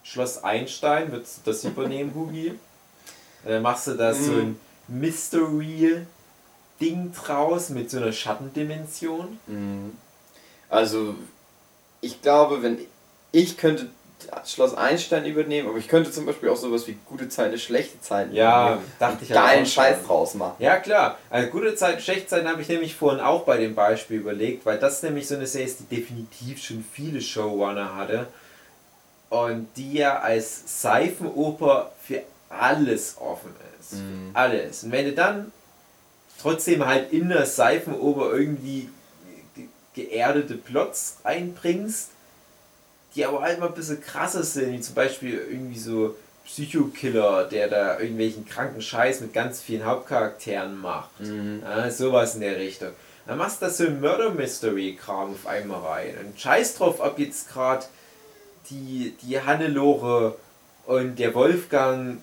Schloss 0.02 0.42
Einstein, 0.42 1.12
würdest 1.12 1.38
du 1.38 1.50
das 1.50 1.64
übernehmen, 1.64 2.14
Hugi? 2.14 2.58
Dann 3.44 3.62
machst 3.62 3.86
du 3.86 3.94
da 3.94 4.12
so 4.12 4.32
ein 4.32 4.58
Mystery-Ding 4.88 7.12
draus 7.12 7.70
mit 7.70 7.90
so 7.90 7.98
einer 7.98 8.12
Schattendimension. 8.12 9.38
Mhm. 9.46 9.96
Also, 10.68 11.14
ich 12.00 12.20
glaube, 12.22 12.62
wenn 12.62 12.78
ich 13.32 13.56
könnte 13.56 13.86
Schloss 14.44 14.74
Einstein 14.74 15.24
übernehmen, 15.24 15.68
aber 15.68 15.78
ich 15.78 15.88
könnte 15.88 16.10
zum 16.10 16.26
Beispiel 16.26 16.50
auch 16.50 16.56
sowas 16.56 16.86
wie 16.86 16.96
gute 17.06 17.28
Zeiten, 17.28 17.56
schlechte 17.58 18.00
Zeiten 18.00 18.34
Ja, 18.34 18.74
übernehmen. 18.74 18.92
dachte 18.98 19.14
Und 19.14 19.22
ich 19.22 19.32
halt 19.32 19.46
geilen 19.46 19.64
auch 19.64 19.68
Scheiß 19.68 20.02
draus 20.06 20.34
machen. 20.34 20.56
Ja, 20.58 20.76
klar. 20.76 21.18
Also 21.30 21.50
gute 21.50 21.74
Zeiten, 21.74 22.00
schlechte 22.00 22.26
Zeiten 22.26 22.48
habe 22.48 22.60
ich 22.60 22.68
nämlich 22.68 22.94
vorhin 22.94 23.20
auch 23.20 23.44
bei 23.44 23.56
dem 23.56 23.74
Beispiel 23.74 24.18
überlegt, 24.18 24.66
weil 24.66 24.78
das 24.78 25.02
nämlich 25.02 25.26
so 25.26 25.36
eine 25.36 25.46
Serie 25.46 25.68
ist, 25.68 25.80
die 25.80 25.96
definitiv 25.96 26.62
schon 26.62 26.84
viele 26.92 27.20
Showrunner 27.20 27.96
hatte 27.96 28.26
und 29.30 29.68
die 29.76 29.94
ja 29.94 30.18
als 30.20 30.82
Seifenoper 30.82 31.92
für 32.02 32.22
alles 32.50 33.16
offen 33.18 33.54
ist. 33.80 33.94
Mhm. 33.94 34.30
Alles. 34.34 34.84
Und 34.84 34.92
wenn 34.92 35.06
du 35.06 35.12
dann 35.12 35.52
trotzdem 36.40 36.84
halt 36.84 37.12
in 37.12 37.28
der 37.30 37.46
Seifenoper 37.46 38.32
irgendwie 38.32 38.88
ge- 39.54 39.66
geerdete 39.94 40.54
Plots 40.56 41.18
einbringst, 41.24 42.08
die 43.14 43.24
aber 43.24 43.40
halt 43.42 43.58
mal 43.58 43.68
ein 43.68 43.74
bisschen 43.74 44.00
krasser 44.02 44.42
sind, 44.42 44.72
wie 44.72 44.80
zum 44.80 44.94
Beispiel 44.94 45.34
irgendwie 45.50 45.78
so 45.78 46.14
Psychokiller, 46.44 47.44
der 47.44 47.68
da 47.68 47.98
irgendwelchen 48.00 48.44
kranken 48.44 48.80
Scheiß 48.82 49.20
mit 49.20 49.32
ganz 49.32 49.60
vielen 49.60 49.84
Hauptcharakteren 49.84 50.76
macht. 50.80 51.20
Mhm. 51.20 51.62
Ja, 51.62 51.90
sowas 51.90 52.34
in 52.34 52.40
der 52.40 52.56
Richtung. 52.56 52.90
Dann 53.26 53.38
machst 53.38 53.60
du 53.62 53.66
da 53.66 53.70
so 53.70 53.84
ein 53.84 54.00
Murder 54.00 54.30
Mystery 54.30 54.96
Kram 55.00 55.32
auf 55.32 55.46
einmal 55.46 55.80
rein. 55.80 56.14
Und 56.24 56.40
scheiß 56.40 56.74
drauf, 56.76 57.00
ob 57.00 57.18
jetzt 57.18 57.52
gerade 57.52 57.84
die, 58.70 59.14
die 59.22 59.40
Hannelore 59.40 60.36
und 60.86 61.18
der 61.18 61.34
Wolfgang 61.34 62.18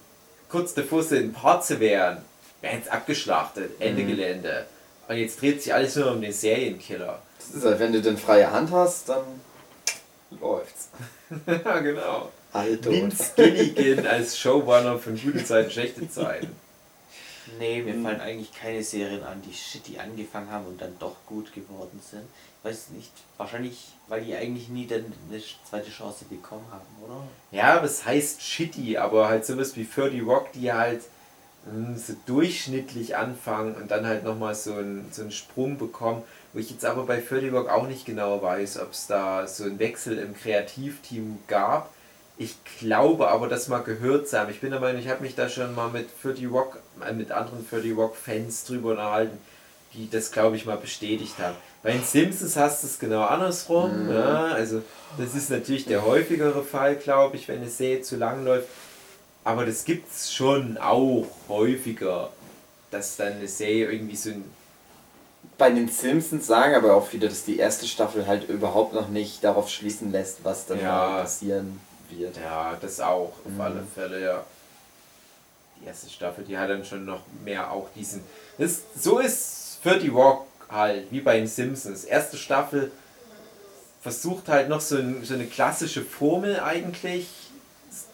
kurz 0.50 0.74
davor 0.74 1.04
sind, 1.04 1.26
ein 1.30 1.34
Paar 1.34 1.62
zu 1.62 1.80
werden. 1.80 2.20
Werden 2.62 2.80
jetzt 2.80 2.92
abgeschlachtet, 2.92 3.72
Ende 3.80 4.04
Mhm. 4.04 4.08
Gelände. 4.08 4.66
Und 5.08 5.16
jetzt 5.18 5.42
dreht 5.42 5.62
sich 5.62 5.74
alles 5.74 5.96
nur 5.96 6.12
um 6.12 6.22
den 6.22 6.34
Serienkiller. 6.34 7.22
Das 7.40 7.50
ist 7.56 7.64
halt, 7.66 7.80
wenn 7.80 7.94
du 7.94 8.02
denn 8.02 8.18
freie 8.18 8.52
Hand 8.52 8.72
hast, 8.72 9.08
dann 9.10 9.24
läuft's. 10.42 10.90
ja, 11.48 11.80
genau. 11.80 12.32
Alter. 12.54 12.92
Vince 12.92 13.34
Gilligan 13.36 14.06
als 14.08 14.38
Showrunner 14.38 14.98
von 14.98 15.20
gute 15.22 15.44
Zeiten, 15.44 15.70
schlechte 15.72 16.10
Zeiten. 16.10 16.56
Nee, 17.60 17.82
mir 17.82 17.94
Hm. 17.94 18.04
fallen 18.04 18.20
eigentlich 18.22 18.52
keine 18.54 18.84
Serien 18.84 19.24
an, 19.24 19.42
die 19.42 19.54
shitty 19.54 20.00
angefangen 20.00 20.52
haben 20.52 20.66
und 20.66 20.82
dann 20.82 20.98
doch 21.00 21.16
gut 21.26 21.54
geworden 21.54 22.02
sind. 22.10 22.24
Weiß 22.68 22.90
nicht, 22.90 23.12
wahrscheinlich, 23.38 23.94
weil 24.10 24.26
die 24.26 24.36
eigentlich 24.36 24.68
nie 24.68 24.88
dann 24.88 25.06
eine 25.30 25.42
zweite 25.70 25.90
Chance 25.90 26.26
bekommen 26.30 26.66
haben, 26.70 26.84
oder? 27.06 27.24
Ja, 27.52 27.82
was 27.82 28.06
heißt 28.06 28.42
shitty, 28.42 28.98
aber 28.98 29.30
halt 29.30 29.46
sowas 29.46 29.78
wie 29.78 29.88
30 29.88 30.22
Rock, 30.26 30.52
die 30.52 30.74
halt 30.74 31.02
mh, 31.72 31.98
so 31.98 32.14
durchschnittlich 32.26 33.16
anfangen 33.16 33.76
und 33.76 33.90
dann 33.90 34.06
halt 34.06 34.26
nochmal 34.26 34.54
so 34.54 34.74
einen, 34.74 35.08
so 35.14 35.22
einen 35.22 35.32
Sprung 35.32 35.78
bekommen, 35.78 36.24
wo 36.52 36.60
ich 36.60 36.70
jetzt 36.70 36.84
aber 36.84 37.04
bei 37.06 37.22
30 37.22 37.54
Rock 37.54 37.70
auch 37.70 37.88
nicht 37.88 38.06
genau 38.06 38.42
weiß, 38.42 38.80
ob 38.80 38.92
es 38.92 39.08
da 39.08 39.48
so 39.48 39.64
einen 39.64 39.80
Wechsel 39.80 40.18
im 40.18 40.36
Kreativteam 40.36 41.40
gab. 41.48 41.90
Ich 42.38 42.56
glaube 42.80 43.30
aber, 43.30 43.48
das 43.48 43.70
mal 43.70 43.80
gehört 43.80 44.28
zu 44.28 44.38
haben. 44.38 44.52
Ich 44.52 44.60
bin 44.60 44.72
der 44.72 44.82
Meinung, 44.82 45.02
ich 45.02 45.08
habe 45.08 45.24
mich 45.24 45.36
da 45.36 45.48
schon 45.48 45.74
mal 45.74 45.90
mit 45.90 46.10
30 46.22 46.52
Rock, 46.52 46.80
äh, 47.08 47.14
mit 47.14 47.32
anderen 47.32 47.66
30 47.66 47.96
Rock 47.96 48.18
Fans 48.18 48.66
drüber 48.66 48.92
unterhalten, 48.92 49.38
die 49.94 50.10
das 50.10 50.32
glaube 50.32 50.56
ich 50.56 50.66
mal 50.66 50.78
bestätigt 50.78 51.38
haben. 51.40 51.56
Bei 51.84 51.92
den 51.92 52.04
Simpsons 52.04 52.56
hast 52.56 52.84
du 52.84 52.88
es 52.88 53.00
genau 53.00 53.24
andersrum. 53.24 54.06
Mhm. 54.08 54.12
Ja, 54.14 54.46
also 54.48 54.82
das 55.18 55.34
ist 55.36 55.50
natürlich 55.50 55.86
der 55.86 56.04
häufigere 56.04 56.64
Fall, 56.64 56.96
glaube 56.96 57.38
ich, 57.38 57.48
wenn 57.48 57.58
eine 57.62 57.70
Serie 57.70 58.02
zu 58.02 58.18
lang 58.18 58.44
läuft. 58.44 58.68
Aber 59.44 59.66
das 59.66 59.86
gibt 59.86 60.12
es 60.12 60.34
schon 60.34 60.78
auch 60.78 61.26
häufiger, 61.48 62.32
dass 62.92 63.16
dann 63.16 63.34
eine 63.34 63.48
Serie 63.48 63.92
irgendwie 63.92 64.16
so 64.18 64.30
ein 64.32 64.44
Bei 65.58 65.70
den 65.72 65.88
Simpsons 65.88 66.46
sagen 66.46 66.76
aber 66.76 66.94
auch 66.94 67.08
viele, 67.08 67.30
dass 67.30 67.46
die 67.46 67.58
erste 67.58 67.88
Staffel 67.88 68.28
halt 68.28 68.48
überhaupt 68.50 68.94
noch 68.94 69.08
nicht 69.08 69.44
darauf 69.44 69.70
schließen 69.70 70.12
lässt, 70.12 70.44
was 70.44 70.66
dann 70.68 70.80
Ja. 70.82 71.22
passieren 71.22 71.80
wird. 72.10 72.36
Ja, 72.38 72.78
das 72.80 73.00
auch, 73.00 73.32
auf 73.46 73.52
Mhm. 73.52 73.62
alle 73.62 73.84
Fälle, 73.96 74.22
ja. 74.22 74.44
Die 75.82 75.88
erste 75.88 76.10
Staffel, 76.10 76.44
die 76.44 76.58
hat 76.58 76.70
dann 76.70 76.84
schon 76.84 77.06
noch 77.06 77.22
mehr 77.44 77.72
auch 77.72 77.88
diesen. 77.96 78.22
Das, 78.58 78.82
so 79.00 79.20
ist 79.20 79.67
30 79.88 80.12
Rock 80.14 80.46
halt, 80.70 81.06
wie 81.12 81.22
bei 81.22 81.38
den 81.38 81.48
Simpsons. 81.48 82.04
Erste 82.04 82.38
Staffel 82.38 82.92
versucht 84.02 84.48
halt 84.48 84.70
noch 84.70 84.82
so, 84.82 84.98
ein, 84.98 85.24
so 85.24 85.34
eine 85.34 85.46
klassische 85.46 86.02
Formel 86.02 86.60
eigentlich 86.60 87.28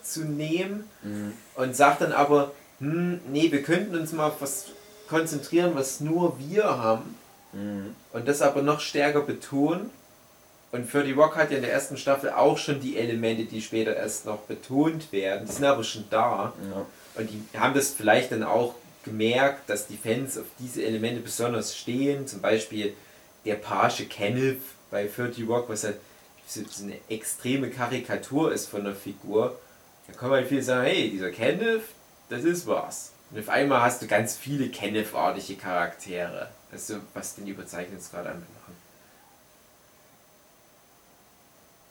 zu 0.04 0.22
nehmen 0.22 0.86
Mhm. 1.04 1.34
und 1.56 1.76
sagt 1.76 2.02
dann 2.02 2.12
aber, 2.14 2.52
hm, 2.80 3.20
nee, 3.32 3.52
wir 3.52 3.64
könnten 3.64 3.96
uns 3.98 4.12
mal 4.14 4.32
was 4.40 4.68
konzentrieren, 5.10 5.72
was 5.76 6.00
nur 6.00 6.38
wir 6.40 6.64
haben 6.66 7.16
Mhm. 7.54 7.96
und 8.14 8.28
das 8.28 8.42
aber 8.42 8.62
noch 8.62 8.80
stärker 8.80 9.22
betonen. 9.22 9.90
Und 10.72 10.90
für 10.90 11.04
die 11.04 11.12
Rock 11.12 11.36
hat 11.36 11.52
ja 11.52 11.58
in 11.58 11.64
der 11.64 11.72
ersten 11.72 11.98
Staffel 11.98 12.32
auch 12.32 12.58
schon 12.58 12.80
die 12.82 12.98
Elemente, 12.98 13.44
die 13.46 13.62
später 13.62 13.96
erst 13.96 14.26
noch 14.26 14.40
betont 14.40 15.12
werden. 15.12 15.46
Die 15.48 15.52
sind 15.52 15.66
aber 15.66 15.84
schon 15.84 16.06
da. 16.10 16.52
Ja. 16.72 16.86
Und 17.22 17.30
die 17.30 17.44
haben 17.60 17.76
das 17.76 17.90
vielleicht 17.92 18.32
dann 18.32 18.42
auch 18.42 18.74
gemerkt, 19.04 19.70
dass 19.70 19.88
die 19.88 19.98
Fans 19.98 20.38
auf 20.38 20.46
diese 20.60 20.84
Elemente 20.84 21.22
besonders 21.22 21.78
stehen. 21.78 22.28
Zum 22.28 22.42
Beispiel 22.42 22.96
der 23.46 23.56
Page 23.56 24.08
Kenneth 24.10 24.62
bei 24.90 25.08
30 25.08 25.48
Rock, 25.48 25.70
was 25.70 25.84
halt 25.84 25.98
so 26.48 26.62
eine 26.84 26.98
extreme 27.10 27.70
Karikatur 27.70 28.52
ist 28.52 28.68
von 28.68 28.84
der 28.84 28.96
Figur. 28.96 29.60
Da 30.08 30.14
kann 30.14 30.30
man 30.30 30.46
viel 30.46 30.62
sagen, 30.62 30.86
hey, 30.86 31.10
dieser 31.10 31.32
Kenneth, 31.32 31.84
das 32.30 32.44
ist 32.44 32.68
was. 32.68 33.12
Und 33.32 33.40
auf 33.40 33.50
einmal 33.50 33.82
hast 33.82 34.02
du 34.02 34.08
ganz 34.08 34.38
viele 34.38 34.70
Kenneth-artige 34.70 35.56
Charaktere. 35.56 36.50
Also 36.72 36.98
was 37.14 37.36
den 37.36 37.48
Überzeichnungsgrad 37.48 38.26
anbelangt. 38.26 38.50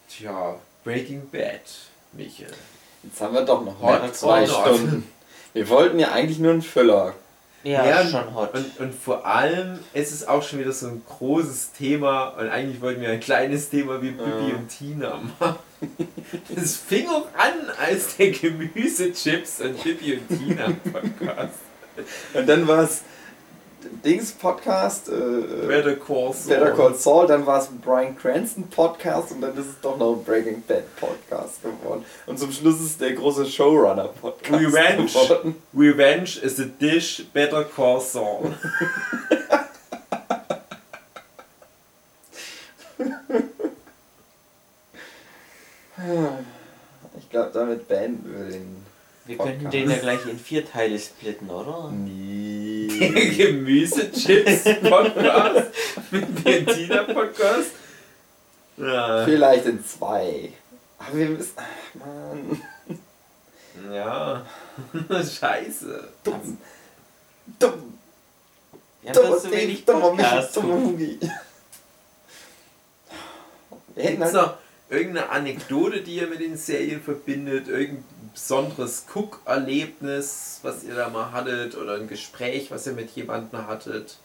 Tja, 0.08 0.56
Breaking 0.84 1.28
Bad, 1.30 1.62
Michael. 2.12 2.52
Jetzt 3.02 3.20
haben 3.20 3.34
wir 3.34 3.42
doch 3.42 3.64
noch 3.64 3.80
Hot 3.80 4.00
mal 4.00 4.12
zwei? 4.12 4.46
Stunden. 4.46 5.08
Wir 5.54 5.68
wollten 5.68 5.98
ja 5.98 6.12
eigentlich 6.12 6.38
nur 6.38 6.52
einen 6.52 6.62
Füller. 6.62 7.14
Ja, 7.64 7.84
Ja, 7.86 8.04
schon 8.06 8.34
hot. 8.34 8.54
Und, 8.54 8.80
und 8.80 8.94
vor 8.94 9.24
allem 9.24 9.78
ist 9.94 10.10
es 10.12 10.26
auch 10.26 10.42
schon 10.42 10.58
wieder 10.58 10.72
so 10.72 10.88
ein 10.88 11.02
großes 11.08 11.72
Thema 11.72 12.28
und 12.30 12.48
eigentlich 12.48 12.80
wollten 12.80 13.00
wir 13.00 13.10
ein 13.10 13.20
kleines 13.20 13.70
Thema 13.70 14.02
wie 14.02 14.10
Bibi 14.10 14.50
Ja. 14.50 14.56
und 14.56 14.68
Tina 14.68 15.20
machen. 15.38 15.56
Das 16.54 16.76
fing 16.76 17.08
auch 17.08 17.26
an 17.38 17.70
als 17.80 18.16
der 18.16 18.30
Gemüsechips 18.32 19.60
und 19.60 19.82
Bibi 19.84 20.14
und 20.28 20.28
Tina 20.38 20.72
Podcast. 20.92 21.54
Und 22.34 22.48
dann 22.48 22.66
war 22.66 22.82
es 22.84 23.02
Dings 24.04 24.32
Podcast, 24.32 25.08
äh, 25.08 25.66
Better 25.66 25.96
Call 25.96 26.32
Saul. 26.32 26.54
Better 26.56 26.70
Call 26.72 26.94
Saul, 26.94 27.26
dann 27.26 27.46
war 27.46 27.60
es 27.60 27.68
ein 27.68 27.80
Brian 27.80 28.16
Cranston 28.16 28.64
Podcast 28.68 29.32
und 29.32 29.40
dann 29.40 29.52
ist 29.56 29.66
es 29.66 29.80
doch 29.80 29.96
noch 29.98 30.16
ein 30.16 30.24
Breaking 30.24 30.62
Bad 30.66 30.84
Podcast 30.96 31.62
geworden. 31.62 32.04
Und 32.26 32.38
zum 32.38 32.52
Schluss 32.52 32.76
ist 32.76 32.86
es 32.86 32.98
der 32.98 33.12
große 33.12 33.46
Showrunner 33.46 34.08
Podcast 34.08 34.52
Revenge. 34.62 35.06
geworden. 35.06 35.54
Revenge 35.76 36.38
is 36.42 36.58
a 36.60 36.64
dish, 36.80 37.24
Better 37.32 37.64
Call 37.64 38.00
Saul. 38.00 38.52
Ich 47.18 47.28
glaube, 47.30 47.50
damit 47.52 47.88
beenden 47.88 48.32
wir 48.34 48.50
den 48.50 48.76
Wir 49.26 49.36
Podcast. 49.36 49.60
könnten 49.60 49.70
den 49.70 49.90
ja 49.90 49.96
gleich 49.98 50.26
in 50.26 50.38
vier 50.38 50.66
Teile 50.66 50.98
splitten, 50.98 51.50
oder? 51.50 51.90
Nie. 51.90 52.71
Der 53.00 53.10
Gemüsechips 53.10 54.64
Podcast 54.88 55.70
mit 56.10 56.46
dem 56.46 56.66
Tina 56.66 57.02
Podcast. 57.04 57.70
Ja. 58.76 59.24
Vielleicht 59.24 59.66
in 59.66 59.84
zwei. 59.84 60.52
Aber 60.98 61.16
wir 61.16 61.28
müssen. 61.30 61.52
Ach, 61.56 61.94
Mann. 61.94 62.62
ja. 63.92 64.46
Scheiße. 65.10 66.08
Dumm. 66.24 66.58
Dumm. 67.58 67.98
Haben 69.04 69.12
Dummer 69.14 69.38
so 69.38 69.48
Ding, 69.48 69.58
wenig 69.58 69.84
dummer 69.84 70.10
Podcasts. 70.10 70.54
dummer 70.54 70.74
Hugi. 70.74 71.18
Wir 73.94 74.04
hätten 74.04 74.16
Gibt 74.16 74.28
es 74.28 74.34
halt, 74.34 74.46
noch 74.46 74.56
irgendeine 74.90 75.28
Anekdote, 75.30 76.02
die 76.02 76.16
ihr 76.16 76.26
mit 76.28 76.40
den 76.40 76.56
Serien 76.56 77.02
verbindet? 77.02 77.68
Irgendein 77.68 78.04
besonderes 78.32 79.04
Cook-Erlebnis, 79.14 80.60
was 80.62 80.84
ihr 80.84 80.94
da 80.94 81.08
mal 81.08 81.32
hattet? 81.32 81.76
Oder 81.76 81.94
ein 81.96 82.08
Gespräch, 82.08 82.70
was 82.70 82.86
ihr 82.86 82.92
mit 82.94 83.10
jemandem 83.10 83.66
hattet? 83.66 84.16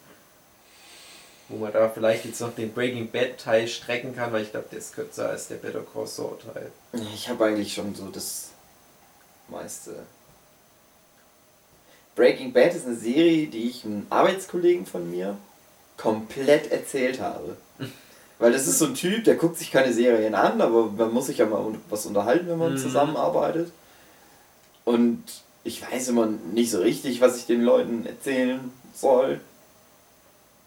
Wo 1.49 1.57
man 1.57 1.71
da 1.71 1.89
vielleicht 1.89 2.25
jetzt 2.25 2.41
noch 2.41 2.53
den 2.53 2.73
Breaking 2.73 3.09
Bad 3.09 3.37
Teil 3.37 3.67
strecken 3.67 4.15
kann, 4.15 4.33
weil 4.33 4.43
ich 4.43 4.51
glaube, 4.51 4.67
der 4.69 4.79
ist 4.79 4.93
kürzer 4.93 5.29
als 5.29 5.47
der 5.47 5.55
Better 5.55 5.81
Call 5.81 6.05
Saul 6.07 6.37
Teil. 6.53 6.71
ich 7.13 7.29
habe 7.29 7.45
eigentlich 7.45 7.73
schon 7.73 7.95
so 7.95 8.07
das 8.09 8.49
meiste. 9.47 9.95
Breaking 12.15 12.51
Bad 12.51 12.73
ist 12.75 12.85
eine 12.85 12.95
Serie, 12.95 13.47
die 13.47 13.69
ich 13.69 13.85
einem 13.85 14.07
Arbeitskollegen 14.09 14.85
von 14.85 15.09
mir 15.09 15.37
komplett 15.97 16.71
erzählt 16.71 17.21
habe. 17.21 17.55
Weil 18.39 18.51
das 18.51 18.67
ist 18.67 18.79
so 18.79 18.85
ein 18.85 18.93
Typ, 18.95 19.23
der 19.23 19.35
guckt 19.35 19.57
sich 19.57 19.71
keine 19.71 19.91
Serien 19.93 20.35
an, 20.35 20.61
aber 20.61 20.87
man 20.91 21.11
muss 21.11 21.25
sich 21.27 21.39
ja 21.39 21.45
mal 21.47 21.73
was 21.89 22.05
unterhalten, 22.05 22.47
wenn 22.47 22.57
man 22.59 22.73
Mhm. 22.73 22.77
zusammenarbeitet. 22.77 23.71
Und 24.87 25.21
ich 25.65 25.81
weiß 25.81 26.07
immer 26.07 26.27
nicht 26.53 26.71
so 26.71 26.79
richtig, 26.79 27.19
was 27.19 27.35
ich 27.35 27.45
den 27.45 27.61
Leuten 27.61 28.05
erzählen 28.05 28.71
soll. 28.95 29.41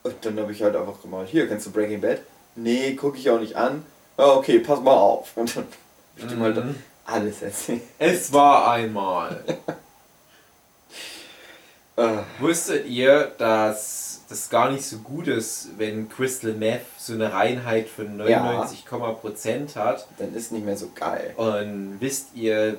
Und 0.02 0.14
dann 0.20 0.38
habe 0.38 0.52
ich 0.52 0.62
halt 0.62 0.76
einfach 0.76 1.00
gemacht, 1.00 1.28
hier, 1.30 1.48
kennst 1.48 1.64
du 1.66 1.70
Breaking 1.70 2.02
Bad? 2.02 2.20
Nee, 2.54 2.94
gucke 2.96 3.16
ich 3.16 3.30
auch 3.30 3.40
nicht 3.40 3.56
an. 3.56 3.82
Ah, 4.18 4.32
okay, 4.32 4.58
pass 4.58 4.78
mal 4.82 4.92
auf. 4.92 5.34
Und 5.36 5.56
dann 5.56 5.64
habe 5.64 5.72
ich 6.18 6.26
dem 6.26 6.40
halt 6.42 6.56
Mhm. 6.56 6.74
alles 7.06 7.40
erzählt. 7.40 7.80
Es 7.98 8.30
war 8.30 8.70
einmal. 8.72 9.42
Ah, 11.96 12.24
Wusstet 12.38 12.86
ihr, 12.86 13.32
dass 13.38 14.20
das 14.28 14.48
gar 14.50 14.70
nicht 14.70 14.84
so 14.84 14.98
gut 14.98 15.28
ist, 15.28 15.70
wenn 15.78 16.08
Crystal 16.10 16.52
Meth 16.52 16.82
so 16.98 17.14
eine 17.14 17.32
Reinheit 17.32 17.88
von 17.88 18.18
99, 18.18 18.84
Prozent 18.86 19.76
hat? 19.76 20.06
dann 20.18 20.34
ist 20.34 20.52
nicht 20.52 20.64
mehr 20.66 20.76
so 20.76 20.90
geil. 20.94 21.32
Und 21.36 21.96
wisst 22.00 22.28
ihr, 22.34 22.76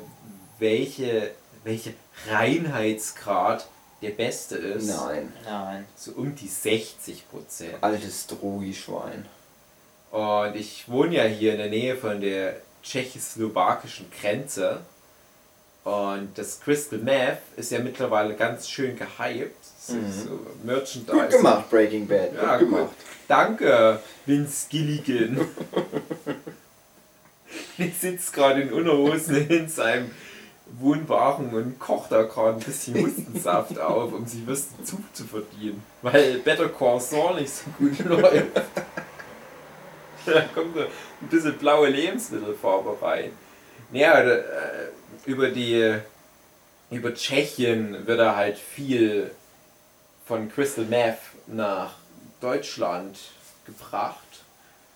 welche, 0.62 1.32
welche 1.66 1.93
Reinheitsgrad 2.30 3.68
der 4.01 4.12
beste 4.12 4.55
ist? 4.55 4.88
Nein, 4.88 5.34
Nein. 5.43 5.86
So 5.97 6.12
um 6.14 6.34
die 6.36 6.47
60 6.47 7.30
Prozent. 7.30 7.74
altes 7.82 8.28
Drogi-Schwein. 8.28 9.26
Und 10.12 10.55
ich 10.55 10.88
wohne 10.88 11.16
ja 11.16 11.24
hier 11.24 11.53
in 11.53 11.57
der 11.57 11.70
Nähe 11.70 11.97
von 11.97 12.22
der 12.22 12.57
tschechoslowakischen 12.84 14.05
Grenze. 14.12 14.82
Und 15.84 16.38
das 16.38 16.59
Crystal 16.59 16.99
Meth 16.99 17.39
ist 17.57 17.72
ja 17.72 17.80
mittlerweile 17.80 18.36
ganz 18.36 18.70
schön 18.70 18.95
gehypt. 18.95 19.55
So, 19.80 19.93
Mhm. 19.93 20.12
so 20.12 20.39
Merchandise. 20.64 21.12
Gut 21.12 21.30
gemacht, 21.32 21.70
Breaking 21.72 22.07
Bad. 22.07 22.36
Ja, 22.36 22.57
gut 22.57 22.70
gut. 22.70 22.78
gemacht. 22.78 22.93
Danke, 23.28 23.99
Vince 24.26 24.68
Gilligan. 24.70 25.41
ich 27.78 27.97
sitze 27.97 28.32
gerade 28.32 28.62
in 28.62 28.74
Unterhosen 28.74 29.49
in 29.49 29.70
seinem 29.70 30.12
Wohnwagen 30.80 31.54
und 31.54 31.80
kocht 31.80 32.12
da 32.12 32.24
gerade 32.24 32.58
ein 32.58 32.64
bisschen 32.64 32.96
Hustensaft 33.06 33.80
auf, 33.80 34.14
um 34.14 34.26
sich 34.26 34.46
was 34.46 34.68
dazu 34.78 35.04
zu 35.14 35.26
verdienen. 35.26 35.84
Weil 36.02 36.40
Better 36.40 36.70
Call 36.70 37.00
Saul 37.00 37.42
nicht 37.42 37.52
so 37.54 37.66
gut 37.78 38.00
läuft. 38.06 38.62
da 40.26 40.42
kommt 40.54 40.76
so 40.76 40.82
ein 40.82 41.28
bisschen 41.30 41.58
blaue 41.58 41.90
Lebensmittelfarbe 41.90 42.98
rein. 43.02 43.32
Naja, 43.92 44.24
da, 44.24 44.36
äh, 44.36 44.44
über 45.26 45.50
die 45.50 46.00
über 46.92 47.14
Tschechien 47.14 48.06
wird 48.06 48.20
da 48.20 48.36
halt 48.36 48.58
viel 48.58 49.32
von 50.26 50.52
Crystal 50.52 50.86
Meth 50.86 51.20
nach 51.48 51.94
Deutschland 52.42 53.18
gebracht. 53.66 54.18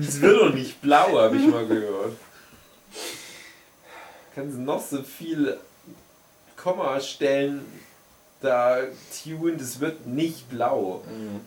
Es 0.00 0.20
wird 0.20 0.40
doch 0.40 0.54
nicht 0.54 0.80
blau, 0.82 1.18
habe 1.18 1.36
ich 1.36 1.46
mal 1.46 1.66
gehört. 1.66 2.16
Kannst 4.34 4.58
noch 4.58 4.84
so 4.84 5.02
viele 5.02 5.60
Kommastellen 6.56 7.64
da 8.40 8.78
tun, 9.22 9.56
das 9.58 9.80
wird 9.80 10.06
nicht 10.06 10.48
blau. 10.50 11.02
Mhm. 11.08 11.40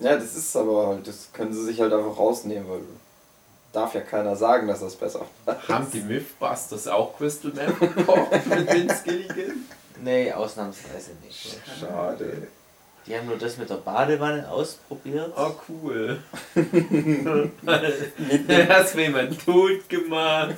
Ja, 0.00 0.16
das 0.16 0.34
ist 0.34 0.56
aber 0.56 0.88
halt, 0.88 1.06
das 1.06 1.28
können 1.32 1.52
sie 1.52 1.62
sich 1.62 1.80
halt 1.80 1.92
einfach 1.92 2.18
rausnehmen, 2.18 2.68
weil 2.68 2.80
darf 3.72 3.94
ja 3.94 4.00
keiner 4.00 4.34
sagen, 4.36 4.66
dass 4.66 4.80
das 4.80 4.96
besser 4.96 5.26
ist. 5.46 5.68
Haben 5.68 5.90
die 5.92 6.00
Mythbusters 6.00 6.88
auch 6.88 7.16
Crystal 7.16 7.52
Meth 7.52 7.78
gekocht 7.78 8.46
mit 8.46 8.72
Vince 8.72 9.02
Gilligan? 9.04 9.66
Nee, 10.00 10.32
ausnahmsweise 10.32 11.12
nicht. 11.24 11.58
Schade. 11.78 12.48
Die 13.06 13.16
haben 13.16 13.26
nur 13.26 13.38
das 13.38 13.56
mit 13.56 13.68
der 13.68 13.76
Badewanne 13.76 14.48
ausprobiert. 14.48 15.32
Oh, 15.36 15.52
cool. 15.68 16.22
Hast 18.68 18.94
mir 18.94 19.02
jemand 19.02 19.44
tot 19.44 19.88
gemacht. 19.88 20.54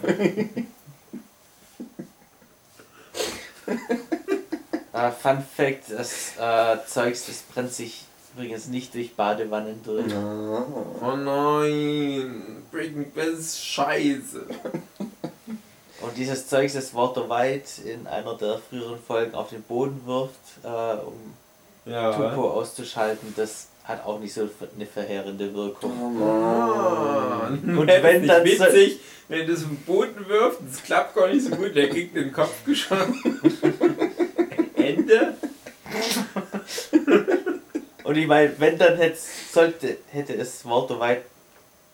Äh, 4.93 5.11
Fun 5.11 5.45
Fact, 5.57 5.91
das 5.91 6.37
äh, 6.39 6.77
Zeugs, 6.87 7.27
das 7.27 7.39
brennt 7.53 7.73
sich 7.73 8.05
übrigens 8.35 8.69
nicht 8.69 8.95
durch 8.95 9.15
Badewannen 9.15 9.81
durch. 9.83 10.13
Oh 10.15 11.17
nein, 11.17 12.63
Breaking 12.71 13.11
Bad 13.13 13.27
ist 13.39 13.65
scheiße. 13.65 14.47
Und 16.05 16.17
dieses 16.17 16.47
Zeugs, 16.49 16.75
das 16.75 16.95
Walter 16.95 17.29
White 17.31 17.83
in 17.89 18.07
einer 18.07 18.35
der 18.37 18.59
früheren 18.59 18.99
Folgen 18.99 19.35
auf 19.35 19.49
den 19.51 19.63
Boden 19.63 20.01
wirft, 20.07 20.35
äh, 20.63 20.69
um 21.07 21.35
Ja. 21.91 22.13
Tuco 22.13 22.51
auszuschalten, 22.51 23.33
das 23.37 23.69
hat 23.85 24.05
auch 24.07 24.19
nicht 24.19 24.33
so 24.33 24.49
eine 24.77 24.87
verheerende 24.87 25.53
Wirkung. 25.55 25.93
Oh 26.01 26.09
Mann. 26.09 27.61
Mann. 27.67 27.79
Und 27.79 27.87
wenn 27.87 28.21
nicht 28.21 28.31
dann 28.33 28.47
so- 28.47 28.65
witzig, 28.65 29.01
wenn 29.29 29.47
das 29.47 29.61
auf 29.63 29.69
den 29.69 29.77
Boden 29.79 30.29
wirft, 30.29 30.61
das 30.71 30.83
klappt 30.83 31.15
gar 31.15 31.29
nicht 31.29 31.45
so 31.45 31.51
gut, 31.57 31.75
der 31.75 31.89
kriegt 31.89 32.15
den 32.17 32.33
Kopf 32.33 32.65
geschossen. 32.65 33.41
Ende? 34.77 35.35
Und 38.05 38.17
ich 38.17 38.27
meine, 38.27 38.53
wenn 38.59 38.77
dann 38.79 38.97
hätte, 38.99 39.19
sollte, 39.51 39.97
hätte 40.11 40.35
es 40.35 40.65
Walter 40.67 41.01
White 41.01 41.23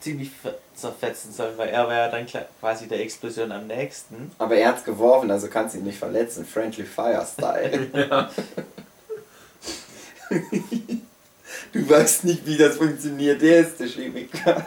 ziemlich 0.01 0.31
ver- 0.31 0.59
zerfetzen 0.81 1.33
sollen, 1.33 1.57
weil 1.57 1.69
er 1.69 1.87
war 1.87 1.95
ja 1.95 2.09
dann 2.09 2.27
quasi 2.61 2.89
der 2.89 3.01
Explosion 3.01 3.53
am 3.53 3.67
nächsten. 3.67 4.33
Aber 4.39 4.57
er 4.57 4.69
hat's 4.69 4.85
geworfen, 4.85 5.31
also 5.31 5.49
kannst 5.49 5.75
ihn 5.77 5.85
nicht 5.85 5.99
verletzen. 5.99 6.45
Friendly 6.45 6.85
Fire 6.85 7.27
Style. 7.27 7.89
du 11.73 11.89
weißt 11.89 12.25
nicht, 12.25 12.47
wie 12.47 12.57
das 12.57 12.77
funktioniert. 12.77 13.43
Der 13.43 13.61
ist 13.61 13.81
der 13.81 13.89
Chemiker. 13.89 14.67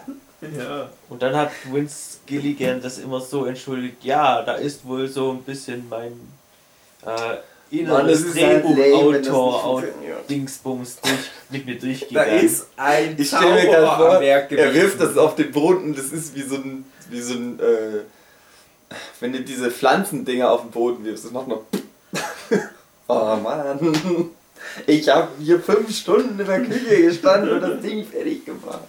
Ja. 0.57 0.89
Und 1.09 1.21
dann 1.21 1.35
hat 1.35 1.51
Vince 1.71 2.19
Gilligan 2.25 2.81
das 2.81 2.97
immer 2.97 3.21
so 3.21 3.45
entschuldigt, 3.45 4.03
ja, 4.03 4.41
da 4.41 4.55
ist 4.55 4.85
wohl 4.85 5.07
so 5.07 5.31
ein 5.31 5.43
bisschen 5.43 5.87
mein 5.89 6.11
äh, 7.05 7.37
inneres 7.79 8.23
halt 8.25 8.35
lame, 8.35 8.63
wenn 8.63 9.23
das 9.23 9.31
Drehbuchautor 9.31 9.61
funktioniert. 9.63 10.29
Dingsbums 10.29 10.99
durch, 11.01 11.13
mit 11.49 11.65
mir 11.65 11.75
Da 11.75 11.81
durchgegangen. 11.85 12.45
ist 12.45 12.67
ein 12.77 13.15
Ich 13.17 13.27
stelle 13.27 13.53
mir 13.53 13.65
gerade 13.65 13.97
vor, 13.97 14.21
er 14.21 14.73
wirft 14.73 15.01
das 15.01 15.17
auf 15.17 15.35
den 15.35 15.51
Boden 15.51 15.83
und 15.85 15.97
das 15.97 16.11
ist 16.11 16.35
wie 16.35 16.41
so 16.41 16.55
ein, 16.55 16.85
wie 17.09 17.21
so 17.21 17.33
ein, 17.33 17.59
äh, 17.59 18.95
wenn 19.19 19.33
du 19.33 19.41
diese 19.41 19.71
Pflanzendinger 19.71 20.51
auf 20.51 20.61
den 20.61 20.71
Boden 20.71 21.03
wirfst, 21.03 21.25
das 21.25 21.31
macht 21.31 21.47
noch. 21.47 21.63
oh 23.07 23.35
Mann. 23.37 24.29
Ich 24.87 25.09
habe 25.09 25.29
hier 25.39 25.59
fünf 25.59 25.95
Stunden 25.95 26.39
in 26.39 26.45
der 26.45 26.61
Küche 26.61 27.01
gestanden 27.01 27.51
und 27.51 27.61
das 27.61 27.81
Ding 27.81 28.05
fertig 28.05 28.45
gemacht. 28.45 28.79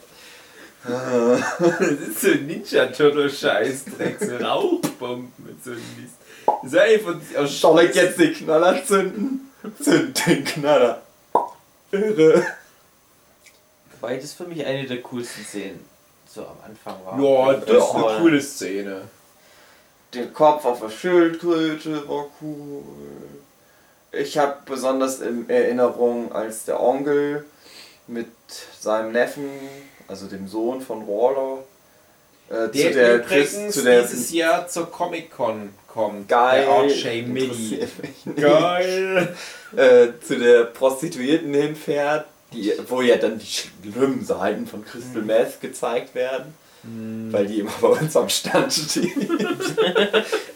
Ah. 0.87 1.37
Das 1.59 1.81
ist 1.81 2.21
so 2.21 2.29
ein 2.29 2.47
Ninja 2.47 2.87
Turtle 2.87 3.31
Scheißdreck, 3.31 4.19
so 4.21 4.37
Rauchbomben 4.45 5.33
mit 5.39 5.65
so 5.65 5.71
einem 5.71 5.81
Mist. 6.01 6.15
Einfach 6.47 7.15
aus 7.37 7.61
Soll 7.61 7.85
ich 7.85 7.95
jetzt 7.95 8.19
den 8.19 8.35
Knaller 8.35 8.85
zünden? 8.85 9.51
Zünd 9.81 10.27
den 10.27 10.45
Knaller. 10.45 11.03
Irre. 11.91 12.47
Wobei 13.93 14.17
das 14.17 14.33
für 14.33 14.45
mich 14.45 14.65
eine 14.65 14.87
der 14.87 15.01
coolsten 15.03 15.45
Szenen 15.45 15.85
so 16.27 16.43
am 16.43 16.57
Anfang 16.67 16.97
war. 17.05 17.21
Ja, 17.21 17.55
das 17.55 17.89
ist 17.89 17.95
eine 17.95 18.19
coole 18.19 18.41
Szene. 18.41 19.03
Der 20.13 20.27
Kopf 20.29 20.65
auf 20.65 20.81
der 20.81 20.91
Schildkröte 20.91 22.09
war 22.09 22.27
cool. 22.41 22.83
Ich 24.13 24.39
habe 24.39 24.57
besonders 24.65 25.21
in 25.21 25.49
Erinnerung, 25.49 26.33
als 26.33 26.65
der 26.65 26.81
Onkel 26.81 27.45
mit 28.07 28.29
seinem 28.79 29.13
Neffen, 29.13 29.49
also 30.07 30.27
dem 30.27 30.47
Sohn 30.47 30.81
von 30.81 31.07
Waller, 31.07 31.65
äh, 32.51 32.69
Der, 32.69 32.71
zu 32.73 32.93
der 32.93 33.15
übrigens 33.17 33.75
zu 33.75 33.83
der 33.83 34.03
dieses 34.03 34.33
Jahr 34.33 34.67
zur 34.69 34.91
Comic-Con 34.91 35.71
kommt. 35.89 36.29
geil, 36.29 36.65
Der 36.67 36.75
RJ 36.83 37.23
Mini. 37.23 37.79
Geil. 38.37 39.35
äh, 39.77 40.09
zu 40.27 40.39
der 40.39 40.65
Prostituierten 40.65 41.53
hinfährt, 41.55 42.27
die, 42.53 42.73
wo 42.89 43.01
ja 43.01 43.17
dann 43.17 43.39
die 43.39 43.47
schlimmen 43.47 44.25
Seiten 44.25 44.67
von 44.67 44.85
Crystal 44.85 45.23
Mhm. 45.23 45.27
Meth 45.27 45.61
gezeigt 45.61 46.15
werden, 46.15 46.55
weil 47.33 47.47
die 47.47 47.61
immer 47.61 47.73
bei 47.81 47.89
uns 47.89 48.17
am 48.17 48.29
Stand 48.29 48.73
steht. 48.73 49.11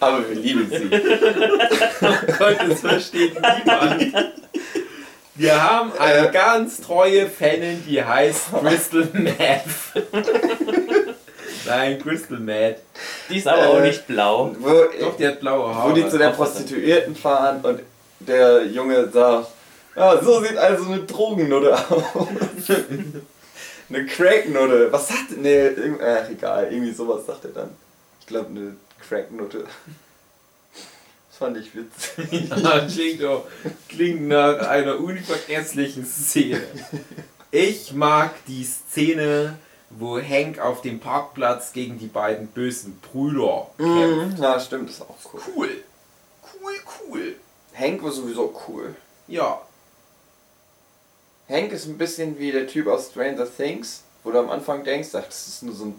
Aber 0.01 0.29
wir 0.29 0.37
lieben 0.37 0.69
sie. 0.71 0.91
Gott, 2.39 2.57
das 2.69 2.81
versteht 2.81 3.35
niemand. 3.35 4.15
Wir 5.35 5.63
haben 5.63 5.93
eine 5.99 6.29
Äh. 6.29 6.33
ganz 6.33 6.81
treue 6.81 7.29
Fanin, 7.29 7.83
die 7.89 8.03
heißt 8.03 8.47
Crystal 8.61 9.09
Meth. 9.13 9.63
Nein, 11.69 12.01
Crystal 12.03 12.39
Meth. 12.39 12.79
Die 13.29 13.37
ist 13.39 13.47
aber 13.47 13.69
auch 13.69 13.79
Äh, 13.79 13.89
nicht 13.89 14.07
blau. 14.07 14.55
Wo, 14.59 14.69
Doch, 15.01 15.17
die 15.17 15.27
hat 15.27 15.41
blaue 15.41 15.75
Haare. 15.75 15.91
wo 15.91 15.95
die 15.95 16.09
zu 16.09 16.19
der. 16.19 16.31
Prostituierten 16.31 17.15
fahren 17.15 17.61
und 17.63 17.81
der 18.21 18.65
Junge 18.67 19.09
sagt, 19.11 19.49
ja, 19.97 20.23
so 20.23 20.41
sieht 20.43 20.57
also 20.57 20.85
eine 20.91 21.03
Drogennutte 21.05 21.75
aus. 21.75 22.05
eine 23.89 24.07
Cracknutte. 24.07 24.93
Was 24.93 25.09
sagt 25.09 25.37
Nee, 25.41 25.69
irgend- 25.69 26.01
ach, 26.03 26.29
egal, 26.31 26.69
irgendwie 26.73 26.93
sowas 26.93 27.27
sagt 27.27 27.45
er 27.45 27.51
dann. 27.51 27.71
Ich 28.21 28.27
glaube 28.27 28.49
eine 28.51 28.77
Cracknutte. 29.09 29.65
fand 31.39 31.57
ich 31.57 31.71
witzig. 31.75 32.51
Ja, 32.63 32.81
klingt, 32.87 33.25
auch, 33.25 33.45
klingt 33.89 34.27
nach 34.29 34.59
einer 34.69 34.99
unvergesslichen 34.99 36.05
Szene. 36.05 36.61
Ich 37.51 37.95
mag 37.95 38.33
die 38.47 38.63
Szene, 38.63 39.57
wo 39.91 40.21
Hank 40.21 40.59
auf 40.59 40.83
dem 40.83 41.01
Parkplatz 41.01 41.73
gegen 41.73 41.99
die 41.99 42.09
beiden 42.09 42.49
bösen 42.49 43.01
Brüder 43.01 43.69
kämpft. 43.79 44.39
Mhm, 44.39 44.43
ja, 44.43 44.61
stimmt, 44.61 44.91
ist 44.91 45.01
auch 45.03 45.17
cool. 45.33 45.41
Cool. 45.55 45.71
Cool, 46.43 46.75
cool. 47.09 47.37
Hank 47.75 48.03
war 48.03 48.13
sowieso 48.13 48.55
cool. 48.69 48.95
Ja. 49.27 49.63
Hank 51.49 51.73
ist 51.73 51.87
ein 51.87 51.97
bisschen 51.97 52.39
wie 52.39 52.53
der 52.53 52.67
Typ 52.67 52.89
aus 52.89 53.09
Stranger 53.11 53.47
Things, 53.51 54.03
wo 54.23 54.31
du 54.31 54.39
am 54.39 54.51
Anfang 54.51 54.85
denkst, 54.85 55.09
ach, 55.15 55.25
das 55.25 55.49
ist 55.49 55.63
nur 55.63 55.75
so 55.75 55.87
ein 55.87 55.95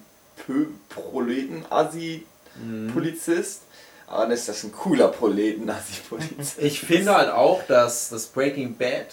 Proleten-Assi-Polizist. 0.89 3.61
Aber 4.07 4.23
dann 4.23 4.31
ist 4.31 4.49
das 4.49 4.63
ein 4.63 4.71
cooler 4.71 5.09
Proleten-Assi-Polizist. 5.09 6.59
Ich 6.59 6.79
finde 6.81 7.15
halt 7.15 7.31
auch, 7.31 7.63
dass 7.67 8.09
das 8.09 8.25
Breaking 8.27 8.75
Bad 8.75 9.07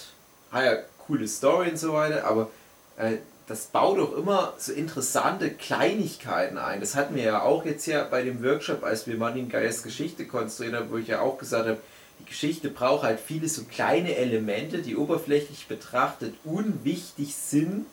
hat 0.53 0.65
ja 0.65 0.77
coole 1.07 1.29
Story 1.29 1.71
und 1.71 1.79
so 1.79 1.93
weiter, 1.93 2.25
aber 2.25 2.49
äh, 2.97 3.19
das 3.47 3.67
baut 3.67 3.99
doch 3.99 4.17
immer 4.17 4.55
so 4.59 4.73
interessante 4.73 5.51
Kleinigkeiten 5.51 6.59
ein. 6.59 6.81
Das 6.81 6.97
hatten 6.97 7.15
wir 7.15 7.23
ja 7.23 7.43
auch 7.43 7.65
jetzt 7.65 7.87
ja 7.87 8.03
bei 8.05 8.23
dem 8.23 8.43
Workshop, 8.43 8.83
als 8.83 9.07
wir 9.07 9.17
Martin 9.17 9.49
Geiers 9.49 9.83
Geschichte 9.85 10.27
konstruiert 10.27 10.75
haben, 10.75 10.91
wo 10.91 10.97
ich 10.97 11.09
ja 11.09 11.21
auch 11.21 11.39
gesagt 11.39 11.69
habe, 11.69 11.79
die 12.19 12.25
Geschichte 12.25 12.71
braucht 12.71 13.05
halt 13.05 13.21
viele 13.21 13.49
so 13.49 13.63
kleine 13.65 14.17
Elemente, 14.17 14.79
die 14.79 14.97
oberflächlich 14.97 15.67
betrachtet 15.69 16.35
unwichtig 16.45 17.37
sind, 17.37 17.87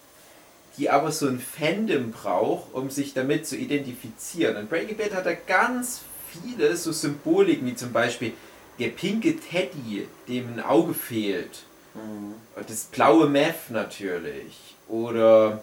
die 0.78 0.90
aber 0.90 1.12
so 1.12 1.28
ein 1.28 1.40
Fandom 1.40 2.12
braucht, 2.12 2.74
um 2.74 2.90
sich 2.90 3.14
damit 3.14 3.46
zu 3.46 3.56
identifizieren. 3.56 4.58
Und 4.58 4.70
Breaking 4.70 4.98
Bad 4.98 5.14
hat 5.14 5.26
da 5.28 5.34
ganz 5.34 6.02
viele 6.32 6.76
so 6.78 6.92
Symboliken, 6.92 7.68
wie 7.68 7.76
zum 7.76 7.92
Beispiel 7.92 8.34
der 8.80 8.90
pinke 8.90 9.38
Teddy, 9.38 10.08
dem 10.28 10.54
ein 10.54 10.60
Auge 10.62 10.96
fehlt. 10.96 11.64
Mhm. 11.96 12.36
Das 12.68 12.84
blaue 12.86 13.28
Meth 13.28 13.70
natürlich. 13.70 14.76
Oder 14.88 15.62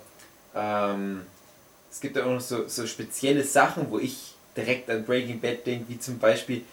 ähm, 0.54 1.22
es 1.90 2.00
gibt 2.00 2.18
auch 2.18 2.26
noch 2.26 2.40
so, 2.40 2.68
so 2.68 2.86
spezielle 2.86 3.44
Sachen, 3.44 3.90
wo 3.90 3.98
ich 3.98 4.34
direkt 4.56 4.90
an 4.90 5.04
Breaking 5.04 5.40
Bad 5.40 5.66
denke, 5.66 5.88
wie 5.88 5.98
zum 5.98 6.18
Beispiel 6.18 6.64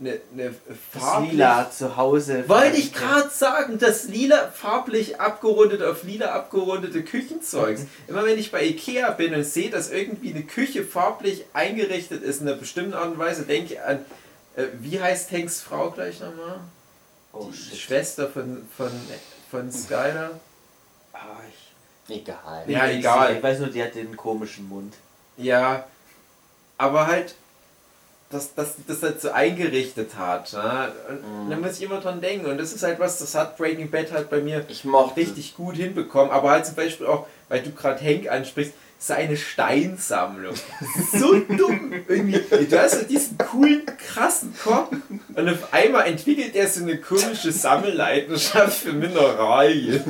eine, 0.00 0.20
eine 0.32 0.54
Das 0.92 1.20
Lila 1.22 1.70
zu 1.70 1.96
Hause. 1.96 2.48
Wollte 2.48 2.76
ich 2.76 2.92
gerade 2.92 3.30
sagen, 3.30 3.78
das 3.78 4.08
lila 4.08 4.48
farblich 4.48 5.20
abgerundete 5.20 5.88
auf 5.88 6.02
lila 6.02 6.32
abgerundete 6.32 7.04
Küchenzeugs. 7.04 7.82
Immer 8.08 8.24
wenn 8.24 8.38
ich 8.38 8.50
bei 8.50 8.64
Ikea 8.64 9.10
bin 9.12 9.34
und 9.34 9.44
sehe, 9.44 9.70
dass 9.70 9.90
irgendwie 9.90 10.30
eine 10.30 10.42
Küche 10.42 10.84
farblich 10.84 11.44
eingerichtet 11.52 12.22
ist 12.22 12.40
in 12.40 12.48
einer 12.48 12.56
bestimmten 12.56 12.94
Art 12.94 13.12
und 13.12 13.18
Weise, 13.18 13.44
denke 13.44 13.74
ich 13.74 13.80
an, 13.80 14.04
äh, 14.56 14.64
wie 14.80 15.00
heißt 15.00 15.30
Hanks 15.30 15.60
Frau 15.60 15.90
gleich 15.90 16.20
nochmal? 16.20 16.60
Oh 17.36 17.48
Die 17.50 17.56
shit. 17.56 17.78
Schwester 17.78 18.28
von, 18.28 18.68
von, 18.76 18.90
von 19.50 19.72
Skyler. 19.72 20.30
Ah, 21.12 21.18
ich, 21.48 22.16
Egal. 22.16 22.64
Ja, 22.68 22.86
ich, 22.86 22.98
egal. 22.98 23.36
Ich 23.36 23.42
weiß 23.42 23.60
nur, 23.60 23.68
die 23.68 23.82
hat 23.82 23.94
den 23.94 24.16
komischen 24.16 24.68
Mund. 24.68 24.94
Ja, 25.36 25.84
aber 26.78 27.06
halt, 27.06 27.34
dass, 28.30 28.54
dass 28.54 28.74
das 28.86 29.02
halt 29.02 29.20
so 29.20 29.30
eingerichtet 29.30 30.16
hat. 30.16 30.52
Ne? 30.52 30.92
Und 31.08 31.22
Mhm. 31.46 31.50
Da 31.50 31.56
muss 31.56 31.76
ich 31.78 31.82
immer 31.82 32.00
dran 32.00 32.20
denken. 32.20 32.46
Und 32.46 32.58
das 32.58 32.72
ist 32.72 32.82
halt 32.82 32.98
was, 33.00 33.18
das 33.18 33.34
hat 33.34 33.56
Breaking 33.56 33.90
Bad 33.90 34.12
halt 34.12 34.28
bei 34.30 34.40
mir 34.40 34.64
Ich 34.68 34.84
mochte 34.84 35.20
richtig 35.20 35.56
gut 35.56 35.76
hinbekommen. 35.76 36.30
Aber 36.30 36.50
halt 36.50 36.66
zum 36.66 36.74
Beispiel 36.74 37.06
auch, 37.06 37.26
weil 37.48 37.62
du 37.62 37.70
gerade 37.72 38.04
Hank 38.04 38.28
ansprichst, 38.28 38.74
seine 39.06 39.36
Steinsammlung. 39.36 40.54
So 41.12 41.38
dumm. 41.38 41.92
Irgendwie, 42.08 42.40
du 42.40 42.80
hast 42.80 42.96
halt 42.96 43.10
diesen 43.10 43.36
coolen, 43.36 43.82
krassen 43.98 44.54
Kopf 44.56 44.96
und 45.34 45.48
auf 45.48 45.74
einmal 45.74 46.06
entwickelt 46.06 46.54
er 46.54 46.66
so 46.68 46.82
eine 46.82 46.98
komische 46.98 47.52
Sammelleidenschaft 47.52 48.78
für 48.78 48.92
Mineralien. 48.94 50.02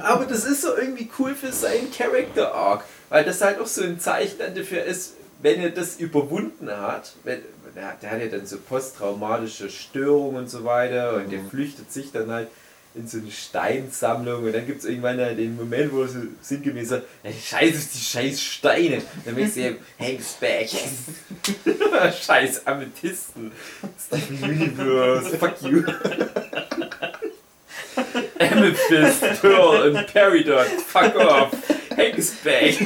Aber 0.00 0.26
das 0.26 0.44
ist 0.44 0.62
so 0.62 0.76
irgendwie 0.76 1.10
cool 1.18 1.34
für 1.34 1.52
seinen 1.52 1.90
Character 1.90 2.54
Arc, 2.54 2.84
weil 3.08 3.24
das 3.24 3.40
halt 3.40 3.58
auch 3.58 3.66
so 3.66 3.82
ein 3.82 3.98
Zeichen 3.98 4.38
dafür 4.38 4.84
ist, 4.84 5.14
wenn 5.42 5.60
er 5.60 5.70
das 5.70 5.96
überwunden 5.96 6.70
hat, 6.70 7.14
wenn, 7.24 7.40
der, 7.74 7.96
der 8.00 8.10
hat 8.12 8.20
ja 8.20 8.28
dann 8.28 8.46
so 8.46 8.58
posttraumatische 8.58 9.68
Störungen 9.70 10.36
und 10.36 10.50
so 10.50 10.64
weiter 10.64 11.16
und 11.16 11.32
der 11.32 11.40
flüchtet 11.50 11.92
sich 11.92 12.12
dann 12.12 12.30
halt 12.30 12.48
in 12.94 13.06
so 13.08 13.18
eine 13.18 13.30
Steinsammlung 13.30 14.44
und 14.44 14.52
dann 14.54 14.66
gibt 14.66 14.80
es 14.80 14.84
irgendwann 14.84 15.18
den 15.18 15.56
Moment, 15.56 15.92
wo 15.92 16.06
so 16.06 16.20
sinngemäß 16.40 16.90
sagt, 16.90 17.06
"Ja, 17.24 17.30
scheiß 17.32 17.74
auf 17.76 17.88
die 17.92 17.98
scheiß 17.98 18.40
Steine. 18.40 19.02
Dann 19.24 19.34
merkst 19.34 19.56
du 19.56 19.76
Hanks 19.98 20.34
back. 20.34 20.68
scheiß 22.26 22.66
Amethysten. 22.66 23.50
Steven 23.98 24.42
Universe, 24.42 25.36
fuck 25.38 25.60
you. 25.62 25.82
Amethyst, 28.38 29.40
Pearl 29.40 29.90
und 29.90 30.06
Peridot, 30.06 30.66
fuck 30.86 31.16
off. 31.16 31.50
Hanks 31.96 32.30
back. 32.44 32.76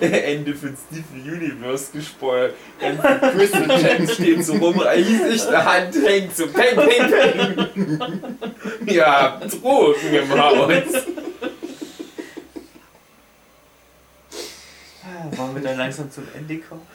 Äh, 0.00 0.19
Ende 0.30 0.54
von 0.54 0.76
Steven 0.76 1.20
Universe 1.34 1.92
gespoilt. 1.92 2.54
Ganze 2.80 3.02
Crystal 3.32 3.66
Gems 3.80 4.14
stehen 4.14 4.42
so 4.42 4.54
rum, 4.54 4.78
riesig, 4.80 5.42
der 5.48 5.64
Hand 5.64 5.94
hängt 5.94 6.36
so 6.36 6.46
peng, 6.48 6.76
peng, 6.76 7.10
peng. 7.98 8.36
Ja, 8.86 9.40
Drogen 9.40 10.14
im 10.14 10.38
Haus. 10.38 10.70
Ah, 15.02 15.36
Wollen 15.36 15.54
wir 15.54 15.62
dann 15.62 15.78
langsam 15.78 16.10
zum 16.10 16.26
Ende 16.34 16.58
kommen? 16.58 16.86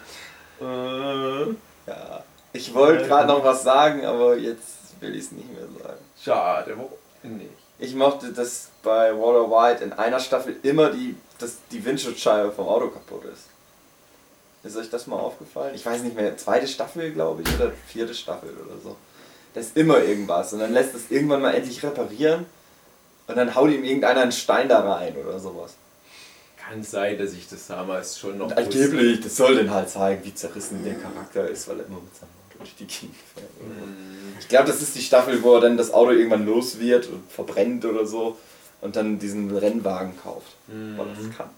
Äh, 0.62 1.90
ja. 1.92 2.24
Ich 2.54 2.74
wollte 2.74 3.06
gerade 3.08 3.28
noch 3.28 3.44
was 3.44 3.64
sagen, 3.64 4.06
aber 4.06 4.38
jetzt 4.38 5.00
will 5.02 5.14
ich 5.16 5.24
es 5.26 5.32
nicht 5.34 5.52
mehr 5.52 5.68
sagen. 5.84 6.00
schade, 6.24 6.76
warum 6.78 7.38
nicht? 7.38 7.50
Ich 7.80 7.94
mochte, 7.94 8.32
dass 8.32 8.70
bei 8.84 9.12
Walter 9.12 9.50
White 9.50 9.84
in 9.84 9.94
einer 9.94 10.20
Staffel 10.20 10.56
immer 10.64 10.92
die, 10.92 11.16
dass 11.40 11.58
die 11.72 11.84
Windschutzscheibe 11.84 12.52
vom 12.52 12.68
Auto 12.68 12.88
kaputt 12.88 13.26
ist. 13.26 13.48
Ist 14.64 14.78
euch 14.78 14.90
das 14.90 15.06
mal 15.08 15.18
aufgefallen? 15.18 15.76
Ich 15.76 15.86
weiß 15.86 16.02
nicht 16.02 16.16
mehr, 16.16 16.36
zweite 16.38 16.68
Staffel, 16.68 17.12
glaube 17.12 17.44
ich, 17.44 17.56
oder 17.56 17.72
vierte 17.88 18.14
Staffel 18.14 18.50
oder 18.50 18.80
so. 18.82 18.96
Da 19.54 19.60
ist 19.60 19.78
immer 19.78 20.00
irgendwas 20.00 20.54
und 20.54 20.60
dann 20.60 20.74
lässt 20.74 20.96
es 20.96 21.12
irgendwann 21.12 21.42
mal 21.42 21.54
endlich 21.54 21.84
reparieren 21.84 22.46
und 23.28 23.38
dann 23.38 23.56
haut 23.56 23.70
ihm 23.70 23.84
irgendeiner 23.84 24.22
einen 24.22 24.32
Stein 24.32 24.70
da 24.70 24.80
rein 24.80 25.16
oder 25.16 25.40
sowas. 25.40 25.76
Kann 26.58 26.84
sein, 26.84 27.18
dass 27.20 27.34
ich 27.34 27.48
das 27.48 27.68
damals 27.68 28.18
schon 28.18 28.40
noch 28.40 28.48
Und 28.48 28.58
angeblich, 28.58 29.22
das 29.22 29.36
soll 29.36 29.56
den 29.56 29.72
halt 29.72 29.90
zeigen, 29.90 30.24
wie 30.26 30.34
zerrissen 30.34 30.84
der 30.84 30.96
Charakter 30.96 31.48
ist, 31.48 31.68
weil 31.68 31.80
er 31.80 31.86
immer 31.86 32.00
mit 32.00 32.16
seinem 32.16 32.30
Auto 32.30 32.45
durch 32.60 32.76
die 32.76 32.86
Gegend 32.86 33.16
fährt. 33.34 33.50
Mm, 33.62 34.38
Ich 34.40 34.48
glaube, 34.48 34.68
das 34.68 34.82
ist 34.82 34.96
die 34.96 35.02
Staffel, 35.02 35.42
wo 35.44 35.56
er 35.56 35.62
dann 35.62 35.78
das 35.78 35.92
Auto 35.94 36.12
irgendwann 36.12 36.46
los 36.46 36.80
wird 36.80 37.08
und 37.08 37.32
verbrennt 37.32 37.86
oder 37.86 38.06
so 38.06 38.38
und 38.82 38.96
dann 38.96 39.18
diesen 39.20 39.56
Rennwagen 39.56 40.14
kauft, 40.22 40.56
weil 40.68 40.76
er 41.00 41.06
Mhm. 41.06 41.28
das 41.30 41.38
kann. 41.38 41.50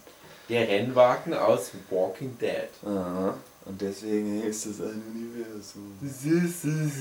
Der 0.48 0.66
Rennwagen 0.68 1.34
aus 1.34 1.72
Walking 1.90 2.36
Dead. 2.40 2.68
Aha. 2.86 3.34
Und 3.66 3.80
deswegen 3.82 4.42
ist 4.44 4.64
es 4.64 4.80
ein 4.80 5.02
Universum. 5.14 5.92
Das 6.00 6.24
ist 6.24 6.64
ein 6.64 6.92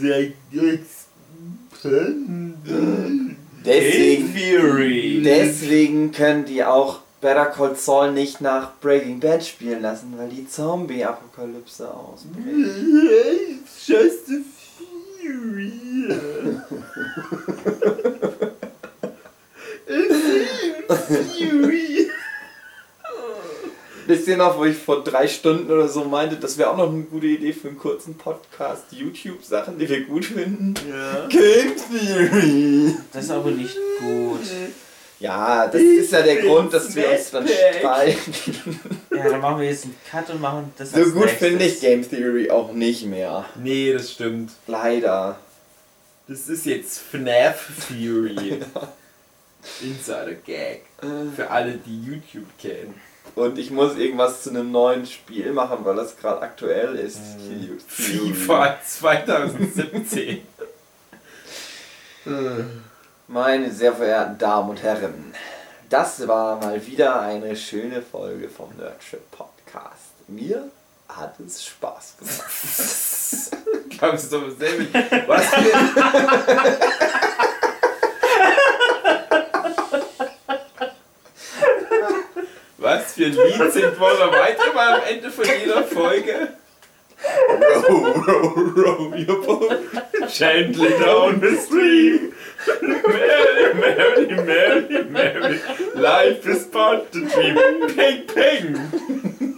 Deswegen, 3.65 4.33
Theory. 4.33 5.21
deswegen 5.23 6.11
können 6.11 6.45
die 6.45 6.63
auch 6.63 6.99
Better 7.19 7.47
Call 7.47 7.75
Saul 7.75 8.11
nicht 8.11 8.41
nach 8.41 8.73
Breaking 8.79 9.19
Bad 9.19 9.43
spielen 9.43 9.81
lassen, 9.81 10.13
weil 10.17 10.29
die 10.29 10.47
Zombie-Apokalypse 10.47 11.91
ausbricht. 11.91 12.45
Just 13.85 14.29
a 14.29 14.33
Fury. 15.19 15.71
Fury. 21.37 22.11
Wisst 24.05 24.27
ihr 24.27 24.37
noch, 24.37 24.57
wo 24.57 24.63
ich 24.63 24.77
vor 24.77 25.03
drei 25.03 25.27
Stunden 25.27 25.69
oder 25.69 25.89
so 25.89 26.05
meinte, 26.05 26.37
das 26.37 26.57
wäre 26.57 26.69
auch 26.69 26.77
noch 26.77 26.89
eine 26.89 27.03
gute 27.03 27.27
Idee 27.27 27.51
für 27.51 27.67
einen 27.67 27.77
kurzen 27.77 28.15
Podcast, 28.15 28.85
YouTube-Sachen, 28.91 29.77
die 29.77 29.89
wir 29.89 30.05
gut 30.05 30.23
finden? 30.23 30.75
Ja. 30.89 31.27
Game 31.27 31.73
Theory! 31.75 32.95
Das 33.11 33.25
ist 33.25 33.31
aber 33.31 33.51
nicht 33.51 33.75
gut. 33.99 34.39
Ja, 35.19 35.67
das 35.67 35.81
ist 35.81 36.11
ja 36.11 36.21
der 36.21 36.41
Grund, 36.43 36.71
dass 36.73 36.95
wir 36.95 37.09
uns 37.09 37.31
dann 37.31 37.47
streiten. 37.47 38.79
Ja, 39.09 39.29
dann 39.29 39.41
machen 39.41 39.61
wir 39.61 39.69
jetzt 39.69 39.85
einen 39.85 39.95
Cut 40.09 40.29
und 40.29 40.41
machen 40.41 40.71
das 40.77 40.91
So 40.91 41.03
gut 41.11 41.29
finde 41.29 41.65
ich. 41.65 41.79
Game 41.79 42.07
Theory 42.07 42.51
auch 42.51 42.71
nicht 42.71 43.05
mehr. 43.05 43.45
Nee, 43.55 43.93
das 43.93 44.11
stimmt. 44.11 44.51
Leider. 44.67 45.39
Das 46.27 46.47
ist 46.47 46.65
jetzt 46.65 46.99
FNAF 46.99 47.67
Theory. 47.87 48.59
Insider 49.81 50.33
Gag. 50.45 50.83
Für 51.35 51.49
alle, 51.49 51.79
die 51.83 52.03
YouTube 52.03 52.45
kennen. 52.59 52.93
Und 53.33 53.57
ich 53.57 53.71
muss 53.71 53.97
irgendwas 53.97 54.43
zu 54.43 54.51
einem 54.51 54.71
neuen 54.71 55.05
Spiel 55.05 55.51
machen, 55.51 55.79
weil 55.83 55.95
das 55.95 56.17
gerade 56.17 56.41
aktuell 56.41 56.95
ist. 56.95 57.19
Theory. 57.39 57.79
FIFA 58.35 58.77
2017. 58.85 60.41
Meine 63.29 63.69
sehr 63.71 63.93
verehrten 63.93 64.37
Damen 64.37 64.69
und 64.69 64.81
Herren, 64.81 65.33
das 65.89 66.25
war 66.29 66.61
mal 66.61 66.85
wieder 66.85 67.19
eine 67.19 67.57
schöne 67.57 68.01
Folge 68.01 68.47
vom 68.47 68.73
Nerdship 68.77 69.29
Podcast. 69.31 70.13
mir 70.29 70.71
hat 71.09 71.35
es 71.45 71.65
Spaß 71.65 72.15
gemacht. 72.19 73.89
Glaubst 73.99 74.31
du 74.31 74.39
doch 74.39 74.57
selber. 74.57 74.85
Was 75.27 75.45
für, 75.45 75.73
Was 82.77 83.13
für 83.13 83.25
ein 83.25 83.33
Lied 83.33 83.73
singt 83.73 83.99
Waller 83.99 84.31
weiter 84.31 84.73
mal 84.73 85.01
am 85.01 85.03
Ende 85.09 85.29
von 85.29 85.43
jeder 85.45 85.83
Folge? 85.83 86.53
row, 87.49 88.25
row, 88.25 88.55
row 88.75 89.13
your 89.15 89.41
boat. 89.45 89.71
Gently 90.29 90.89
down 90.99 91.41
the 91.41 91.57
stream. 91.57 92.33
Mary, 92.81 93.73
Mary, 93.73 94.43
Mary, 94.43 95.03
Mary. 95.05 95.59
Life 95.95 96.45
is 96.47 96.65
but 96.65 97.15
a 97.15 97.19
dream. 97.25 97.87
Ping, 97.95 98.27
ping. 98.27 99.57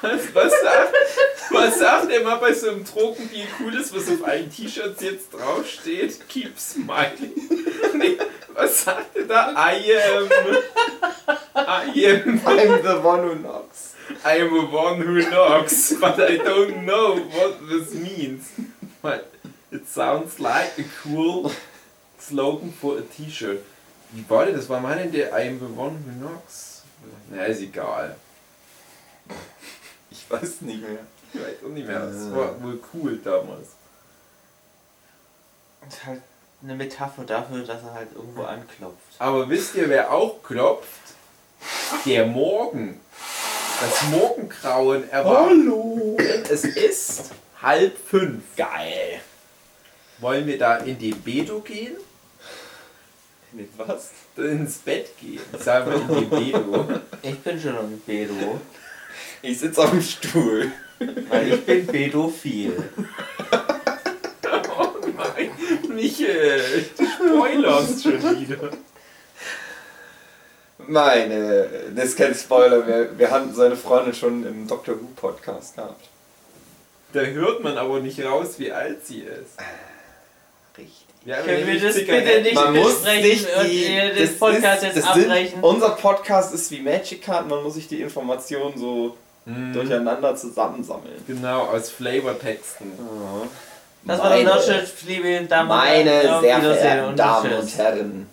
Was, 0.00 0.32
was, 0.32 0.52
sagt, 0.62 0.94
was 1.50 1.78
sagt 1.78 2.10
er 2.12 2.22
mal 2.22 2.36
bei 2.36 2.52
so 2.54 2.70
einem 2.70 2.84
Drogendeal 2.84 3.48
Cooles, 3.58 3.92
was 3.92 4.08
auf 4.08 4.26
allen 4.26 4.50
T-Shirts 4.50 5.02
jetzt 5.02 5.34
draufsteht? 5.34 6.28
Keep 6.28 6.58
smiling. 6.58 7.32
Nee, 7.94 8.16
was 8.54 8.84
sagt 8.84 9.16
er 9.16 9.24
da? 9.24 9.52
I 9.56 9.74
am. 9.92 10.28
I 11.56 12.06
am. 12.06 12.40
I'm 12.46 12.82
the 12.82 13.00
one 13.02 13.22
who 13.22 13.34
knocks. 13.34 13.94
I 14.24 14.40
am 14.40 14.50
the 14.50 14.66
one 14.66 15.00
who 15.00 15.20
knocks, 15.30 15.94
but 16.00 16.18
I 16.18 16.38
don't 16.38 16.84
know 16.84 17.16
what 17.16 17.68
this 17.68 17.94
means. 17.94 18.50
But 19.02 19.32
it 19.70 19.86
sounds 19.86 20.40
like 20.40 20.78
a 20.78 20.84
cool 21.02 21.52
slogan 22.18 22.72
for 22.72 22.98
a 22.98 23.02
T-Shirt. 23.02 23.62
Wie 24.12 24.24
war 24.28 24.46
das? 24.46 24.68
War 24.68 24.80
denn 24.94 25.12
der 25.12 25.32
I 25.32 25.48
am 25.48 25.58
the 25.58 25.66
one 25.66 25.96
who 26.04 26.12
knocks? 26.18 26.82
Na, 27.30 27.44
ist 27.44 27.60
egal. 27.60 28.16
Ich 30.10 30.28
weiß 30.30 30.62
nicht 30.62 30.80
mehr. 30.80 31.06
Ich 31.32 31.40
weiß 31.40 31.56
auch 31.64 31.68
nicht 31.68 31.86
mehr. 31.86 32.00
Das 32.00 32.32
war 32.32 32.62
wohl 32.62 32.80
cool 32.94 33.18
damals. 33.22 33.68
Das 35.82 35.94
ist 35.94 36.06
halt 36.06 36.22
eine 36.62 36.74
Metapher 36.74 37.24
dafür, 37.24 37.64
dass 37.64 37.82
er 37.82 37.94
halt 37.94 38.08
irgendwo 38.14 38.42
anklopft. 38.42 38.96
Aber 39.18 39.48
wisst 39.48 39.74
ihr, 39.74 39.88
wer 39.88 40.10
auch 40.10 40.42
klopft? 40.42 41.14
Der 42.04 42.26
Morgen. 42.26 43.00
Das 43.80 44.02
Morgengrauen 44.10 45.08
erwacht. 45.10 45.50
Hallo! 45.50 46.16
Es 46.50 46.64
ist 46.64 47.30
halb 47.62 47.96
fünf. 47.98 48.42
Geil. 48.56 49.20
Wollen 50.18 50.46
wir 50.46 50.58
da 50.58 50.78
in 50.78 50.98
den 50.98 51.20
Bedo 51.20 51.60
gehen? 51.60 51.94
Mit 53.52 53.70
was? 53.78 54.10
ins 54.36 54.78
Bett 54.78 55.08
gehen. 55.20 55.40
Sagen 55.58 55.90
wir 55.90 56.18
in 56.18 56.30
die 56.30 56.50
Bedo. 56.52 56.86
Ich 57.22 57.38
bin 57.40 57.60
schon 57.60 57.76
im 57.76 58.00
Bedo, 58.00 58.60
Ich 59.42 59.58
sitze 59.58 59.80
auf 59.82 59.90
dem 59.90 60.02
Stuhl. 60.02 60.70
weil 61.28 61.54
ich 61.54 61.64
bin 61.64 61.86
Bedophil. 61.86 62.90
Oh 64.76 64.92
nein, 65.16 65.50
Michael, 65.88 66.86
du 66.96 67.04
spoilerst 67.06 68.02
schon 68.02 68.40
wieder. 68.40 68.70
Meine, 70.88 71.66
das 71.94 72.06
ist 72.06 72.18
kein 72.18 72.34
Spoiler, 72.34 72.86
wir, 72.86 73.18
wir 73.18 73.30
hatten 73.30 73.54
seine 73.54 73.76
Freundin 73.76 74.14
schon 74.14 74.44
im 74.46 74.66
Doctor 74.66 74.94
Who 74.94 75.06
Podcast 75.16 75.76
gehabt. 75.76 76.04
Da 77.12 77.20
hört 77.20 77.62
man 77.62 77.76
aber 77.78 78.00
nicht 78.00 78.22
raus, 78.24 78.54
wie 78.58 78.72
alt 78.72 79.06
sie 79.06 79.20
ist. 79.20 79.58
Richtig. 80.76 81.04
Wir 81.24 81.36
haben 81.36 81.44
Können 81.46 81.66
wir 81.66 81.80
das 81.80 81.94
bitte 81.96 82.42
nicht 82.42 82.54
Man 82.54 82.74
muss 82.74 83.02
besprechen 83.02 83.22
sich 83.38 83.56
und 83.56 83.64
die, 83.66 83.94
ihr 83.94 84.08
das 84.10 84.16
den 84.30 84.38
Podcast 84.38 84.82
ist, 84.82 84.94
jetzt 84.96 85.06
das 85.06 85.14
sind, 85.14 85.24
abbrechen? 85.30 85.58
unser 85.62 85.88
Podcast 85.90 86.54
ist 86.54 86.70
wie 86.70 86.80
Magic 86.80 87.22
Card, 87.22 87.48
man 87.48 87.62
muss 87.62 87.74
sich 87.74 87.86
die 87.88 88.00
Informationen 88.00 88.76
so 88.78 89.16
Mhm. 89.44 89.72
durcheinander 89.72 90.36
zusammensammeln. 90.36 91.22
Genau, 91.26 91.62
aus 91.68 91.88
Flavortexten. 91.90 92.92
Das 94.04 94.18
war 94.20 94.36
die 94.36 94.44
Meine- 94.44 94.56
Notch, 94.56 94.66
liebe 95.06 95.40
Damen 95.46 95.70
und 95.70 95.76
Meine 95.76 96.10
Herren. 96.10 96.28
Auf 96.34 96.40
sehr 96.42 96.60
verehrten 96.60 97.16
Damen 97.16 97.52
und 97.54 97.76
Herren, 97.78 98.26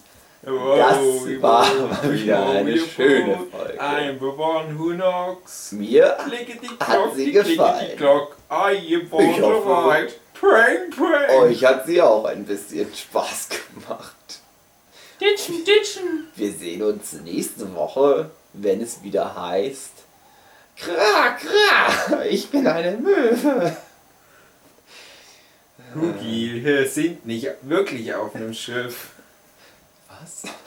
Wow, 0.47 0.77
das 0.77 1.41
war 1.41 1.73
mal 1.73 2.13
wieder 2.13 2.49
eine 2.49 2.77
schöne 2.77 3.39
Folge. 3.51 3.79
I'm 3.81 4.19
the 4.19 4.25
one 4.25 4.77
who 4.77 4.93
knocks. 4.93 5.71
mir 5.71 6.15
Klickety 6.27 6.67
Hat 6.79 6.87
klock, 6.87 7.15
sie 7.15 7.31
gefallen? 7.31 7.97
klock. 7.97 8.35
I 8.51 8.95
am 8.95 9.19
Ich 9.21 9.41
hoffe. 9.41 9.87
right. 9.87 10.19
Prank, 10.39 10.95
prank. 10.95 11.29
euch 11.41 11.63
hat 11.65 11.85
sie 11.87 12.01
auch 12.01 12.25
ein 12.25 12.45
bisschen 12.45 12.93
Spaß 12.93 13.49
gemacht. 13.49 14.15
Ditchen, 15.19 15.63
ditchen. 15.65 16.27
Wir 16.35 16.51
sehen 16.51 16.83
uns 16.83 17.13
nächste 17.13 17.73
Woche, 17.73 18.29
wenn 18.53 18.81
es 18.81 19.01
wieder 19.01 19.33
heißt. 19.35 19.93
Kra, 20.77 21.37
kra, 21.39 22.23
ich 22.25 22.49
bin 22.51 22.67
eine 22.67 22.97
Möwe. 22.97 23.75
Cookie, 25.95 26.61
wir 26.63 26.85
sind 26.87 27.25
nicht 27.25 27.47
wirklich 27.61 28.13
auf 28.13 28.35
einem 28.35 28.53
Schiff. 28.53 29.11
Was? 30.25 30.43